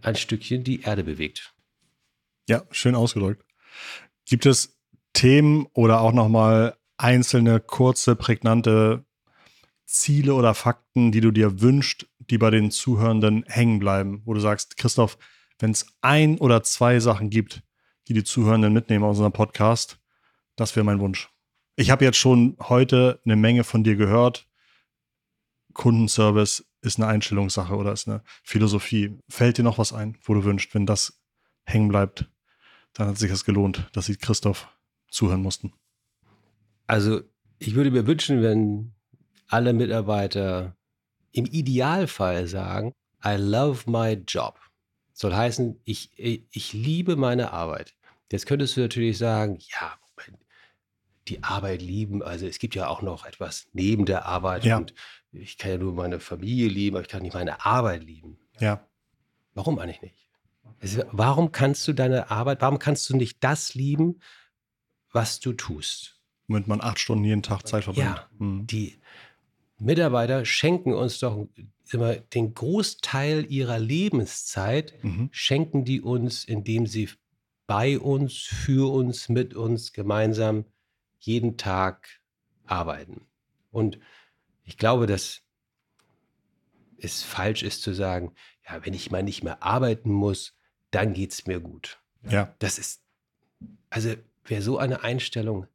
ein 0.00 0.16
Stückchen 0.16 0.64
die 0.64 0.80
Erde 0.80 1.04
bewegt. 1.04 1.54
Ja, 2.48 2.62
schön 2.70 2.94
ausgedrückt. 2.94 3.44
Gibt 4.26 4.46
es 4.46 4.78
Themen 5.12 5.66
oder 5.74 6.00
auch 6.00 6.12
nochmal 6.12 6.76
einzelne 6.96 7.60
kurze, 7.60 8.16
prägnante 8.16 9.03
Ziele 9.94 10.34
oder 10.34 10.54
Fakten, 10.54 11.12
die 11.12 11.20
du 11.20 11.30
dir 11.30 11.60
wünschst, 11.60 12.06
die 12.18 12.36
bei 12.36 12.50
den 12.50 12.72
Zuhörenden 12.72 13.44
hängen 13.46 13.78
bleiben, 13.78 14.22
wo 14.24 14.34
du 14.34 14.40
sagst, 14.40 14.76
Christoph, 14.76 15.16
wenn 15.60 15.70
es 15.70 15.86
ein 16.00 16.38
oder 16.38 16.64
zwei 16.64 16.98
Sachen 16.98 17.30
gibt, 17.30 17.62
die 18.08 18.12
die 18.12 18.24
Zuhörenden 18.24 18.72
mitnehmen 18.72 19.04
aus 19.04 19.16
unserem 19.16 19.32
Podcast, 19.32 20.00
das 20.56 20.74
wäre 20.74 20.84
mein 20.84 20.98
Wunsch. 20.98 21.30
Ich 21.76 21.90
habe 21.90 22.04
jetzt 22.04 22.18
schon 22.18 22.56
heute 22.60 23.20
eine 23.24 23.36
Menge 23.36 23.62
von 23.62 23.84
dir 23.84 23.94
gehört. 23.94 24.48
Kundenservice 25.74 26.64
ist 26.80 26.98
eine 26.98 27.06
Einstellungssache 27.06 27.74
oder 27.74 27.92
ist 27.92 28.08
eine 28.08 28.22
Philosophie. 28.42 29.16
Fällt 29.28 29.58
dir 29.58 29.62
noch 29.62 29.78
was 29.78 29.92
ein, 29.92 30.18
wo 30.22 30.34
du 30.34 30.44
wünschst, 30.44 30.74
wenn 30.74 30.86
das 30.86 31.20
hängen 31.64 31.88
bleibt, 31.88 32.28
dann 32.94 33.08
hat 33.08 33.18
sich 33.18 33.30
das 33.30 33.44
gelohnt, 33.44 33.88
dass 33.92 34.06
sie 34.06 34.16
Christoph 34.16 34.68
zuhören 35.08 35.42
mussten. 35.42 35.72
Also 36.86 37.22
ich 37.58 37.74
würde 37.76 37.92
mir 37.92 38.06
wünschen, 38.06 38.42
wenn 38.42 38.94
alle 39.48 39.72
Mitarbeiter 39.72 40.76
im 41.32 41.46
Idealfall 41.46 42.46
sagen, 42.46 42.94
I 43.24 43.36
love 43.36 43.90
my 43.90 44.12
job. 44.26 44.58
Soll 45.12 45.34
heißen, 45.34 45.80
ich, 45.84 46.10
ich 46.16 46.72
liebe 46.72 47.16
meine 47.16 47.52
Arbeit. 47.52 47.94
Jetzt 48.30 48.46
könntest 48.46 48.76
du 48.76 48.80
natürlich 48.80 49.18
sagen, 49.18 49.58
ja, 49.70 49.94
die 51.28 51.42
Arbeit 51.42 51.82
lieben. 51.82 52.22
Also 52.22 52.46
es 52.46 52.58
gibt 52.58 52.74
ja 52.74 52.88
auch 52.88 53.02
noch 53.02 53.24
etwas 53.24 53.66
neben 53.72 54.04
der 54.06 54.26
Arbeit. 54.26 54.64
Ja. 54.64 54.76
Und 54.76 54.94
ich 55.32 55.58
kann 55.58 55.70
ja 55.70 55.78
nur 55.78 55.94
meine 55.94 56.20
Familie 56.20 56.68
lieben, 56.68 56.96
aber 56.96 57.02
ich 57.02 57.08
kann 57.08 57.22
nicht 57.22 57.34
meine 57.34 57.64
Arbeit 57.64 58.04
lieben. 58.04 58.38
Ja. 58.60 58.86
Warum 59.54 59.78
eigentlich 59.78 60.02
nicht? 60.02 60.28
Also, 60.80 61.02
warum 61.12 61.52
kannst 61.52 61.86
du 61.88 61.92
deine 61.92 62.30
Arbeit, 62.30 62.60
warum 62.60 62.78
kannst 62.78 63.08
du 63.08 63.16
nicht 63.16 63.42
das 63.42 63.74
lieben, 63.74 64.20
was 65.12 65.40
du 65.40 65.52
tust? 65.52 66.20
Womit 66.48 66.66
man 66.66 66.80
acht 66.80 66.98
Stunden 66.98 67.24
jeden 67.24 67.42
Tag 67.42 67.66
Zeit 67.66 67.84
verbringt. 67.84 68.06
Ja, 68.06 68.28
hm. 68.38 68.66
die 68.66 68.98
Mitarbeiter 69.84 70.44
schenken 70.44 70.94
uns 70.94 71.18
doch 71.18 71.46
immer 71.90 72.14
den 72.16 72.54
Großteil 72.54 73.50
ihrer 73.50 73.78
Lebenszeit, 73.78 74.94
mhm. 75.02 75.28
schenken 75.30 75.84
die 75.84 76.00
uns, 76.00 76.44
indem 76.44 76.86
sie 76.86 77.10
bei 77.66 77.98
uns, 77.98 78.34
für 78.34 78.92
uns, 78.92 79.28
mit 79.28 79.54
uns 79.54 79.92
gemeinsam 79.92 80.64
jeden 81.18 81.56
Tag 81.56 82.08
arbeiten. 82.66 83.26
Und 83.70 83.98
ich 84.64 84.78
glaube, 84.78 85.06
dass 85.06 85.42
es 86.98 87.22
falsch 87.22 87.62
ist 87.62 87.82
zu 87.82 87.92
sagen, 87.92 88.32
ja, 88.66 88.84
wenn 88.84 88.94
ich 88.94 89.10
mal 89.10 89.22
nicht 89.22 89.44
mehr 89.44 89.62
arbeiten 89.62 90.10
muss, 90.10 90.56
dann 90.90 91.12
geht 91.12 91.32
es 91.32 91.46
mir 91.46 91.60
gut. 91.60 92.00
Ja. 92.28 92.54
Das 92.58 92.78
ist, 92.78 93.02
also 93.90 94.14
wer 94.44 94.62
so 94.62 94.78
eine 94.78 95.02
Einstellung 95.02 95.66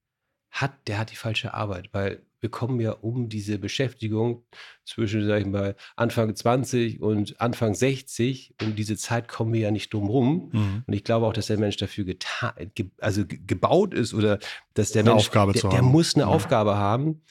hat, 0.49 0.87
der 0.87 0.97
hat 0.97 1.11
die 1.11 1.15
falsche 1.15 1.53
Arbeit, 1.53 1.89
weil 1.91 2.23
wir 2.41 2.49
kommen 2.49 2.79
ja 2.79 2.91
um 2.91 3.29
diese 3.29 3.59
Beschäftigung 3.59 4.45
zwischen, 4.85 5.27
sag 5.27 5.41
ich 5.41 5.47
mal, 5.47 5.75
Anfang 5.95 6.33
20 6.33 7.01
und 7.01 7.39
Anfang 7.41 7.73
60. 7.73 8.55
Um 8.61 8.75
diese 8.75 8.97
Zeit 8.97 9.27
kommen 9.27 9.53
wir 9.53 9.61
ja 9.61 9.71
nicht 9.71 9.93
drum 9.93 10.07
rum. 10.07 10.49
Mhm. 10.53 10.83
Und 10.87 10.93
ich 10.93 11.03
glaube 11.03 11.25
auch, 11.25 11.33
dass 11.33 11.47
der 11.47 11.59
Mensch 11.59 11.77
dafür 11.77 12.05
getan, 12.05 12.71
ge 12.75 12.89
also 12.99 13.23
gebaut 13.27 13.93
ist 13.93 14.13
oder 14.13 14.39
dass 14.73 14.91
der 14.91 15.01
eine 15.01 15.11
Mensch, 15.11 15.27
Aufgabe 15.27 15.53
der, 15.53 15.69
der 15.69 15.81
muss 15.81 16.15
eine 16.15 16.23
ja. 16.23 16.29
Aufgabe 16.29 16.77
haben, 16.77 17.21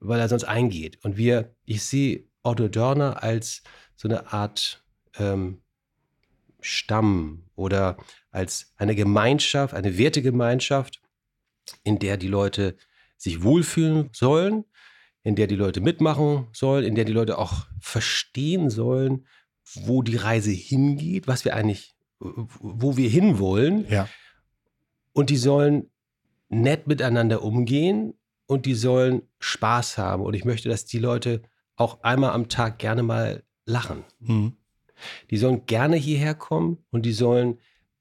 weil 0.00 0.20
er 0.20 0.28
sonst 0.28 0.44
eingeht. 0.44 0.98
Und 1.04 1.16
wir, 1.16 1.54
ich 1.64 1.82
sehe 1.82 2.24
Otto 2.42 2.68
Dörner 2.68 3.22
als 3.22 3.62
so 3.96 4.08
eine 4.08 4.32
Art 4.32 4.82
ähm, 5.18 5.60
Stamm 6.60 7.44
oder 7.54 7.96
als 8.30 8.72
eine 8.76 8.94
Gemeinschaft, 8.94 9.74
eine 9.74 9.98
Wertegemeinschaft, 9.98 11.00
in 11.84 11.98
der 11.98 12.16
die 12.16 12.28
Leute 12.28 12.76
sich 13.16 13.42
wohlfühlen 13.42 14.10
sollen, 14.12 14.64
in 15.22 15.34
der 15.34 15.46
die 15.46 15.56
Leute 15.56 15.80
mitmachen 15.80 16.46
sollen, 16.52 16.84
in 16.84 16.94
der 16.94 17.04
die 17.04 17.12
Leute 17.12 17.38
auch 17.38 17.66
verstehen 17.80 18.70
sollen, 18.70 19.26
wo 19.84 20.02
die 20.02 20.16
Reise 20.16 20.50
hingeht, 20.50 21.26
was 21.26 21.44
wir 21.44 21.56
eigentlich, 21.56 21.96
wo 22.18 22.96
wir 22.96 23.08
hinwollen. 23.08 23.86
Ja. 23.88 24.08
Und 25.12 25.30
die 25.30 25.36
sollen 25.36 25.90
nett 26.48 26.86
miteinander 26.86 27.42
umgehen 27.42 28.14
und 28.46 28.66
die 28.66 28.74
sollen 28.74 29.22
Spaß 29.40 29.98
haben. 29.98 30.22
Und 30.22 30.34
ich 30.34 30.44
möchte, 30.44 30.68
dass 30.68 30.84
die 30.84 30.98
Leute 30.98 31.42
auch 31.74 32.02
einmal 32.02 32.30
am 32.30 32.48
Tag 32.48 32.78
gerne 32.78 33.02
mal 33.02 33.42
lachen. 33.64 34.04
Mhm. 34.20 34.56
Die 35.30 35.36
sollen 35.36 35.66
gerne 35.66 35.96
hierher 35.96 36.34
kommen 36.34 36.78
und 36.90 37.04
die 37.04 37.12
sollen 37.12 37.58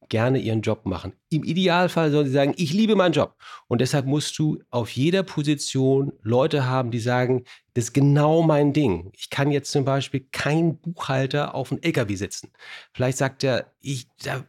gerne 0.10 0.40
ihren 0.40 0.62
Job 0.62 0.86
machen. 0.86 1.14
Im 1.30 1.44
Idealfall 1.44 2.12
sollen 2.12 2.28
sie 2.28 2.34
sagen, 2.34 2.54
ich 2.58 2.74
liebe 2.74 2.96
meinen 2.96 3.14
Job. 3.14 3.36
Und 3.68 3.82
deshalb 3.82 4.06
musst 4.06 4.38
du 4.40 4.60
auf 4.70 4.90
jeder 4.92 5.24
Position 5.24 6.14
Leute 6.22 6.66
haben, 6.66 6.92
die 6.92 7.00
sagen, 7.00 7.44
das 7.74 7.86
ist 7.86 7.94
genau 7.94 8.42
mein 8.42 8.74
Ding. 8.74 9.12
Ich 9.14 9.30
kann 9.30 9.52
jetzt 9.52 9.72
zum 9.72 9.86
Beispiel 9.86 10.28
kein 10.32 10.78
Buchhalter 10.78 11.56
auf 11.56 11.72
einem 11.72 11.82
LKW 11.82 12.16
sitzen. 12.16 12.52
Vielleicht 12.94 13.18
sagt 13.18 13.44
er, 13.44 13.74
ich, 13.82 14.08
da, 14.24 14.46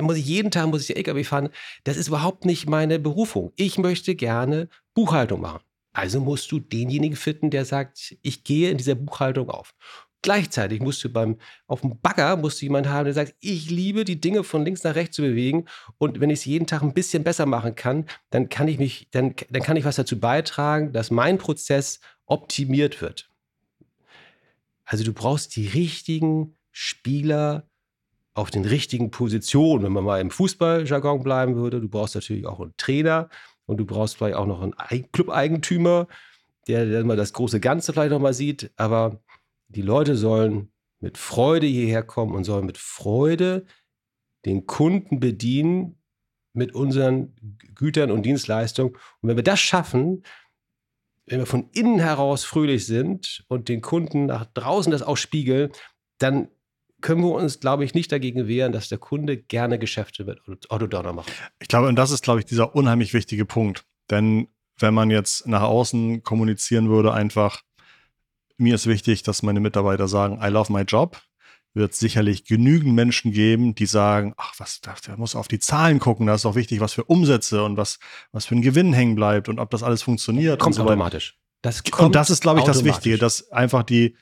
muss 0.00 0.16
ich 0.16 0.26
jeden 0.26 0.50
Tag 0.50 0.68
muss 0.68 0.88
ich 0.88 0.96
LKW 0.96 1.24
fahren. 1.24 1.48
Das 1.84 1.96
ist 1.96 2.08
überhaupt 2.08 2.44
nicht 2.44 2.68
meine 2.68 2.98
Berufung. 2.98 3.52
Ich 3.56 3.78
möchte 3.78 4.14
gerne 4.14 4.68
Buchhaltung 4.94 5.40
machen. 5.40 5.60
Also 5.92 6.20
musst 6.20 6.50
du 6.50 6.58
denjenigen 6.58 7.16
finden, 7.16 7.50
der 7.50 7.64
sagt, 7.64 8.16
ich 8.22 8.44
gehe 8.44 8.70
in 8.70 8.78
dieser 8.78 8.94
Buchhaltung 8.94 9.50
auf. 9.50 9.74
Gleichzeitig 10.22 10.80
musst 10.80 11.02
du 11.02 11.08
beim, 11.08 11.38
auf 11.66 11.80
dem 11.80 12.00
Bagger 12.00 12.36
musst 12.36 12.60
du 12.60 12.66
jemanden 12.66 12.90
haben, 12.90 13.04
der 13.06 13.14
sagt, 13.14 13.34
ich 13.40 13.68
liebe 13.70 14.04
die 14.04 14.20
Dinge 14.20 14.44
von 14.44 14.64
links 14.64 14.84
nach 14.84 14.94
rechts 14.94 15.16
zu 15.16 15.22
bewegen 15.22 15.66
und 15.98 16.20
wenn 16.20 16.30
ich 16.30 16.40
es 16.40 16.44
jeden 16.44 16.66
Tag 16.66 16.82
ein 16.82 16.94
bisschen 16.94 17.24
besser 17.24 17.44
machen 17.44 17.74
kann, 17.74 18.06
dann 18.30 18.48
kann 18.48 18.68
ich 18.68 18.78
mich, 18.78 19.08
dann, 19.10 19.34
dann 19.50 19.62
kann 19.62 19.76
ich 19.76 19.84
was 19.84 19.96
dazu 19.96 20.20
beitragen, 20.20 20.92
dass 20.92 21.10
mein 21.10 21.38
Prozess 21.38 21.98
optimiert 22.26 23.02
wird. 23.02 23.30
Also 24.84 25.04
du 25.04 25.12
brauchst 25.12 25.56
die 25.56 25.66
richtigen 25.66 26.56
Spieler 26.70 27.68
auf 28.34 28.50
den 28.50 28.64
richtigen 28.64 29.10
Positionen, 29.10 29.84
wenn 29.84 29.92
man 29.92 30.04
mal 30.04 30.20
im 30.20 30.30
Fußballjargon 30.30 31.22
bleiben 31.22 31.56
würde. 31.56 31.80
Du 31.80 31.88
brauchst 31.88 32.14
natürlich 32.14 32.46
auch 32.46 32.60
einen 32.60 32.74
Trainer 32.76 33.28
und 33.66 33.78
du 33.78 33.84
brauchst 33.84 34.16
vielleicht 34.16 34.36
auch 34.36 34.46
noch 34.46 34.62
einen 34.62 35.12
Club-Eigentümer, 35.12 36.06
der, 36.68 36.86
der 36.86 37.04
mal 37.04 37.16
das 37.16 37.32
große 37.32 37.60
Ganze 37.60 37.92
vielleicht 37.92 38.12
noch 38.12 38.20
mal 38.20 38.34
sieht, 38.34 38.70
aber 38.76 39.20
die 39.72 39.82
Leute 39.82 40.16
sollen 40.16 40.72
mit 41.00 41.18
Freude 41.18 41.66
hierher 41.66 42.02
kommen 42.02 42.34
und 42.34 42.44
sollen 42.44 42.66
mit 42.66 42.78
Freude 42.78 43.66
den 44.44 44.66
Kunden 44.66 45.20
bedienen 45.20 45.98
mit 46.54 46.74
unseren 46.74 47.34
Gütern 47.74 48.10
und 48.10 48.24
Dienstleistungen. 48.24 48.94
Und 49.20 49.28
wenn 49.28 49.36
wir 49.36 49.44
das 49.44 49.60
schaffen, 49.60 50.22
wenn 51.26 51.38
wir 51.38 51.46
von 51.46 51.70
innen 51.72 51.98
heraus 51.98 52.44
fröhlich 52.44 52.86
sind 52.86 53.44
und 53.48 53.68
den 53.68 53.80
Kunden 53.80 54.26
nach 54.26 54.44
draußen 54.46 54.92
das 54.92 55.02
auch 55.02 55.16
spiegeln, 55.16 55.70
dann 56.18 56.48
können 57.00 57.22
wir 57.22 57.32
uns, 57.32 57.60
glaube 57.60 57.84
ich, 57.84 57.94
nicht 57.94 58.12
dagegen 58.12 58.46
wehren, 58.46 58.72
dass 58.72 58.88
der 58.88 58.98
Kunde 58.98 59.36
gerne 59.36 59.78
Geschäfte 59.78 60.24
mit 60.24 60.70
Otto 60.70 60.86
Dörner 60.86 61.12
macht. 61.12 61.32
Ich 61.60 61.68
glaube, 61.68 61.88
und 61.88 61.96
das 61.96 62.10
ist, 62.10 62.22
glaube 62.22 62.40
ich, 62.40 62.46
dieser 62.46 62.76
unheimlich 62.76 63.12
wichtige 63.12 63.44
Punkt. 63.44 63.84
Denn 64.10 64.48
wenn 64.78 64.94
man 64.94 65.10
jetzt 65.10 65.46
nach 65.46 65.62
außen 65.62 66.22
kommunizieren 66.22 66.88
würde, 66.88 67.12
einfach, 67.12 67.62
mir 68.62 68.74
ist 68.74 68.86
wichtig, 68.86 69.22
dass 69.22 69.42
meine 69.42 69.60
Mitarbeiter 69.60 70.08
sagen, 70.08 70.40
I 70.42 70.48
love 70.48 70.72
my 70.72 70.82
job, 70.82 71.20
wird 71.74 71.94
sicherlich 71.94 72.44
genügend 72.44 72.94
Menschen 72.94 73.32
geben, 73.32 73.74
die 73.74 73.86
sagen, 73.86 74.34
ach, 74.36 74.54
was, 74.58 74.80
da 74.80 74.94
muss 75.16 75.34
auf 75.34 75.48
die 75.48 75.58
Zahlen 75.58 75.98
gucken, 75.98 76.26
da 76.26 76.34
ist 76.34 76.44
auch 76.44 76.54
wichtig, 76.54 76.80
was 76.80 76.92
für 76.92 77.04
Umsätze 77.04 77.64
und 77.64 77.76
was, 77.76 77.98
was 78.30 78.46
für 78.46 78.54
ein 78.54 78.62
Gewinn 78.62 78.92
hängen 78.92 79.14
bleibt 79.14 79.48
und 79.48 79.58
ob 79.58 79.70
das 79.70 79.82
alles 79.82 80.02
funktioniert. 80.02 80.60
Kommt 80.60 80.74
so 80.74 80.82
automatisch. 80.82 81.38
Das 81.62 81.82
kommt 81.84 82.06
und 82.06 82.14
das 82.14 82.28
ist, 82.28 82.42
glaube 82.42 82.60
ich, 82.60 82.66
das 82.66 82.84
Wichtige, 82.84 83.18
dass 83.18 83.50
einfach 83.52 83.84
die, 83.84 84.16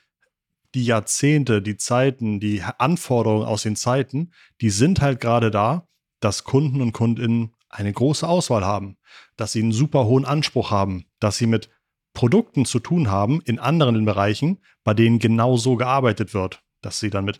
die 0.75 0.85
Jahrzehnte, 0.85 1.61
die 1.61 1.75
Zeiten, 1.75 2.39
die 2.39 2.61
Anforderungen 2.61 3.45
aus 3.45 3.63
den 3.63 3.75
Zeiten, 3.75 4.31
die 4.61 4.69
sind 4.69 5.01
halt 5.01 5.19
gerade 5.19 5.51
da, 5.51 5.87
dass 6.19 6.43
Kunden 6.43 6.81
und 6.81 6.93
Kundinnen 6.93 7.53
eine 7.67 7.91
große 7.91 8.27
Auswahl 8.27 8.63
haben, 8.63 8.97
dass 9.37 9.53
sie 9.53 9.61
einen 9.61 9.71
super 9.71 10.05
hohen 10.05 10.25
Anspruch 10.25 10.71
haben, 10.71 11.05
dass 11.19 11.37
sie 11.37 11.47
mit 11.47 11.69
Produkten 12.21 12.65
zu 12.65 12.79
tun 12.79 13.09
haben 13.09 13.41
in 13.45 13.57
anderen 13.57 14.05
Bereichen, 14.05 14.59
bei 14.83 14.93
denen 14.93 15.19
genau 15.19 15.57
so 15.57 15.75
gearbeitet 15.75 16.33
wird 16.33 16.63
dass 16.81 16.99
sie 16.99 17.09
dann 17.09 17.25
mit, 17.25 17.39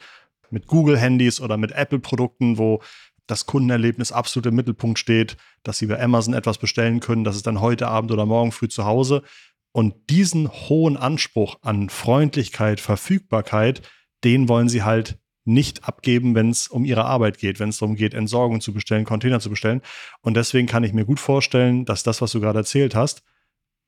mit 0.50 0.68
Google-Handys 0.68 1.42
oder 1.42 1.58
mit 1.58 1.72
Apple-Produkten, 1.72 2.58
wo 2.58 2.82
das 3.28 3.46
Kundenerlebnis 3.46 4.12
absolut 4.12 4.48
im 4.48 4.56
Mittelpunkt 4.56 5.00
steht, 5.00 5.38
dass 5.64 5.78
sie 5.78 5.88
bei 5.88 6.02
Amazon 6.02 6.34
etwas 6.34 6.58
bestellen 6.58 7.00
können, 7.00 7.24
das 7.24 7.36
ist 7.36 7.48
dann 7.48 7.62
heute 7.62 7.88
Abend 7.88 8.12
oder 8.12 8.26
morgen 8.26 8.52
früh 8.52 8.68
zu 8.68 8.86
Hause. 8.86 9.24
Und 9.72 10.10
diesen 10.10 10.50
hohen 10.50 10.98
Anspruch 10.98 11.58
an 11.62 11.90
Freundlichkeit, 11.90 12.82
Verfügbarkeit, 12.82 13.82
den 14.24 14.50
wollen 14.50 14.68
sie 14.68 14.84
halt 14.84 15.18
nicht 15.46 15.88
abgeben, 15.88 16.36
wenn 16.36 16.50
es 16.50 16.68
um 16.68 16.84
ihre 16.84 17.06
Arbeit 17.06 17.38
geht, 17.38 17.60
wenn 17.60 17.70
es 17.70 17.80
darum 17.80 17.96
geht, 17.96 18.14
Entsorgung 18.14 18.62
zu 18.62 18.74
bestellen, 18.74 19.06
Container 19.06 19.40
zu 19.40 19.50
bestellen. 19.50 19.82
Und 20.22 20.36
deswegen 20.36 20.68
kann 20.68 20.84
ich 20.84 20.94
mir 20.94 21.06
gut 21.06 21.20
vorstellen, 21.20 21.86
dass 21.86 22.04
das, 22.04 22.22
was 22.22 22.32
du 22.32 22.42
gerade 22.42 22.60
erzählt 22.60 22.96
hast, 22.96 23.24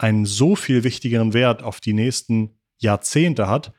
einen 0.03 0.25
so 0.25 0.57
viel 0.57 0.83
wichtigeren 0.83 1.33
Wert 1.33 1.63
auf 1.63 1.79
die 1.79 1.93
nächsten 1.93 2.59
Jahrzehnte 2.77 3.47
hat, 3.47 3.71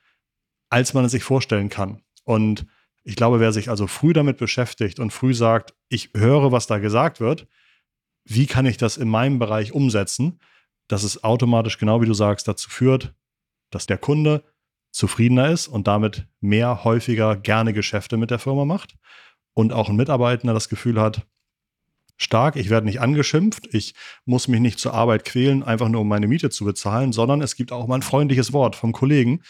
als 0.70 0.95
man 0.95 1.05
es 1.05 1.12
sich 1.12 1.22
vorstellen 1.22 1.68
kann. 1.68 2.01
Und 2.25 2.64
ich 3.03 3.14
glaube, 3.14 3.41
wer 3.41 3.53
sich 3.53 3.68
also 3.68 3.87
früh 3.87 4.14
damit 4.14 4.39
beschäftigt 4.39 4.99
und 4.99 5.12
früh 5.12 5.35
sagt, 5.35 5.75
ich 5.91 6.09
höre, 6.16 6.51
was 6.51 6.66
da 6.66 6.79
gesagt 6.79 7.20
wird, 7.20 7.47
wie 8.25 8.47
kann 8.47 8.64
ich 8.64 8.79
das 8.79 8.97
in 8.97 9.11
meinem 9.11 9.39
Bereich 9.39 9.72
umsetzen, 9.72 10.41
dass 10.89 11.03
es 11.03 11.22
automatisch, 11.22 11.77
genau 11.77 12.01
wie 12.01 12.07
du 12.07 12.14
sagst, 12.14 12.49
dazu 12.49 12.70
führt, 12.70 13.14
dass 13.68 13.85
der 13.85 13.99
Kunde 13.99 14.45
zufriedener 14.93 15.51
ist 15.51 15.68
und 15.68 15.87
damit 15.87 16.27
mehr, 16.41 16.85
häufiger, 16.85 17.37
gerne 17.37 17.75
Geschäfte 17.75 18.16
mit 18.16 18.31
der 18.31 18.39
Firma 18.39 18.64
macht 18.64 18.97
und 19.53 19.75
auch 19.75 19.91
ein 19.91 19.97
Mitarbeiter 19.97 20.55
das 20.55 20.70
Gefühl 20.70 20.99
hat, 20.99 21.27
stark, 22.17 22.57
ich 22.57 22.71
werde 22.71 22.87
nicht 22.87 23.01
angeschimpft, 23.01 23.75
ich 23.75 23.95
muss 24.25 24.49
mich 24.49 24.61
nicht 24.61 24.79
zur 24.79 24.95
Arbeit 24.95 25.25
quälen, 25.25 25.62
einfach 25.62 25.89
nur 25.89 26.03
um 26.03 26.09
meine 26.09 26.29
Miete 26.29 26.51
zu 26.51 26.65
bezahlen, 26.65 27.12
sondern 27.12 27.43
es 27.43 27.57
gibt 27.57 27.73
auch 27.73 27.87
mal 27.87 27.97
ein 27.97 28.03
freundliches 28.03 28.53
Wort 28.53 28.77
vom 28.77 28.93
Kollegen, 28.93 29.43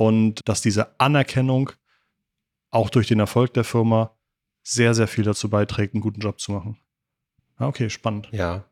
und 0.00 0.48
dass 0.48 0.62
diese 0.62 0.98
Anerkennung 0.98 1.72
auch 2.70 2.88
durch 2.88 3.06
den 3.06 3.20
Erfolg 3.20 3.52
der 3.52 3.64
Firma 3.64 4.16
sehr, 4.62 4.94
sehr 4.94 5.08
viel 5.08 5.24
dazu 5.24 5.50
beiträgt, 5.50 5.92
einen 5.92 6.00
guten 6.00 6.20
Job 6.20 6.40
zu 6.40 6.52
machen. 6.52 6.78
Ah, 7.56 7.66
okay, 7.66 7.90
spannend. 7.90 8.30
Ja. 8.32 8.64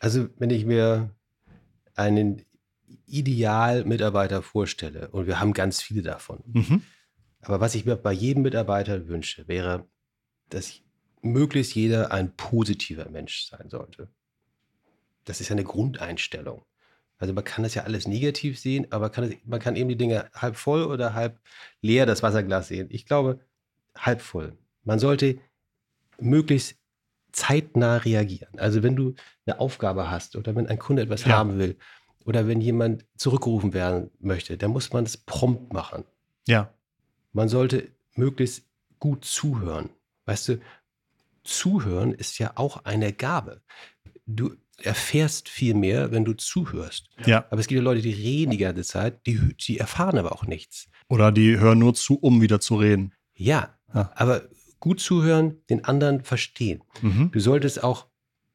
Also, 0.00 0.28
wenn 0.38 0.48
ich 0.48 0.64
mir 0.64 1.10
einen 1.94 2.46
Ideal-Mitarbeiter 3.04 4.40
vorstelle, 4.40 5.08
und 5.10 5.26
wir 5.26 5.38
haben 5.38 5.52
ganz 5.52 5.82
viele 5.82 6.00
davon, 6.00 6.38
mhm. 6.46 6.82
aber 7.42 7.60
was 7.60 7.74
ich 7.74 7.84
mir 7.84 7.96
bei 7.96 8.12
jedem 8.12 8.42
Mitarbeiter 8.42 9.06
wünsche, 9.06 9.48
wäre, 9.48 9.86
dass 10.48 10.80
möglichst 11.22 11.74
jeder 11.74 12.12
ein 12.12 12.34
positiver 12.36 13.08
Mensch 13.10 13.46
sein 13.46 13.68
sollte. 13.68 14.08
Das 15.24 15.40
ist 15.40 15.50
eine 15.50 15.64
Grundeinstellung. 15.64 16.64
Also 17.18 17.34
man 17.34 17.44
kann 17.44 17.64
das 17.64 17.74
ja 17.74 17.82
alles 17.82 18.06
negativ 18.06 18.58
sehen, 18.58 18.86
aber 18.90 19.10
kann 19.10 19.24
es, 19.24 19.34
man 19.44 19.60
kann 19.60 19.76
eben 19.76 19.88
die 19.88 19.96
Dinge 19.96 20.30
halb 20.34 20.56
voll 20.56 20.84
oder 20.84 21.14
halb 21.14 21.40
leer, 21.82 22.06
das 22.06 22.22
Wasserglas 22.22 22.68
sehen. 22.68 22.88
Ich 22.90 23.06
glaube, 23.06 23.40
halb 23.96 24.20
voll. 24.20 24.56
Man 24.84 24.98
sollte 24.98 25.38
möglichst 26.20 26.76
zeitnah 27.32 27.98
reagieren. 27.98 28.58
Also 28.58 28.82
wenn 28.82 28.96
du 28.96 29.14
eine 29.46 29.60
Aufgabe 29.60 30.10
hast 30.10 30.36
oder 30.36 30.54
wenn 30.54 30.66
ein 30.66 30.78
Kunde 30.78 31.02
etwas 31.02 31.24
ja. 31.24 31.36
haben 31.36 31.58
will 31.58 31.76
oder 32.24 32.46
wenn 32.46 32.60
jemand 32.60 33.04
zurückgerufen 33.16 33.74
werden 33.74 34.10
möchte, 34.20 34.56
dann 34.56 34.70
muss 34.70 34.92
man 34.92 35.04
es 35.04 35.16
prompt 35.16 35.72
machen. 35.72 36.04
Ja. 36.46 36.72
Man 37.32 37.48
sollte 37.48 37.90
möglichst 38.14 38.64
gut 38.98 39.24
zuhören. 39.24 39.90
Weißt 40.24 40.48
du, 40.48 40.60
zuhören 41.48 42.12
ist 42.12 42.38
ja 42.38 42.52
auch 42.56 42.84
eine 42.84 43.12
Gabe. 43.12 43.62
Du, 44.26 44.54
erfährst 44.82 45.48
viel 45.48 45.74
mehr, 45.74 46.12
wenn 46.12 46.24
du 46.24 46.34
zuhörst. 46.34 47.08
Ja. 47.26 47.46
Aber 47.50 47.60
es 47.60 47.66
gibt 47.66 47.78
ja 47.78 47.82
Leute, 47.82 48.00
die 48.00 48.12
reden 48.12 48.52
die 48.52 48.58
ganze 48.58 48.82
Zeit, 48.82 49.26
die, 49.26 49.54
die 49.56 49.78
erfahren 49.78 50.18
aber 50.18 50.32
auch 50.32 50.46
nichts. 50.46 50.88
Oder 51.08 51.32
die 51.32 51.58
hören 51.58 51.78
nur 51.78 51.94
zu, 51.94 52.18
um 52.18 52.40
wieder 52.40 52.60
zu 52.60 52.76
reden. 52.76 53.12
Ja, 53.34 53.76
ja. 53.92 54.10
aber 54.14 54.48
gut 54.78 55.00
zuhören, 55.00 55.56
den 55.68 55.84
anderen 55.84 56.22
verstehen. 56.22 56.82
Mhm. 57.02 57.30
Du 57.32 57.40
solltest 57.40 57.82
auch 57.82 58.06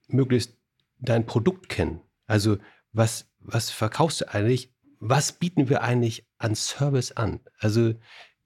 möglichst 0.07 0.57
dein 0.99 1.25
Produkt 1.25 1.67
kennen. 1.69 2.01
Also 2.25 2.57
was, 2.93 3.29
was 3.39 3.69
verkaufst 3.69 4.21
du 4.21 4.33
eigentlich? 4.33 4.73
Was 4.99 5.33
bieten 5.33 5.67
wir 5.67 5.81
eigentlich 5.81 6.25
an 6.37 6.55
Service 6.55 7.11
an? 7.11 7.41
Also 7.57 7.93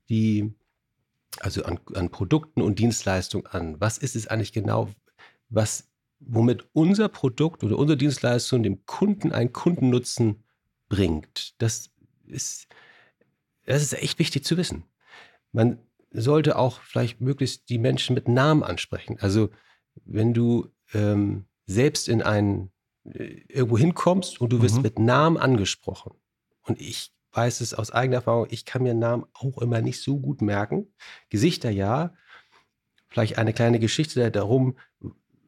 die, 0.10 0.56
also 1.40 1.64
an, 1.64 1.80
an 1.94 2.10
Produkten 2.10 2.62
und 2.62 2.80
Dienstleistungen 2.80 3.48
an. 3.48 3.80
Was 3.80 3.98
ist 3.98 4.16
es 4.16 4.28
eigentlich 4.28 4.54
genau, 4.54 4.90
was 5.50 5.90
womit 6.20 6.68
unser 6.74 7.10
Produkt 7.10 7.64
oder 7.64 7.78
unsere 7.78 7.98
Dienstleistung 7.98 8.64
dem 8.64 8.86
Kunden 8.86 9.32
einen 9.32 9.54
Kundennutzen 9.54 10.44
bringt. 10.90 11.54
Das 11.62 11.92
ist, 12.26 12.68
das 13.66 13.84
ist 13.84 13.94
echt 13.94 14.20
wichtig 14.20 14.44
zu 14.44 14.58
wissen. 14.58 14.84
Man 15.52 15.80
sollte 16.12 16.58
auch 16.58 16.82
vielleicht 16.82 17.22
möglichst 17.22 17.70
die 17.70 17.78
Menschen 17.78 18.14
mit 18.14 18.28
Namen 18.28 18.64
ansprechen. 18.64 19.18
Also 19.20 19.50
wenn 20.06 20.34
du 20.34 20.70
ähm, 20.94 21.46
selbst 21.66 22.08
in 22.08 22.22
einen 22.22 22.72
äh, 23.04 23.42
irgendwo 23.48 23.78
hinkommst 23.78 24.42
und 24.42 24.52
du 24.52 24.62
wirst 24.62 24.78
mhm. 24.78 24.82
mit 24.84 25.00
Namen 25.00 25.38
angesprochen. 25.38 26.14
Und 26.62 26.82
ich 26.82 27.14
weiß 27.38 27.62
es 27.62 27.74
aus 27.74 27.92
eigener 27.92 28.18
Erfahrung, 28.18 28.48
ich 28.50 28.66
kann 28.66 28.84
mir 28.84 28.96
Namen 28.96 29.26
auch 29.34 29.60
immer 29.60 29.82
nicht 29.82 30.02
so 30.02 30.20
gut 30.20 30.42
merken. 30.42 30.88
Gesichter 31.30 31.70
ja. 31.70 32.14
Vielleicht 33.10 33.38
eine 33.38 33.54
kleine 33.54 33.80
Geschichte 33.80 34.30
darum, 34.32 34.76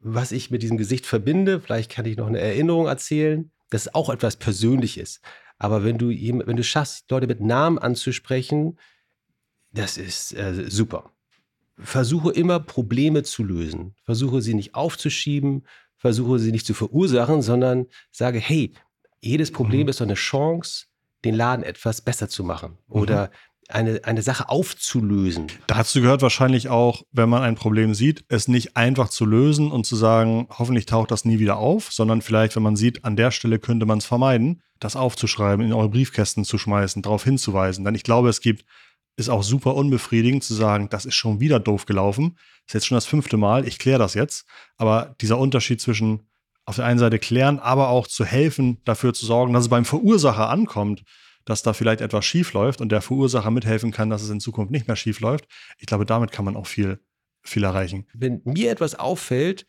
was 0.00 0.32
ich 0.32 0.50
mit 0.50 0.62
diesem 0.62 0.78
Gesicht 0.78 1.04
verbinde. 1.04 1.60
Vielleicht 1.60 1.90
kann 1.90 2.06
ich 2.06 2.16
noch 2.16 2.28
eine 2.28 2.40
Erinnerung 2.40 2.86
erzählen. 2.86 3.50
Das 3.68 3.86
ist 3.86 3.94
auch 3.94 4.08
etwas 4.08 4.36
Persönliches. 4.36 5.20
Aber 5.58 5.84
wenn 5.84 5.98
du, 5.98 6.08
wenn 6.08 6.56
du 6.56 6.64
schaffst, 6.64 7.10
Leute 7.10 7.26
mit 7.26 7.40
Namen 7.40 7.78
anzusprechen, 7.78 8.78
das 9.72 9.98
ist 9.98 10.32
äh, 10.32 10.70
super. 10.70 11.12
Versuche 11.76 12.32
immer 12.32 12.60
Probleme 12.60 13.22
zu 13.24 13.44
lösen. 13.44 13.94
Versuche 14.04 14.42
sie 14.42 14.54
nicht 14.54 14.74
aufzuschieben. 14.74 15.66
Versuche 15.96 16.38
sie 16.38 16.50
nicht 16.50 16.66
zu 16.66 16.72
verursachen, 16.72 17.42
sondern 17.42 17.86
sage, 18.10 18.38
hey, 18.38 18.72
jedes 19.20 19.52
Problem 19.52 19.82
mhm. 19.82 19.88
ist 19.88 20.00
doch 20.00 20.06
eine 20.06 20.14
Chance, 20.14 20.86
den 21.24 21.34
Laden 21.34 21.64
etwas 21.64 22.00
besser 22.00 22.28
zu 22.28 22.44
machen. 22.44 22.78
Oder 22.88 23.26
mhm 23.26 23.30
eine, 23.70 24.00
eine 24.04 24.22
Sache 24.22 24.48
aufzulösen. 24.48 25.46
Dazu 25.66 26.00
gehört 26.00 26.22
wahrscheinlich 26.22 26.68
auch, 26.68 27.02
wenn 27.12 27.28
man 27.28 27.42
ein 27.42 27.54
Problem 27.54 27.94
sieht, 27.94 28.24
es 28.28 28.48
nicht 28.48 28.76
einfach 28.76 29.08
zu 29.08 29.24
lösen 29.24 29.70
und 29.70 29.86
zu 29.86 29.96
sagen, 29.96 30.48
hoffentlich 30.50 30.86
taucht 30.86 31.10
das 31.10 31.24
nie 31.24 31.38
wieder 31.38 31.56
auf, 31.56 31.92
sondern 31.92 32.22
vielleicht, 32.22 32.56
wenn 32.56 32.62
man 32.62 32.76
sieht, 32.76 33.04
an 33.04 33.16
der 33.16 33.30
Stelle 33.30 33.58
könnte 33.58 33.86
man 33.86 33.98
es 33.98 34.06
vermeiden, 34.06 34.62
das 34.78 34.96
aufzuschreiben, 34.96 35.64
in 35.64 35.72
eure 35.72 35.88
Briefkästen 35.88 36.44
zu 36.44 36.58
schmeißen, 36.58 37.02
darauf 37.02 37.24
hinzuweisen. 37.24 37.84
Denn 37.84 37.94
ich 37.94 38.02
glaube, 38.02 38.28
es 38.28 38.40
gibt, 38.40 38.64
ist 39.16 39.28
auch 39.28 39.42
super 39.42 39.74
unbefriedigend 39.74 40.42
zu 40.42 40.54
sagen, 40.54 40.88
das 40.88 41.04
ist 41.04 41.14
schon 41.14 41.40
wieder 41.40 41.60
doof 41.60 41.86
gelaufen. 41.86 42.36
Das 42.66 42.68
ist 42.68 42.74
jetzt 42.74 42.86
schon 42.86 42.96
das 42.96 43.06
fünfte 43.06 43.36
Mal, 43.36 43.66
ich 43.66 43.78
kläre 43.78 43.98
das 43.98 44.14
jetzt. 44.14 44.46
Aber 44.76 45.14
dieser 45.20 45.38
Unterschied 45.38 45.80
zwischen 45.80 46.29
auf 46.70 46.76
der 46.76 46.86
einen 46.86 46.98
Seite 46.98 47.18
klären, 47.18 47.58
aber 47.58 47.88
auch 47.88 48.06
zu 48.06 48.24
helfen, 48.24 48.78
dafür 48.84 49.12
zu 49.12 49.26
sorgen, 49.26 49.52
dass 49.52 49.64
es 49.64 49.68
beim 49.68 49.84
Verursacher 49.84 50.48
ankommt 50.48 51.04
dass 51.44 51.62
da 51.62 51.72
vielleicht 51.72 52.00
etwas 52.00 52.24
schief 52.24 52.52
läuft 52.52 52.80
und 52.80 52.90
der 52.92 53.00
Verursacher 53.00 53.50
mithelfen 53.50 53.90
kann, 53.90 54.10
dass 54.10 54.22
es 54.22 54.30
in 54.30 54.40
Zukunft 54.40 54.70
nicht 54.70 54.86
mehr 54.86 54.96
schief 54.96 55.20
läuft. 55.20 55.46
Ich 55.78 55.86
glaube, 55.86 56.06
damit 56.06 56.32
kann 56.32 56.44
man 56.44 56.56
auch 56.56 56.66
viel, 56.66 57.00
viel 57.42 57.64
erreichen. 57.64 58.06
Wenn 58.14 58.40
mir 58.44 58.70
etwas 58.70 58.94
auffällt, 58.94 59.66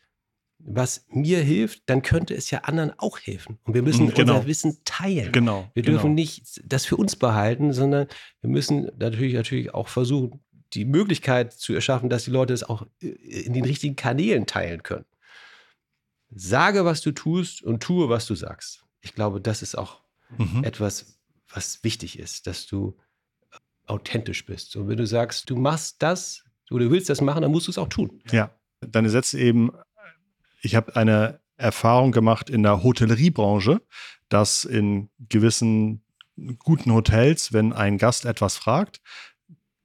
was 0.60 1.06
mir 1.10 1.40
hilft, 1.40 1.82
dann 1.88 2.04
könnte 2.04 2.36
es 2.36 2.52
ja 2.52 2.60
anderen 2.60 2.94
auch 2.98 3.20
helfen. 3.20 3.58
Und 3.64 3.74
wir 3.74 3.82
müssen 3.82 4.14
genau. 4.14 4.36
unser 4.36 4.48
Wissen 4.48 4.78
teilen. 4.86 5.32
Genau. 5.32 5.70
Wir 5.74 5.82
genau. 5.82 5.98
dürfen 5.98 6.14
nicht 6.14 6.62
das 6.64 6.86
für 6.86 6.98
uns 6.98 7.16
behalten, 7.16 7.74
sondern 7.74 8.08
wir 8.42 8.50
müssen 8.50 8.92
natürlich, 9.00 9.34
natürlich 9.34 9.74
auch 9.74 9.88
versuchen, 9.88 10.40
die 10.74 10.86
Möglichkeit 10.86 11.52
zu 11.52 11.74
erschaffen, 11.74 12.10
dass 12.10 12.26
die 12.26 12.32
Leute 12.32 12.54
es 12.54 12.64
auch 12.64 12.86
äh, 13.02 13.08
in 13.08 13.54
den 13.54 13.66
richtigen 13.66 13.96
Kanälen 13.96 14.46
teilen 14.46 14.84
können. 14.84 15.06
Sage, 16.34 16.86
was 16.86 17.02
du 17.02 17.12
tust 17.12 17.62
und 17.62 17.84
tue, 17.84 18.10
was 18.10 18.26
du 18.26 18.36
sagst. 18.36 18.86
Ich 19.02 19.14
glaube, 19.14 19.42
das 19.42 19.62
ist 19.62 19.78
auch 19.78 20.02
mhm. 20.38 20.64
etwas, 20.64 21.20
was 21.50 21.84
wichtig 21.84 22.20
ist, 22.20 22.48
dass 22.48 22.66
du 22.66 22.98
authentisch 23.86 24.46
bist. 24.46 24.76
Und 24.76 24.88
wenn 24.88 24.98
du 24.98 25.06
sagst, 25.06 25.50
du 25.50 25.56
machst 25.56 26.02
das 26.02 26.44
oder 26.70 26.86
du 26.86 26.92
willst 26.92 27.10
das 27.10 27.22
machen, 27.22 27.42
dann 27.42 27.52
musst 27.52 27.68
du 27.68 27.72
es 27.72 27.78
auch 27.78 27.90
tun. 27.90 28.22
Ja, 28.32 28.52
deine 28.80 29.10
Sätze 29.10 29.40
eben, 29.40 29.72
ich 30.62 30.76
habe 30.76 30.96
eine 30.96 31.42
Erfahrung 31.58 32.12
gemacht 32.12 32.50
in 32.50 32.64
der 32.64 32.84
Hotelleriebranche, 32.84 33.82
dass 34.30 34.64
in 34.64 35.10
gewissen 35.30 36.04
guten 36.60 36.94
Hotels, 36.94 37.54
wenn 37.54 37.74
ein 37.74 37.98
Gast 37.98 38.26
etwas 38.26 38.58
fragt, 38.58 39.02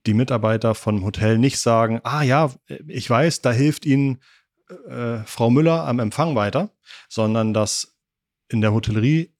die 0.06 0.14
Mitarbeiter 0.14 0.74
vom 0.74 1.04
Hotel 1.04 1.38
nicht 1.38 1.58
sagen, 1.58 2.00
ah 2.04 2.22
ja, 2.22 2.52
ich 2.86 3.10
weiß, 3.10 3.42
da 3.42 3.50
hilft 3.50 3.84
Ihnen 3.84 4.20
äh, 4.88 5.18
Frau 5.26 5.50
Müller 5.50 5.86
am 5.86 5.98
Empfang 5.98 6.34
weiter, 6.34 6.70
sondern 7.08 7.54
dass 7.54 7.96
in 8.48 8.60
der 8.60 8.72
Hotellerie 8.72 9.34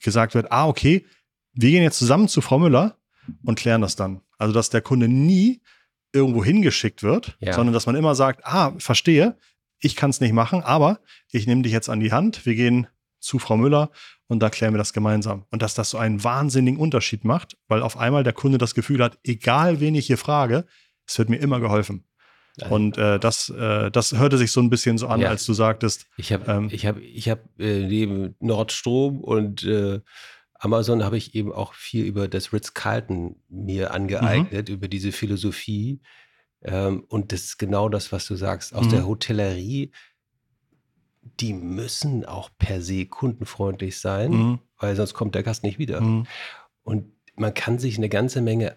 gesagt 0.00 0.34
wird, 0.34 0.50
ah 0.50 0.66
okay, 0.66 1.06
wir 1.52 1.70
gehen 1.70 1.82
jetzt 1.82 1.98
zusammen 1.98 2.28
zu 2.28 2.40
Frau 2.40 2.58
Müller 2.58 2.96
und 3.44 3.58
klären 3.58 3.82
das 3.82 3.96
dann. 3.96 4.22
Also 4.38 4.52
dass 4.52 4.70
der 4.70 4.80
Kunde 4.80 5.08
nie 5.08 5.62
irgendwo 6.12 6.44
hingeschickt 6.44 7.02
wird, 7.02 7.36
ja. 7.40 7.52
sondern 7.52 7.72
dass 7.72 7.86
man 7.86 7.96
immer 7.96 8.14
sagt, 8.14 8.44
ah, 8.44 8.74
verstehe, 8.78 9.36
ich 9.78 9.96
kann 9.96 10.10
es 10.10 10.20
nicht 10.20 10.32
machen, 10.32 10.62
aber 10.62 11.00
ich 11.30 11.46
nehme 11.46 11.62
dich 11.62 11.72
jetzt 11.72 11.88
an 11.88 12.00
die 12.00 12.12
Hand, 12.12 12.46
wir 12.46 12.54
gehen 12.54 12.86
zu 13.18 13.38
Frau 13.38 13.56
Müller 13.56 13.90
und 14.26 14.40
da 14.40 14.50
klären 14.50 14.74
wir 14.74 14.78
das 14.78 14.92
gemeinsam. 14.92 15.46
Und 15.50 15.62
dass 15.62 15.74
das 15.74 15.90
so 15.90 15.98
einen 15.98 16.22
wahnsinnigen 16.22 16.78
Unterschied 16.78 17.24
macht, 17.24 17.56
weil 17.68 17.82
auf 17.82 17.96
einmal 17.96 18.24
der 18.24 18.32
Kunde 18.32 18.58
das 18.58 18.74
Gefühl 18.74 19.02
hat, 19.02 19.18
egal 19.24 19.80
wen 19.80 19.94
ich 19.94 20.06
hier 20.06 20.18
frage, 20.18 20.66
es 21.06 21.18
wird 21.18 21.28
mir 21.28 21.36
immer 21.36 21.60
geholfen. 21.60 22.04
Und 22.68 22.98
äh, 22.98 23.18
das, 23.18 23.48
äh, 23.48 23.90
das 23.90 24.12
hörte 24.12 24.36
sich 24.36 24.52
so 24.52 24.60
ein 24.60 24.68
bisschen 24.68 24.98
so 24.98 25.06
an, 25.06 25.20
ja. 25.20 25.30
als 25.30 25.46
du 25.46 25.54
sagtest. 25.54 26.06
Ich 26.16 26.32
habe 26.32 26.50
ähm, 26.50 26.68
ich 26.70 26.86
hab, 26.86 26.98
ich 26.98 27.28
hab, 27.30 27.40
äh, 27.58 27.86
neben 27.86 28.34
Nordstrom 28.40 29.20
und 29.22 29.64
äh, 29.64 30.00
Amazon 30.54 31.02
habe 31.02 31.16
ich 31.16 31.34
eben 31.34 31.50
auch 31.50 31.74
viel 31.74 32.04
über 32.04 32.28
das 32.28 32.52
Ritz-Carlton 32.52 33.36
mir 33.48 33.92
angeeignet, 33.92 34.68
mhm. 34.68 34.74
über 34.74 34.88
diese 34.88 35.12
Philosophie. 35.12 36.00
Ähm, 36.62 37.04
und 37.08 37.32
das 37.32 37.44
ist 37.44 37.58
genau 37.58 37.88
das, 37.88 38.12
was 38.12 38.26
du 38.26 38.36
sagst. 38.36 38.74
Aus 38.74 38.86
mhm. 38.86 38.90
der 38.90 39.06
Hotellerie 39.06 39.90
die 41.40 41.52
müssen 41.52 42.24
auch 42.24 42.50
per 42.58 42.82
se 42.82 43.06
kundenfreundlich 43.06 43.98
sein, 43.98 44.30
mhm. 44.32 44.58
weil 44.78 44.96
sonst 44.96 45.14
kommt 45.14 45.34
der 45.34 45.42
Gast 45.42 45.62
nicht 45.62 45.78
wieder. 45.78 46.00
Mhm. 46.00 46.26
Und 46.82 47.12
man 47.36 47.54
kann 47.54 47.78
sich 47.78 47.96
eine 47.96 48.08
ganze 48.08 48.40
Menge 48.40 48.76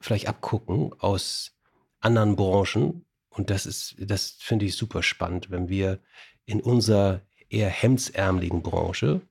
vielleicht 0.00 0.28
abgucken 0.28 0.92
aus 0.98 1.53
anderen 2.04 2.36
Branchen. 2.36 3.04
Und 3.30 3.50
das 3.50 3.66
ist, 3.66 3.96
das 3.98 4.36
finde 4.38 4.66
ich 4.66 4.76
super 4.76 5.02
spannend, 5.02 5.50
wenn 5.50 5.68
wir 5.68 5.98
in 6.46 6.60
unserer 6.60 7.20
eher 7.48 7.68
hemdsärmeligen 7.68 8.62
Branche 8.62 9.22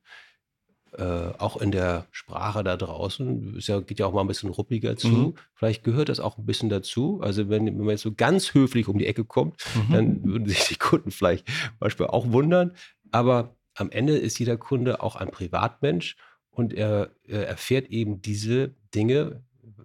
äh, 0.96 1.32
auch 1.38 1.56
in 1.56 1.72
der 1.72 2.06
Sprache 2.12 2.62
da 2.62 2.76
draußen, 2.76 3.56
es 3.56 3.66
ja, 3.66 3.80
geht 3.80 3.98
ja 3.98 4.06
auch 4.06 4.12
mal 4.12 4.20
ein 4.20 4.28
bisschen 4.28 4.50
ruppiger 4.50 4.96
zu. 4.96 5.08
Mhm. 5.08 5.34
Vielleicht 5.54 5.82
gehört 5.82 6.08
das 6.08 6.20
auch 6.20 6.38
ein 6.38 6.46
bisschen 6.46 6.68
dazu. 6.68 7.20
Also 7.20 7.48
wenn, 7.48 7.66
wenn 7.66 7.78
man 7.78 7.90
jetzt 7.90 8.02
so 8.02 8.12
ganz 8.14 8.54
höflich 8.54 8.86
um 8.86 8.98
die 8.98 9.06
Ecke 9.06 9.24
kommt, 9.24 9.56
mhm. 9.74 9.92
dann 9.92 10.24
würden 10.24 10.48
sich 10.48 10.68
die 10.68 10.76
Kunden 10.76 11.10
vielleicht 11.10 11.48
Beispiel 11.80 12.06
auch 12.06 12.30
wundern. 12.30 12.72
Aber 13.10 13.56
am 13.74 13.90
Ende 13.90 14.16
ist 14.16 14.38
jeder 14.38 14.56
Kunde 14.56 15.02
auch 15.02 15.16
ein 15.16 15.30
Privatmensch 15.30 16.16
und 16.50 16.72
er, 16.72 17.10
er 17.24 17.48
erfährt 17.48 17.88
eben 17.88 18.22
diese 18.22 18.74
Dinge 18.94 19.42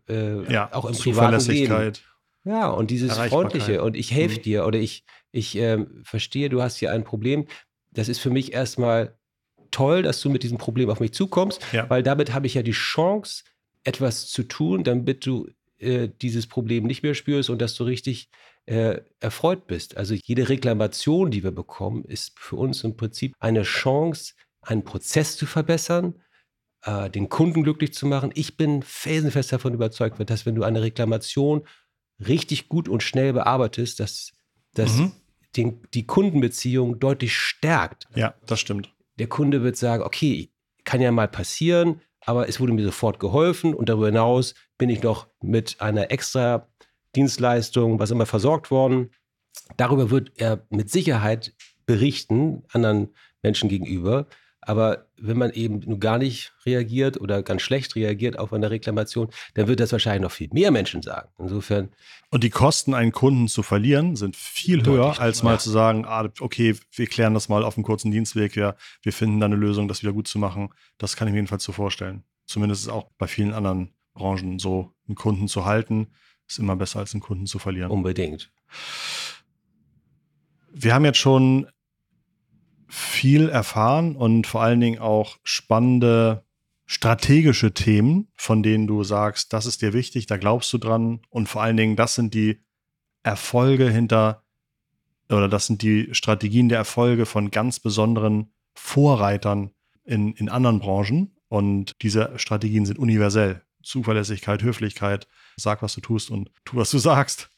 äh, 0.07 0.51
ja, 0.51 0.71
auch 0.73 0.85
im 0.85 0.95
privaten 0.95 1.43
Leben. 1.45 1.93
Ja, 2.45 2.69
und 2.69 2.89
dieses 2.89 3.17
Freundliche 3.17 3.83
und 3.83 3.95
ich 3.95 4.11
helfe 4.11 4.39
mhm. 4.39 4.43
dir 4.43 4.65
oder 4.65 4.79
ich, 4.79 5.03
ich 5.31 5.57
äh, 5.57 5.85
verstehe, 6.03 6.49
du 6.49 6.61
hast 6.61 6.77
hier 6.77 6.91
ein 6.91 7.03
Problem. 7.03 7.47
Das 7.91 8.07
ist 8.07 8.19
für 8.19 8.29
mich 8.29 8.53
erstmal 8.53 9.17
toll, 9.71 10.03
dass 10.03 10.21
du 10.21 10.29
mit 10.29 10.43
diesem 10.43 10.57
Problem 10.57 10.89
auf 10.89 10.99
mich 10.99 11.13
zukommst, 11.13 11.61
ja. 11.73 11.89
weil 11.89 12.03
damit 12.03 12.33
habe 12.33 12.47
ich 12.47 12.53
ja 12.55 12.63
die 12.63 12.71
Chance, 12.71 13.43
etwas 13.83 14.27
zu 14.27 14.43
tun, 14.43 14.83
damit 14.83 15.25
du 15.25 15.47
äh, 15.77 16.09
dieses 16.21 16.47
Problem 16.47 16.85
nicht 16.85 17.03
mehr 17.03 17.13
spürst 17.13 17.49
und 17.49 17.61
dass 17.61 17.75
du 17.75 17.83
richtig 17.83 18.29
äh, 18.65 19.01
erfreut 19.19 19.67
bist. 19.67 19.97
Also 19.97 20.13
jede 20.13 20.49
Reklamation, 20.49 21.31
die 21.31 21.43
wir 21.43 21.51
bekommen, 21.51 22.03
ist 22.03 22.37
für 22.37 22.57
uns 22.57 22.83
im 22.83 22.97
Prinzip 22.97 23.33
eine 23.39 23.63
Chance, 23.63 24.33
einen 24.61 24.83
Prozess 24.83 25.37
zu 25.37 25.45
verbessern, 25.45 26.21
äh, 26.83 27.09
den 27.09 27.29
Kunden 27.29 27.63
glücklich 27.63 27.93
zu 27.93 28.05
machen. 28.05 28.31
Ich 28.35 28.57
bin 28.57 28.83
felsenfest 28.83 29.53
davon 29.53 29.73
überzeugt, 29.73 30.17
dass 30.29 30.45
wenn 30.45 30.55
du 30.55 30.63
eine 30.63 30.81
Reklamation 30.81 31.65
richtig 32.25 32.69
gut 32.69 32.89
und 32.89 33.03
schnell 33.03 33.33
bearbeitest, 33.33 33.99
dass 33.99 34.33
das 34.73 34.97
mhm. 34.97 35.11
die 35.93 36.05
Kundenbeziehung 36.05 36.99
deutlich 36.99 37.35
stärkt. 37.35 38.07
Ja, 38.15 38.35
das 38.45 38.59
stimmt. 38.59 38.93
Der 39.17 39.27
Kunde 39.27 39.63
wird 39.63 39.75
sagen, 39.75 40.03
okay, 40.03 40.51
kann 40.83 41.01
ja 41.01 41.11
mal 41.11 41.27
passieren, 41.27 42.01
aber 42.25 42.47
es 42.47 42.59
wurde 42.59 42.73
mir 42.73 42.85
sofort 42.85 43.19
geholfen 43.19 43.73
und 43.73 43.89
darüber 43.89 44.07
hinaus 44.07 44.55
bin 44.77 44.89
ich 44.89 45.03
noch 45.03 45.27
mit 45.41 45.81
einer 45.81 46.11
extra 46.11 46.67
Dienstleistung, 47.15 47.99
was 47.99 48.11
immer 48.11 48.25
versorgt 48.25 48.71
worden. 48.71 49.11
Darüber 49.77 50.09
wird 50.09 50.31
er 50.35 50.65
mit 50.69 50.89
Sicherheit 50.89 51.53
berichten, 51.85 52.63
anderen 52.71 53.09
Menschen 53.41 53.69
gegenüber. 53.69 54.27
Aber 54.69 55.07
wenn 55.17 55.35
man 55.35 55.49
eben 55.49 55.79
nur 55.79 55.97
gar 55.97 56.19
nicht 56.19 56.53
reagiert 56.63 57.19
oder 57.19 57.41
ganz 57.41 57.63
schlecht 57.63 57.95
reagiert 57.95 58.37
auf 58.37 58.53
eine 58.53 58.69
Reklamation, 58.69 59.29
dann 59.55 59.67
wird 59.67 59.79
das 59.79 59.91
wahrscheinlich 59.93 60.21
noch 60.21 60.31
viel 60.31 60.47
mehr 60.51 60.69
Menschen 60.69 61.01
sagen. 61.01 61.27
Insofern. 61.39 61.89
Und 62.29 62.43
die 62.43 62.51
Kosten, 62.51 62.93
einen 62.93 63.11
Kunden 63.11 63.47
zu 63.47 63.63
verlieren, 63.63 64.15
sind 64.15 64.35
viel 64.35 64.85
höher, 64.85 65.19
als 65.19 65.41
mal 65.41 65.53
ja. 65.53 65.57
zu 65.57 65.71
sagen, 65.71 66.05
ah, 66.05 66.29
okay, 66.39 66.75
wir 66.91 67.07
klären 67.07 67.33
das 67.33 67.49
mal 67.49 67.63
auf 67.63 67.77
einem 67.77 67.83
kurzen 67.83 68.11
Dienstweg, 68.11 68.55
ja, 68.55 68.75
wir 69.01 69.11
finden 69.11 69.39
da 69.39 69.47
eine 69.47 69.55
Lösung, 69.55 69.87
das 69.87 70.03
wieder 70.03 70.13
gut 70.13 70.27
zu 70.27 70.37
machen. 70.37 70.69
Das 70.99 71.15
kann 71.15 71.27
ich 71.27 71.31
mir 71.31 71.39
jedenfalls 71.39 71.63
so 71.63 71.71
vorstellen. 71.71 72.23
Zumindest 72.45 72.81
ist 72.81 72.87
es 72.89 72.93
auch 72.93 73.09
bei 73.17 73.25
vielen 73.25 73.53
anderen 73.53 73.95
Branchen 74.13 74.59
so, 74.59 74.93
einen 75.07 75.15
Kunden 75.15 75.47
zu 75.47 75.65
halten, 75.65 76.09
ist 76.47 76.59
immer 76.59 76.75
besser 76.75 76.99
als 76.99 77.15
einen 77.15 77.21
Kunden 77.21 77.47
zu 77.47 77.57
verlieren. 77.57 77.89
Unbedingt. 77.89 78.51
Wir 80.71 80.93
haben 80.93 81.05
jetzt 81.05 81.17
schon 81.17 81.65
viel 82.89 83.49
erfahren 83.49 84.15
und 84.15 84.47
vor 84.47 84.61
allen 84.61 84.81
Dingen 84.81 84.99
auch 84.99 85.37
spannende 85.43 86.43
strategische 86.85 87.73
Themen, 87.73 88.29
von 88.35 88.63
denen 88.63 88.87
du 88.87 89.03
sagst, 89.03 89.53
das 89.53 89.67
ist 89.67 89.83
dir 89.83 89.93
wichtig, 89.93 90.25
da 90.25 90.37
glaubst 90.37 90.73
du 90.73 90.79
dran 90.79 91.21
und 91.29 91.47
vor 91.47 91.61
allen 91.61 91.77
Dingen, 91.77 91.95
das 91.95 92.15
sind 92.15 92.33
die 92.33 92.63
Erfolge 93.21 93.89
hinter 93.89 94.43
oder 95.29 95.47
das 95.47 95.67
sind 95.67 95.83
die 95.83 96.09
Strategien 96.13 96.67
der 96.67 96.79
Erfolge 96.79 97.27
von 97.27 97.51
ganz 97.51 97.79
besonderen 97.79 98.51
Vorreitern 98.73 99.69
in, 100.03 100.33
in 100.33 100.49
anderen 100.49 100.79
Branchen 100.79 101.35
und 101.47 101.93
diese 102.01 102.31
Strategien 102.39 102.87
sind 102.87 102.97
universell. 102.97 103.61
Zuverlässigkeit, 103.83 104.63
Höflichkeit, 104.63 105.27
sag, 105.55 105.81
was 105.81 105.93
du 105.93 106.01
tust 106.01 106.31
und 106.31 106.51
tu, 106.65 106.77
was 106.77 106.89
du 106.89 106.97
sagst. 106.97 107.49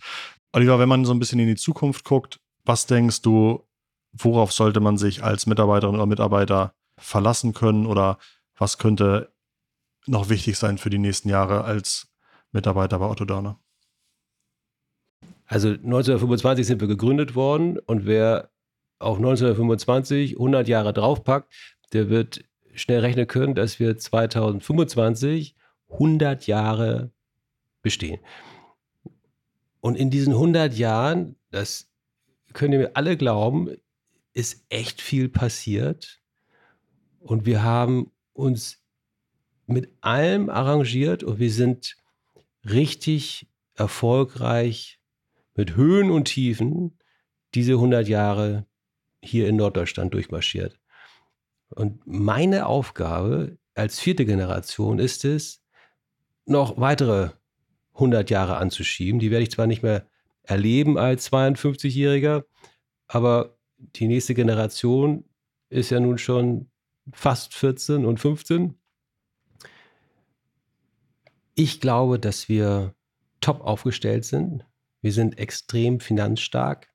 Oliver, 0.52 0.78
wenn 0.78 0.90
man 0.90 1.06
so 1.06 1.14
ein 1.14 1.20
bisschen 1.20 1.40
in 1.40 1.48
die 1.48 1.56
Zukunft 1.56 2.04
guckt, 2.04 2.40
was 2.66 2.86
denkst 2.86 3.22
du, 3.22 3.66
worauf 4.14 4.52
sollte 4.52 4.80
man 4.80 4.98
sich 4.98 5.24
als 5.24 5.46
Mitarbeiterin 5.46 5.96
oder 5.96 6.06
Mitarbeiter 6.06 6.74
verlassen 6.98 7.54
können 7.54 7.86
oder 7.86 8.18
was 8.58 8.78
könnte 8.78 9.32
noch 10.06 10.30
wichtig 10.30 10.58
sein 10.58 10.78
für 10.78 10.90
die 10.90 10.98
nächsten 10.98 11.30
Jahre 11.30 11.64
als 11.64 12.08
Mitarbeiter 12.52 13.00
bei 13.00 13.08
Otto 13.08 13.26
Dörner? 13.26 13.60
Also 15.46 15.70
1925 15.70 16.66
sind 16.66 16.82
wir 16.82 16.88
gegründet 16.88 17.36
worden 17.36 17.78
und 17.80 18.06
wer 18.06 18.52
auf 19.00 19.18
1925 19.18 20.34
100 20.34 20.68
Jahre 20.68 20.94
draufpackt, 20.94 21.52
der 21.94 22.10
wird 22.10 22.46
schnell 22.74 23.00
rechnen 23.00 23.28
können, 23.28 23.56
dass 23.56 23.80
wir 23.80 23.98
2025 23.98 25.56
100 25.90 26.48
Jahre 26.48 27.12
bestehen. 27.82 28.22
Und 29.82 29.98
in 29.98 30.10
diesen 30.10 30.34
100 30.34 30.74
Jahren, 30.74 31.36
das 31.50 31.90
können 32.54 32.80
wir 32.80 32.96
alle 32.96 33.18
glauben, 33.18 33.76
ist 34.34 34.66
echt 34.70 35.02
viel 35.02 35.30
passiert 35.30 36.22
und 37.20 37.46
wir 37.46 37.64
haben 37.64 38.12
uns 38.34 38.82
mit 39.68 39.92
allem 40.02 40.50
arrangiert 40.50 41.24
und 41.24 41.40
wir 41.40 41.52
sind 41.52 41.98
richtig 42.66 43.48
erfolgreich 43.76 45.00
mit 45.56 45.76
Höhen 45.76 46.12
und 46.12 46.26
Tiefen 46.26 46.98
diese 47.54 47.74
100 47.74 48.08
Jahre 48.08 48.66
hier 49.22 49.48
in 49.48 49.58
Norddeutschland 49.58 50.14
durchmarschiert. 50.14 50.80
Und 51.70 52.06
meine 52.06 52.66
Aufgabe 52.66 53.58
als 53.76 54.00
vierte 54.00 54.26
Generation 54.26 55.00
ist 55.00 55.26
es, 55.26 55.62
noch 56.46 56.80
weitere 56.80 57.30
100 57.94 58.30
Jahre 58.30 58.58
anzuschieben. 58.58 59.20
Die 59.20 59.32
werde 59.32 59.44
ich 59.44 59.52
zwar 59.52 59.68
nicht 59.68 59.84
mehr 59.84 60.08
erleben 60.44 60.98
als 60.98 61.32
52-Jähriger, 61.32 62.44
aber 63.08 63.58
die 63.96 64.08
nächste 64.08 64.34
Generation 64.34 65.26
ist 65.70 65.90
ja 65.90 66.00
nun 66.00 66.18
schon 66.18 66.70
fast 67.14 67.54
14 67.54 68.06
und 68.06 68.20
15. 68.20 68.78
Ich 71.56 71.82
glaube, 71.82 72.20
dass 72.20 72.50
wir 72.50 72.96
top 73.42 73.62
aufgestellt 73.62 74.26
sind. 74.26 74.66
Wir 75.02 75.12
sind 75.12 75.38
extrem 75.38 76.00
finanzstark. 76.00 76.90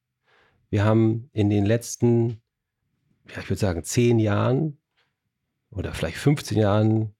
Wir 0.70 0.84
haben 0.84 1.28
in 1.32 1.50
den 1.50 1.64
letzten, 1.64 2.40
ja, 3.28 3.40
ich 3.40 3.50
würde 3.50 3.60
sagen, 3.60 3.84
zehn 3.84 4.18
Jahren 4.18 4.78
oder 5.70 5.92
vielleicht 5.92 6.16
15 6.16 6.58
Jahren 6.58 7.14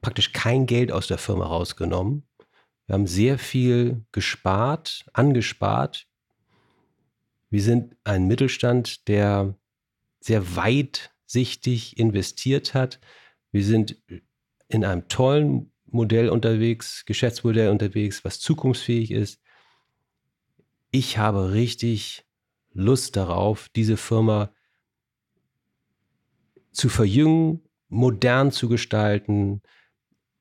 praktisch 0.00 0.32
kein 0.32 0.66
Geld 0.66 0.92
aus 0.92 1.06
der 1.06 1.18
Firma 1.18 1.46
rausgenommen. 1.46 2.26
Wir 2.86 2.94
haben 2.94 3.06
sehr 3.06 3.38
viel 3.38 4.04
gespart, 4.12 5.06
angespart. 5.12 6.06
Wir 7.54 7.62
sind 7.62 7.96
ein 8.02 8.26
Mittelstand, 8.26 9.06
der 9.06 9.56
sehr 10.18 10.56
weitsichtig 10.56 11.96
investiert 12.00 12.74
hat. 12.74 12.98
Wir 13.52 13.62
sind 13.62 13.96
in 14.66 14.84
einem 14.84 15.06
tollen 15.06 15.70
Modell 15.86 16.30
unterwegs, 16.30 17.04
Geschäftsmodell 17.04 17.68
unterwegs, 17.68 18.24
was 18.24 18.40
zukunftsfähig 18.40 19.12
ist. 19.12 19.40
Ich 20.90 21.16
habe 21.16 21.52
richtig 21.52 22.26
Lust 22.72 23.14
darauf, 23.14 23.68
diese 23.68 23.96
Firma 23.96 24.52
zu 26.72 26.88
verjüngen, 26.88 27.62
modern 27.86 28.50
zu 28.50 28.68
gestalten, 28.68 29.62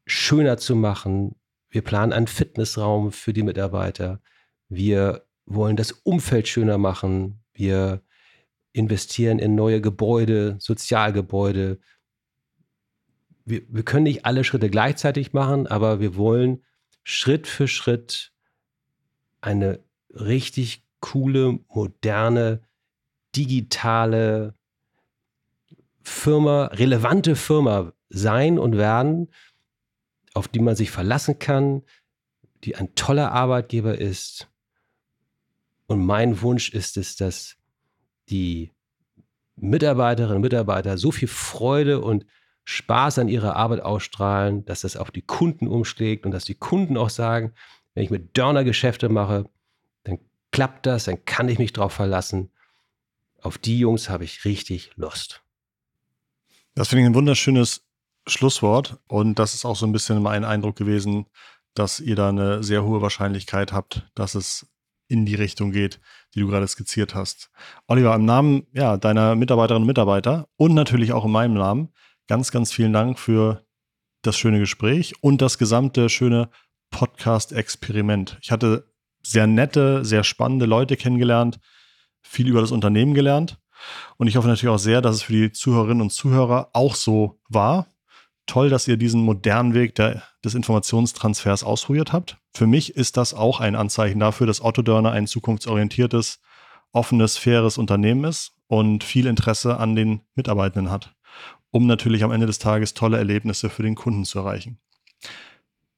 schöner 0.08 0.58
zu 0.58 0.76
machen. 0.76 1.36
Wir 1.70 1.84
planen 1.84 2.12
einen 2.12 2.26
Fitnessraum 2.26 3.12
für 3.12 3.34
die 3.34 3.44
Mitarbeiter. 3.44 4.20
Wir 4.68 5.28
wollen 5.46 5.76
das 5.76 5.92
Umfeld 5.92 6.48
schöner 6.48 6.78
machen. 6.78 7.44
Wir 7.54 8.02
investieren 8.72 9.40
in 9.40 9.56
neue 9.56 9.82
Gebäude, 9.82 10.56
Sozialgebäude, 10.60 11.80
wir, 13.46 13.62
wir 13.68 13.84
können 13.84 14.04
nicht 14.04 14.26
alle 14.26 14.44
Schritte 14.44 14.70
gleichzeitig 14.70 15.34
machen, 15.34 15.68
aber 15.68 16.00
wir 16.00 16.16
wollen 16.16 16.64
Schritt 17.04 17.48
für 17.48 17.68
Schritt 17.68 18.32
eine 19.42 19.80
richtig 20.10 20.86
coole, 21.02 21.60
moderne, 21.68 22.62
digitale 23.36 24.56
Firma, 26.02 26.66
relevante 26.68 27.36
Firma 27.36 27.94
sein 28.10 28.60
und 28.60 28.78
werden, 28.78 29.30
auf 30.34 30.48
die 30.48 30.60
man 30.60 30.76
sich 30.76 30.92
verlassen 30.92 31.40
kann, 31.40 31.84
die 32.64 32.76
ein 32.76 32.96
toller 32.96 33.32
Arbeitgeber 33.32 33.98
ist. 33.98 34.48
Und 35.94 36.08
mein 36.08 36.42
Wunsch 36.42 36.70
ist 36.70 36.98
es, 36.98 37.18
dass 37.18 37.56
die 38.28 38.72
Mitarbeiterinnen 39.56 40.38
und 40.38 40.42
Mitarbeiter 40.42 40.98
so 40.98 41.12
viel 41.12 41.28
Freude 41.28 42.02
und 42.02 42.26
Spaß 42.64 43.20
an 43.20 43.28
ihrer 43.28 43.56
Arbeit 43.56 43.82
ausstrahlen, 43.82 44.66
dass 44.66 44.82
das 44.82 44.98
auf 44.98 45.12
die 45.12 45.22
Kunden 45.22 45.68
umschlägt 45.68 46.26
und 46.26 46.32
dass 46.32 46.46
die 46.46 46.56
Kunden 46.56 46.98
auch 46.98 47.12
sagen, 47.12 47.54
wenn 47.94 48.04
ich 48.04 48.10
mit 48.10 48.36
Dörner 48.36 48.64
Geschäfte 48.64 49.08
mache, 49.08 49.48
dann 50.04 50.18
klappt 50.52 50.88
das, 50.88 51.04
dann 51.04 51.26
kann 51.26 51.48
ich 51.48 51.60
mich 51.60 51.74
drauf 51.74 51.94
verlassen. 51.94 52.50
Auf 53.40 53.60
die 53.60 53.78
Jungs 53.78 54.10
habe 54.10 54.24
ich 54.24 54.46
richtig 54.46 54.94
Lust. 54.96 55.44
Das 56.74 56.88
finde 56.88 57.04
ich 57.04 57.10
ein 57.10 57.16
wunderschönes 57.16 57.86
Schlusswort 58.26 58.98
und 59.08 59.38
das 59.38 59.54
ist 59.54 59.64
auch 59.64 59.76
so 59.76 59.86
ein 59.86 59.92
bisschen 59.92 60.24
mein 60.24 60.44
Eindruck 60.44 60.76
gewesen, 60.76 61.28
dass 61.76 62.00
ihr 62.00 62.16
da 62.16 62.30
eine 62.30 62.64
sehr 62.64 62.84
hohe 62.84 63.04
Wahrscheinlichkeit 63.04 63.74
habt, 63.74 64.10
dass 64.16 64.34
es 64.34 64.73
in 65.08 65.26
die 65.26 65.36
Richtung 65.36 65.72
geht, 65.72 66.00
die 66.34 66.40
du 66.40 66.48
gerade 66.48 66.68
skizziert 66.68 67.14
hast. 67.14 67.52
Oliver, 67.88 68.16
im 68.16 68.26
Namen 68.26 68.68
ja, 68.74 68.98
deiner 68.98 69.36
Mitarbeiterinnen 69.36 69.84
und 69.84 69.88
Mitarbeiter 69.88 70.48
und 70.56 70.74
natürlich 70.74 71.14
auch 71.14 71.26
in 71.26 71.32
meinem 71.32 71.54
Namen 71.54 71.90
Ganz, 72.28 72.52
ganz 72.52 72.72
vielen 72.72 72.94
Dank 72.94 73.20
für 73.20 73.66
das 74.22 74.38
schöne 74.38 74.60
Gespräch 74.60 75.14
und 75.22 75.42
das 75.42 75.58
gesamte 75.58 76.08
schöne 76.08 76.50
Podcast-Experiment. 76.90 78.38
Ich 78.42 78.50
hatte 78.50 78.94
sehr 79.22 79.46
nette, 79.46 80.06
sehr 80.06 80.24
spannende 80.24 80.66
Leute 80.66 80.96
kennengelernt, 80.96 81.60
viel 82.22 82.48
über 82.48 82.62
das 82.62 82.72
Unternehmen 82.72 83.14
gelernt. 83.14 83.60
Und 84.16 84.28
ich 84.28 84.38
hoffe 84.38 84.48
natürlich 84.48 84.74
auch 84.74 84.80
sehr, 84.80 85.02
dass 85.02 85.18
es 85.18 85.24
für 85.24 85.34
die 85.34 85.52
Zuhörerinnen 85.52 86.02
und 86.02 86.12
Zuhörer 86.12 86.70
auch 86.72 86.96
so 86.96 87.42
war. 87.50 87.88
Toll, 88.46 88.70
dass 88.70 88.88
ihr 88.88 88.98
diesen 88.98 89.22
modernen 89.22 89.74
Weg 89.74 89.96
der, 89.96 90.24
des 90.44 90.56
Informationstransfers 90.56 91.64
ausprobiert 91.64 92.12
habt. 92.12 92.38
Für 92.54 92.68
mich 92.68 92.96
ist 92.96 93.18
das 93.18 93.34
auch 93.34 93.60
ein 93.60 93.76
Anzeichen 93.76 94.20
dafür, 94.20 94.48
dass 94.48 94.62
Otto 94.62 94.82
Dörner 94.82 95.12
ein 95.12 95.28
zukunftsorientiertes, 95.28 96.42
offenes, 96.92 97.38
faires 97.38 97.78
Unternehmen 97.78 98.26
ist 98.26 98.52
und 98.68 99.04
viel 99.04 99.28
Interesse 99.28 99.78
an 99.78 99.96
den 99.96 100.22
Mitarbeitenden 100.36 100.92
hat 100.92 101.16
um 101.74 101.88
natürlich 101.88 102.24
am 102.24 102.32
Ende 102.32 102.46
des 102.46 102.60
Tages 102.60 102.94
tolle 102.94 103.18
Erlebnisse 103.18 103.70
für 103.70 103.84
den 103.84 103.96
Kunden 103.96 104.26
zu 104.26 104.40
erreichen. 104.40 104.78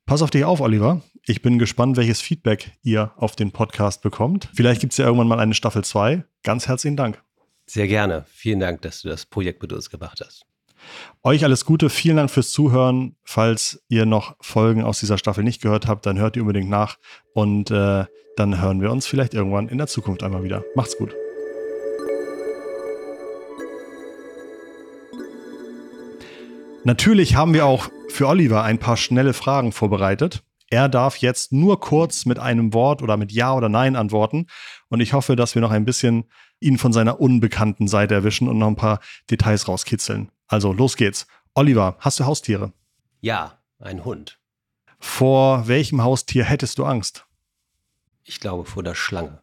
Pass 0.06 0.22
auf 0.22 0.30
dich 0.30 0.46
auf, 0.46 0.62
Oliver. 0.62 1.02
Ich 1.26 1.41
bin 1.41 1.60
gespannt, 1.60 1.98
welches 1.98 2.22
Feedback 2.22 2.72
ihr 2.82 3.12
auf 3.18 3.36
den 3.36 3.52
Podcast 3.52 4.02
bekommt. 4.02 4.50
Vielleicht 4.54 4.80
gibt 4.80 4.93
es 4.93 4.98
ja 4.98 5.06
irgendwann 5.06 5.28
mal 5.28 5.39
eine 5.39 5.54
Staffel 5.54 5.84
2. 5.84 6.24
Ganz 6.43 6.68
herzlichen 6.68 6.96
Dank. 6.96 7.22
Sehr 7.66 7.88
gerne. 7.88 8.26
Vielen 8.30 8.60
Dank, 8.60 8.84
dass 8.84 9.02
du 9.02 9.10
das 9.10 9.26
Projekt 9.26 9.62
mit 9.62 9.74
uns 9.74 9.89
gemacht 9.89 10.22
hast. 10.24 10.46
Euch 11.23 11.43
alles 11.43 11.65
Gute, 11.65 11.89
vielen 11.89 12.17
Dank 12.17 12.29
fürs 12.31 12.51
Zuhören. 12.51 13.15
Falls 13.23 13.83
ihr 13.88 14.05
noch 14.05 14.36
Folgen 14.41 14.83
aus 14.83 14.99
dieser 14.99 15.17
Staffel 15.17 15.43
nicht 15.43 15.61
gehört 15.61 15.88
habt, 15.88 16.05
dann 16.05 16.19
hört 16.19 16.36
ihr 16.36 16.43
unbedingt 16.43 16.69
nach 16.69 16.97
und 17.33 17.71
äh, 17.71 18.05
dann 18.36 18.61
hören 18.61 18.81
wir 18.81 18.91
uns 18.91 19.07
vielleicht 19.07 19.33
irgendwann 19.33 19.69
in 19.69 19.77
der 19.77 19.88
Zukunft 19.88 20.23
einmal 20.23 20.43
wieder. 20.43 20.63
Macht's 20.75 20.97
gut. 20.97 21.15
Natürlich 26.83 27.36
haben 27.36 27.55
wir 27.55 27.65
auch 27.65 27.89
für 28.09 28.27
Oliver 28.27 28.63
ein 28.63 28.77
paar 28.77 28.95
schnelle 28.95 29.33
Fragen 29.33 29.71
vorbereitet. 29.71 30.43
Er 30.69 30.89
darf 30.89 31.17
jetzt 31.17 31.51
nur 31.51 31.79
kurz 31.79 32.25
mit 32.25 32.38
einem 32.38 32.73
Wort 32.73 33.01
oder 33.01 33.17
mit 33.17 33.31
Ja 33.31 33.55
oder 33.55 33.69
Nein 33.69 33.95
antworten. 33.95 34.45
Und 34.89 34.99
ich 34.99 35.13
hoffe, 35.13 35.36
dass 35.36 35.55
wir 35.55 35.61
noch 35.61 35.71
ein 35.71 35.86
bisschen 35.86 36.25
ihn 36.59 36.77
von 36.77 36.93
seiner 36.93 37.19
unbekannten 37.19 37.88
Seite 37.88 38.13
erwischen 38.13 38.47
und 38.47 38.59
noch 38.59 38.67
ein 38.67 38.75
paar 38.75 38.99
Details 39.29 39.67
rauskitzeln. 39.67 40.29
Also 40.48 40.74
los 40.74 40.96
geht's. 40.96 41.28
Oliver, 41.54 41.98
hast 42.00 42.20
du 42.20 42.26
Haustiere? 42.26 42.74
Ja, 43.22 43.60
ein 43.80 44.06
Hund. 44.06 44.39
Vor 45.00 45.68
welchem 45.68 46.04
Haustier 46.04 46.43
hättest 46.43 46.78
du 46.78 46.86
Angst? 46.86 47.26
Ich 48.24 48.39
glaube 48.39 48.66
vor 48.66 48.84
der 48.84 48.96
Schlange. 48.96 49.41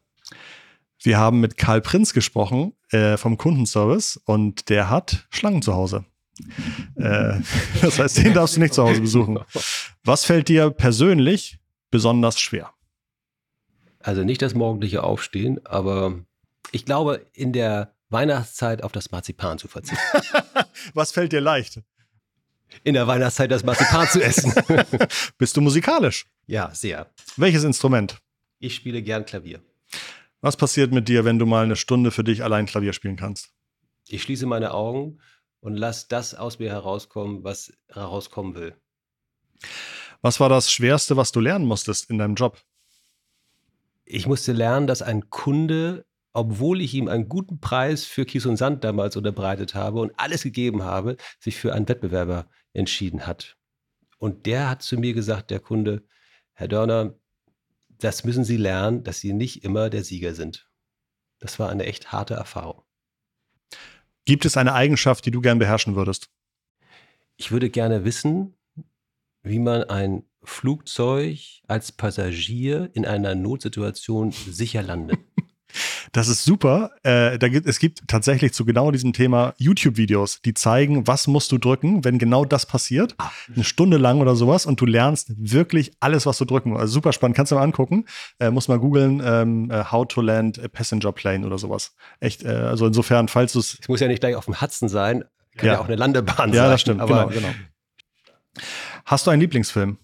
Wir 1.01 1.19
haben 1.19 1.41
mit 1.41 1.57
Karl 1.57 1.81
Prinz 1.81 2.13
gesprochen 2.13 2.75
äh, 2.91 3.17
vom 3.17 3.37
Kundenservice 3.37 4.19
und 4.25 4.69
der 4.69 4.91
hat 4.91 5.27
Schlangen 5.31 5.63
zu 5.63 5.75
Hause. 5.75 6.05
Äh, 6.97 7.41
das 7.81 7.99
heißt, 7.99 8.19
den 8.19 8.35
darfst 8.35 8.57
du 8.57 8.61
nicht 8.61 8.75
zu 8.75 8.85
Hause 8.85 9.01
besuchen. 9.01 9.39
Was 10.05 10.25
fällt 10.25 10.49
dir 10.49 10.71
persönlich 10.71 11.59
besonders 11.91 12.41
schwer? 12.41 12.73
Also 14.01 14.25
nicht 14.25 14.43
das 14.43 14.55
morgendliche 14.55 15.03
Aufstehen, 15.03 15.65
aber 15.67 16.25
ich 16.73 16.85
glaube, 16.85 17.27
in 17.33 17.53
der 17.53 17.95
Weihnachtszeit 18.13 18.83
auf 18.83 18.93
das 18.93 19.11
Marzipan 19.11 19.59
zu 19.59 19.69
verzichten. 19.69 20.05
Was 20.95 21.13
fällt 21.13 21.33
dir 21.33 21.41
leicht? 21.41 21.81
In 22.85 22.95
der 22.95 23.07
Weihnachtszeit 23.07 23.51
das 23.51 23.65
Marzipan 23.65 24.07
zu 24.09 24.23
essen. 24.23 24.53
Bist 25.39 25.57
du 25.57 25.61
musikalisch? 25.61 26.27
Ja, 26.47 26.75
sehr. 26.75 27.11
Welches 27.37 27.65
Instrument? 27.65 28.19
Ich 28.59 28.75
spiele 28.75 29.03
gern 29.03 29.25
Klavier. 29.25 29.61
Was 30.41 30.57
passiert 30.57 30.93
mit 30.93 31.09
dir, 31.09 31.25
wenn 31.25 31.39
du 31.39 31.47
mal 31.47 31.65
eine 31.65 31.77
Stunde 31.77 32.11
für 32.11 32.25
dich 32.25 32.43
allein 32.43 32.67
Klavier 32.67 32.93
spielen 32.93 33.17
kannst? 33.17 33.53
Ich 34.09 34.23
schließe 34.23 34.47
meine 34.47 34.75
Augen 34.75 35.21
und 35.61 35.77
lass 35.77 36.09
das 36.09 36.35
aus 36.35 36.59
mir 36.59 36.71
herauskommen, 36.71 37.45
was 37.45 37.73
herauskommen 37.89 38.55
will. 38.55 38.75
Was 40.21 40.41
war 40.41 40.49
das 40.49 40.73
Schwerste, 40.73 41.17
was 41.17 41.33
du 41.33 41.41
lernen 41.41 41.67
musstest 41.67 42.11
in 42.11 42.19
deinem 42.19 42.35
Job? 42.35 42.61
Ich 44.05 44.27
musste 44.27 44.53
lernen, 44.53 44.87
dass 44.87 45.03
ein 45.03 45.31
Kunde, 45.31 46.05
obwohl 46.33 46.81
ich 46.81 46.95
ihm 46.95 47.09
einen 47.09 47.29
guten 47.29 47.61
Preis 47.61 48.05
für 48.05 48.25
Kies 48.25 48.47
und 48.47 48.57
Sand 48.57 48.85
damals 48.85 49.17
unterbreitet 49.17 49.75
habe 49.75 50.01
und 50.01 50.13
alles 50.17 50.43
gegeben 50.43 50.83
habe, 50.83 51.17
sich 51.39 51.57
für 51.57 51.75
einen 51.75 51.89
Wettbewerber 51.89 52.49
entschieden 52.73 53.27
hat. 53.27 53.57
Und 54.19 54.47
der 54.47 54.71
hat 54.71 54.83
zu 54.83 54.97
mir 54.97 55.15
gesagt, 55.15 55.51
der 55.51 55.61
Kunde, 55.61 56.05
Herr 56.53 56.69
Dörner, 56.69 57.15
das 57.89 58.25
müssen 58.25 58.45
Sie 58.45 58.57
lernen, 58.57 59.05
dass 59.05 59.21
Sie 59.21 59.33
nicht 59.33 59.65
immer 59.65 59.91
der 59.91 60.05
Sieger 60.05 60.35
sind. 60.35 60.69
Das 61.39 61.59
war 61.59 61.71
eine 61.71 61.85
echt 61.85 62.13
harte 62.13 62.35
Erfahrung. 62.35 62.83
Gibt 64.25 64.45
es 64.45 64.57
eine 64.57 64.75
Eigenschaft, 64.75 65.27
die 65.27 65.33
du 65.33 65.41
gern 65.41 65.59
beherrschen 65.59 65.97
würdest? 65.97 66.31
Ich 67.37 67.51
würde 67.51 67.71
gerne 67.71 68.05
wissen, 68.05 68.55
wie 69.43 69.59
man 69.59 69.85
ein 69.85 70.25
Flugzeug 70.45 71.41
als 71.67 71.93
Passagier 71.93 72.91
in 72.95 73.07
einer 73.07 73.35
Notsituation 73.35 74.31
sicher 74.31 74.83
landet. 74.83 75.19
Das 76.13 76.29
ist 76.29 76.45
super. 76.45 76.91
Äh, 77.03 77.39
da 77.39 77.49
gibt, 77.49 77.67
es 77.67 77.79
gibt 77.79 78.07
tatsächlich 78.07 78.53
zu 78.53 78.67
genau 78.67 78.91
diesem 78.91 79.15
Thema 79.15 79.55
YouTube-Videos, 79.57 80.43
die 80.43 80.53
zeigen, 80.53 81.07
was 81.07 81.27
musst 81.27 81.51
du 81.53 81.59
drücken, 81.59 82.05
wenn 82.05 82.19
genau 82.19 82.45
das 82.45 82.67
passiert. 82.67 83.15
Ah. 83.17 83.31
Eine 83.53 83.65
Stunde 83.65 83.97
lang 83.97 84.21
oder 84.21 84.37
sowas 84.37 84.67
und 84.67 84.79
du 84.79 84.85
lernst 84.85 85.33
wirklich 85.39 85.93
alles, 86.01 86.27
was 86.27 86.37
du 86.37 86.45
drücken 86.45 86.71
musst. 86.71 86.83
Also 86.83 86.93
super 86.93 87.15
spannend. 87.15 87.35
Kannst 87.35 87.51
du 87.51 87.57
mal 87.57 87.63
angucken. 87.63 88.05
Äh, 88.39 88.51
muss 88.51 88.69
mal 88.69 88.79
googeln, 88.79 89.23
ähm, 89.25 89.71
äh, 89.71 89.85
How 89.91 90.07
to 90.07 90.21
Land 90.21 90.63
a 90.63 90.69
Passenger 90.69 91.13
Plane 91.13 91.47
oder 91.47 91.57
sowas. 91.57 91.95
Echt, 92.21 92.45
äh, 92.45 92.49
also 92.49 92.87
insofern, 92.87 93.29
falls 93.29 93.55
du 93.55 93.61
es. 93.61 93.79
Es 93.81 93.89
muss 93.89 94.01
ja 94.01 94.09
nicht 94.09 94.21
gleich 94.21 94.37
auf 94.37 94.45
dem 94.45 94.61
Hudson 94.61 94.91
sein. 94.91 95.25
Kann 95.57 95.67
ja, 95.67 95.73
ja 95.75 95.81
auch 95.81 95.87
eine 95.87 95.97
Landebahn 95.97 96.51
ja, 96.51 96.55
sein. 96.55 96.55
Ja, 96.55 96.71
das 96.71 96.81
stimmt. 96.83 97.01
genau, 97.01 97.29
genau. 97.29 97.49
Hast 99.07 99.27
du 99.27 99.31
einen 99.31 99.41
Lieblingsfilm? 99.41 99.97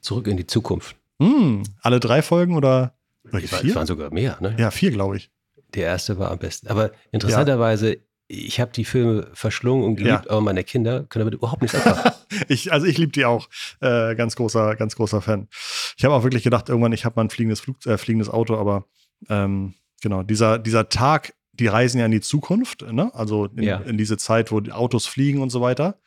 Zurück 0.00 0.26
in 0.26 0.36
die 0.36 0.46
Zukunft. 0.46 0.96
Mm, 1.18 1.62
alle 1.80 2.00
drei 2.00 2.22
Folgen 2.22 2.56
oder? 2.56 2.97
Oder 3.24 3.42
es 3.42 3.74
waren 3.74 3.86
sogar 3.86 4.10
mehr, 4.12 4.38
ne? 4.40 4.56
Ja, 4.58 4.70
vier, 4.70 4.90
glaube 4.90 5.16
ich. 5.16 5.30
Der 5.74 5.84
erste 5.84 6.18
war 6.18 6.30
am 6.30 6.38
besten. 6.38 6.68
Aber 6.68 6.92
interessanterweise, 7.12 7.94
ja. 7.94 8.00
ich 8.28 8.58
habe 8.60 8.70
die 8.72 8.84
Filme 8.86 9.28
verschlungen 9.34 9.84
und 9.84 9.96
geliebt, 9.96 10.24
Ja. 10.24 10.30
aber 10.30 10.40
meine 10.40 10.64
Kinder 10.64 11.04
können 11.04 11.22
damit 11.22 11.34
überhaupt 11.34 11.62
nichts 11.62 11.76
anfangen. 11.76 12.14
Ich, 12.48 12.72
also 12.72 12.86
ich 12.86 12.98
liebe 12.98 13.10
die 13.12 13.24
auch. 13.24 13.48
Äh, 13.80 14.14
ganz 14.14 14.36
großer, 14.36 14.76
ganz 14.76 14.94
großer 14.96 15.20
Fan. 15.22 15.48
Ich 15.96 16.04
habe 16.04 16.14
auch 16.14 16.22
wirklich 16.22 16.42
gedacht, 16.44 16.68
irgendwann, 16.68 16.92
ich 16.92 17.04
habe 17.04 17.14
mal 17.16 17.24
ein 17.24 17.30
fliegendes, 17.30 17.60
Flug, 17.60 17.84
äh, 17.86 17.96
fliegendes 17.98 18.28
Auto, 18.30 18.56
aber 18.56 18.84
ähm, 19.28 19.74
genau, 20.02 20.22
dieser, 20.22 20.58
dieser 20.58 20.88
Tag, 20.88 21.34
die 21.52 21.66
reisen 21.66 21.98
ja 21.98 22.04
in 22.06 22.12
die 22.12 22.20
Zukunft, 22.20 22.82
ne? 22.82 23.10
Also 23.14 23.46
in, 23.46 23.62
Ja. 23.64 23.78
in 23.78 23.98
diese 23.98 24.16
Zeit, 24.18 24.52
wo 24.52 24.60
die 24.60 24.72
Autos 24.72 25.06
fliegen 25.06 25.40
und 25.40 25.50
so 25.50 25.60
weiter. 25.60 25.98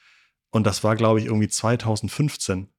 Und 0.51 0.65
das 0.67 0.83
war, 0.83 0.95
glaube 0.95 1.19
ich, 1.19 1.25
irgendwie 1.25 1.49
2015. 1.49 2.69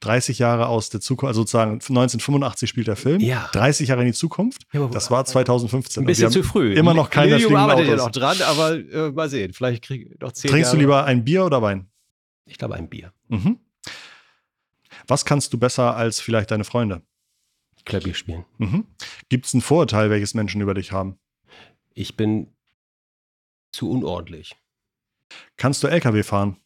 30 0.00 0.38
Jahre 0.38 0.66
aus 0.66 0.90
der 0.90 1.00
Zukunft, 1.00 1.28
also 1.28 1.40
sozusagen 1.42 1.72
1985 1.74 2.68
spielt 2.68 2.86
der 2.86 2.96
Film. 2.96 3.20
Ja. 3.20 3.48
30 3.52 3.88
Jahre 3.88 4.02
in 4.02 4.08
die 4.08 4.12
Zukunft. 4.12 4.62
Ja, 4.72 4.86
Das 4.88 5.10
war 5.10 5.24
2015. 5.24 6.02
Ein 6.02 6.06
wir 6.06 6.12
bisschen 6.12 6.30
zu 6.30 6.42
früh. 6.42 6.74
immer 6.74 6.92
noch 6.94 7.08
keine 7.10 7.36
Lilium 7.36 7.56
arbeitet 7.56 7.88
ja 7.88 7.96
noch 7.96 8.10
dran, 8.10 8.36
aber 8.42 8.74
äh, 8.74 9.10
mal 9.12 9.28
sehen. 9.30 9.52
Vielleicht 9.54 9.82
kriege 9.84 10.10
ich 10.12 10.20
noch 10.20 10.32
zehn 10.32 10.50
Trinkst 10.50 10.72
du 10.72 10.76
Jahre. 10.76 10.80
lieber 10.82 11.04
ein 11.06 11.24
Bier 11.24 11.44
oder 11.46 11.62
Wein? 11.62 11.88
Ich 12.44 12.58
glaube, 12.58 12.74
ein 12.74 12.88
Bier. 12.88 13.12
Mhm. 13.28 13.58
Was 15.08 15.24
kannst 15.24 15.52
du 15.52 15.58
besser 15.58 15.96
als 15.96 16.20
vielleicht 16.20 16.50
deine 16.50 16.64
Freunde? 16.64 17.02
Klavier 17.84 18.14
spielen. 18.14 18.44
Mhm. 18.58 18.84
Gibt 19.28 19.46
es 19.46 19.54
ein 19.54 19.60
Vorurteil, 19.60 20.10
welches 20.10 20.34
Menschen 20.34 20.60
über 20.60 20.74
dich 20.74 20.92
haben? 20.92 21.18
Ich 21.94 22.16
bin 22.16 22.52
zu 23.72 23.88
unordentlich. 23.90 24.56
Kannst 25.56 25.82
du 25.82 25.86
LKW 25.86 26.22
fahren? 26.22 26.56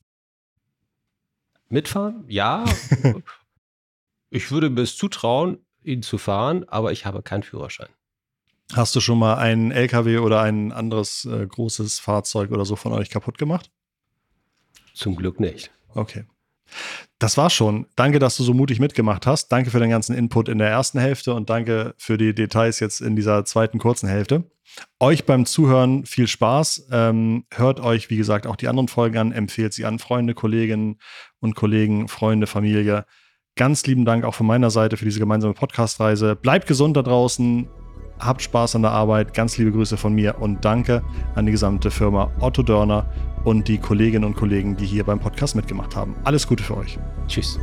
Mitfahren? 1.70 2.24
Ja. 2.28 2.64
ich 4.30 4.50
würde 4.50 4.70
mir 4.70 4.82
es 4.82 4.96
zutrauen, 4.96 5.64
ihn 5.82 6.02
zu 6.02 6.18
fahren, 6.18 6.68
aber 6.68 6.92
ich 6.92 7.06
habe 7.06 7.22
keinen 7.22 7.42
Führerschein. 7.42 7.88
Hast 8.72 8.94
du 8.94 9.00
schon 9.00 9.18
mal 9.18 9.36
einen 9.36 9.72
LKW 9.72 10.18
oder 10.18 10.42
ein 10.42 10.70
anderes 10.70 11.24
äh, 11.24 11.46
großes 11.46 11.98
Fahrzeug 11.98 12.52
oder 12.52 12.64
so 12.64 12.76
von 12.76 12.92
euch 12.92 13.10
kaputt 13.10 13.38
gemacht? 13.38 13.70
Zum 14.94 15.16
Glück 15.16 15.40
nicht. 15.40 15.72
Okay. 15.94 16.24
Das 17.18 17.36
war's 17.36 17.52
schon. 17.52 17.86
Danke, 17.96 18.18
dass 18.18 18.36
du 18.36 18.42
so 18.42 18.54
mutig 18.54 18.80
mitgemacht 18.80 19.26
hast. 19.26 19.48
Danke 19.48 19.70
für 19.70 19.78
den 19.78 19.90
ganzen 19.90 20.14
Input 20.14 20.48
in 20.48 20.58
der 20.58 20.68
ersten 20.68 20.98
Hälfte 20.98 21.34
und 21.34 21.50
danke 21.50 21.94
für 21.98 22.16
die 22.16 22.34
Details 22.34 22.80
jetzt 22.80 23.00
in 23.00 23.14
dieser 23.16 23.44
zweiten 23.44 23.78
kurzen 23.78 24.08
Hälfte. 24.08 24.44
Euch 25.00 25.26
beim 25.26 25.46
Zuhören 25.46 26.06
viel 26.06 26.26
Spaß. 26.26 26.88
Ähm, 26.92 27.44
hört 27.52 27.80
euch, 27.80 28.08
wie 28.10 28.16
gesagt, 28.16 28.46
auch 28.46 28.56
die 28.56 28.68
anderen 28.68 28.88
Folgen 28.88 29.18
an, 29.18 29.32
empfehlt 29.32 29.74
sie 29.74 29.84
an 29.84 29.98
Freunde, 29.98 30.34
Kolleginnen 30.34 30.98
und 31.40 31.54
Kollegen, 31.54 32.08
Freunde, 32.08 32.46
Familie. 32.46 33.04
Ganz 33.56 33.84
lieben 33.86 34.04
Dank 34.04 34.24
auch 34.24 34.34
von 34.34 34.46
meiner 34.46 34.70
Seite 34.70 34.96
für 34.96 35.04
diese 35.04 35.18
gemeinsame 35.18 35.54
Podcast-Reise. 35.54 36.36
Bleibt 36.36 36.66
gesund 36.66 36.96
da 36.96 37.02
draußen. 37.02 37.68
Habt 38.20 38.42
Spaß 38.42 38.76
an 38.76 38.82
der 38.82 38.92
Arbeit. 38.92 39.34
Ganz 39.34 39.56
liebe 39.58 39.72
Grüße 39.72 39.96
von 39.96 40.14
mir 40.14 40.36
und 40.40 40.64
danke 40.64 41.02
an 41.34 41.46
die 41.46 41.52
gesamte 41.52 41.90
Firma 41.90 42.30
Otto 42.40 42.62
Dörner 42.62 43.06
und 43.44 43.68
die 43.68 43.78
Kolleginnen 43.78 44.24
und 44.24 44.36
Kollegen, 44.36 44.76
die 44.76 44.86
hier 44.86 45.04
beim 45.04 45.18
Podcast 45.18 45.56
mitgemacht 45.56 45.96
haben. 45.96 46.14
Alles 46.24 46.46
Gute 46.46 46.62
für 46.62 46.76
euch. 46.76 46.98
Tschüss. 47.26 47.58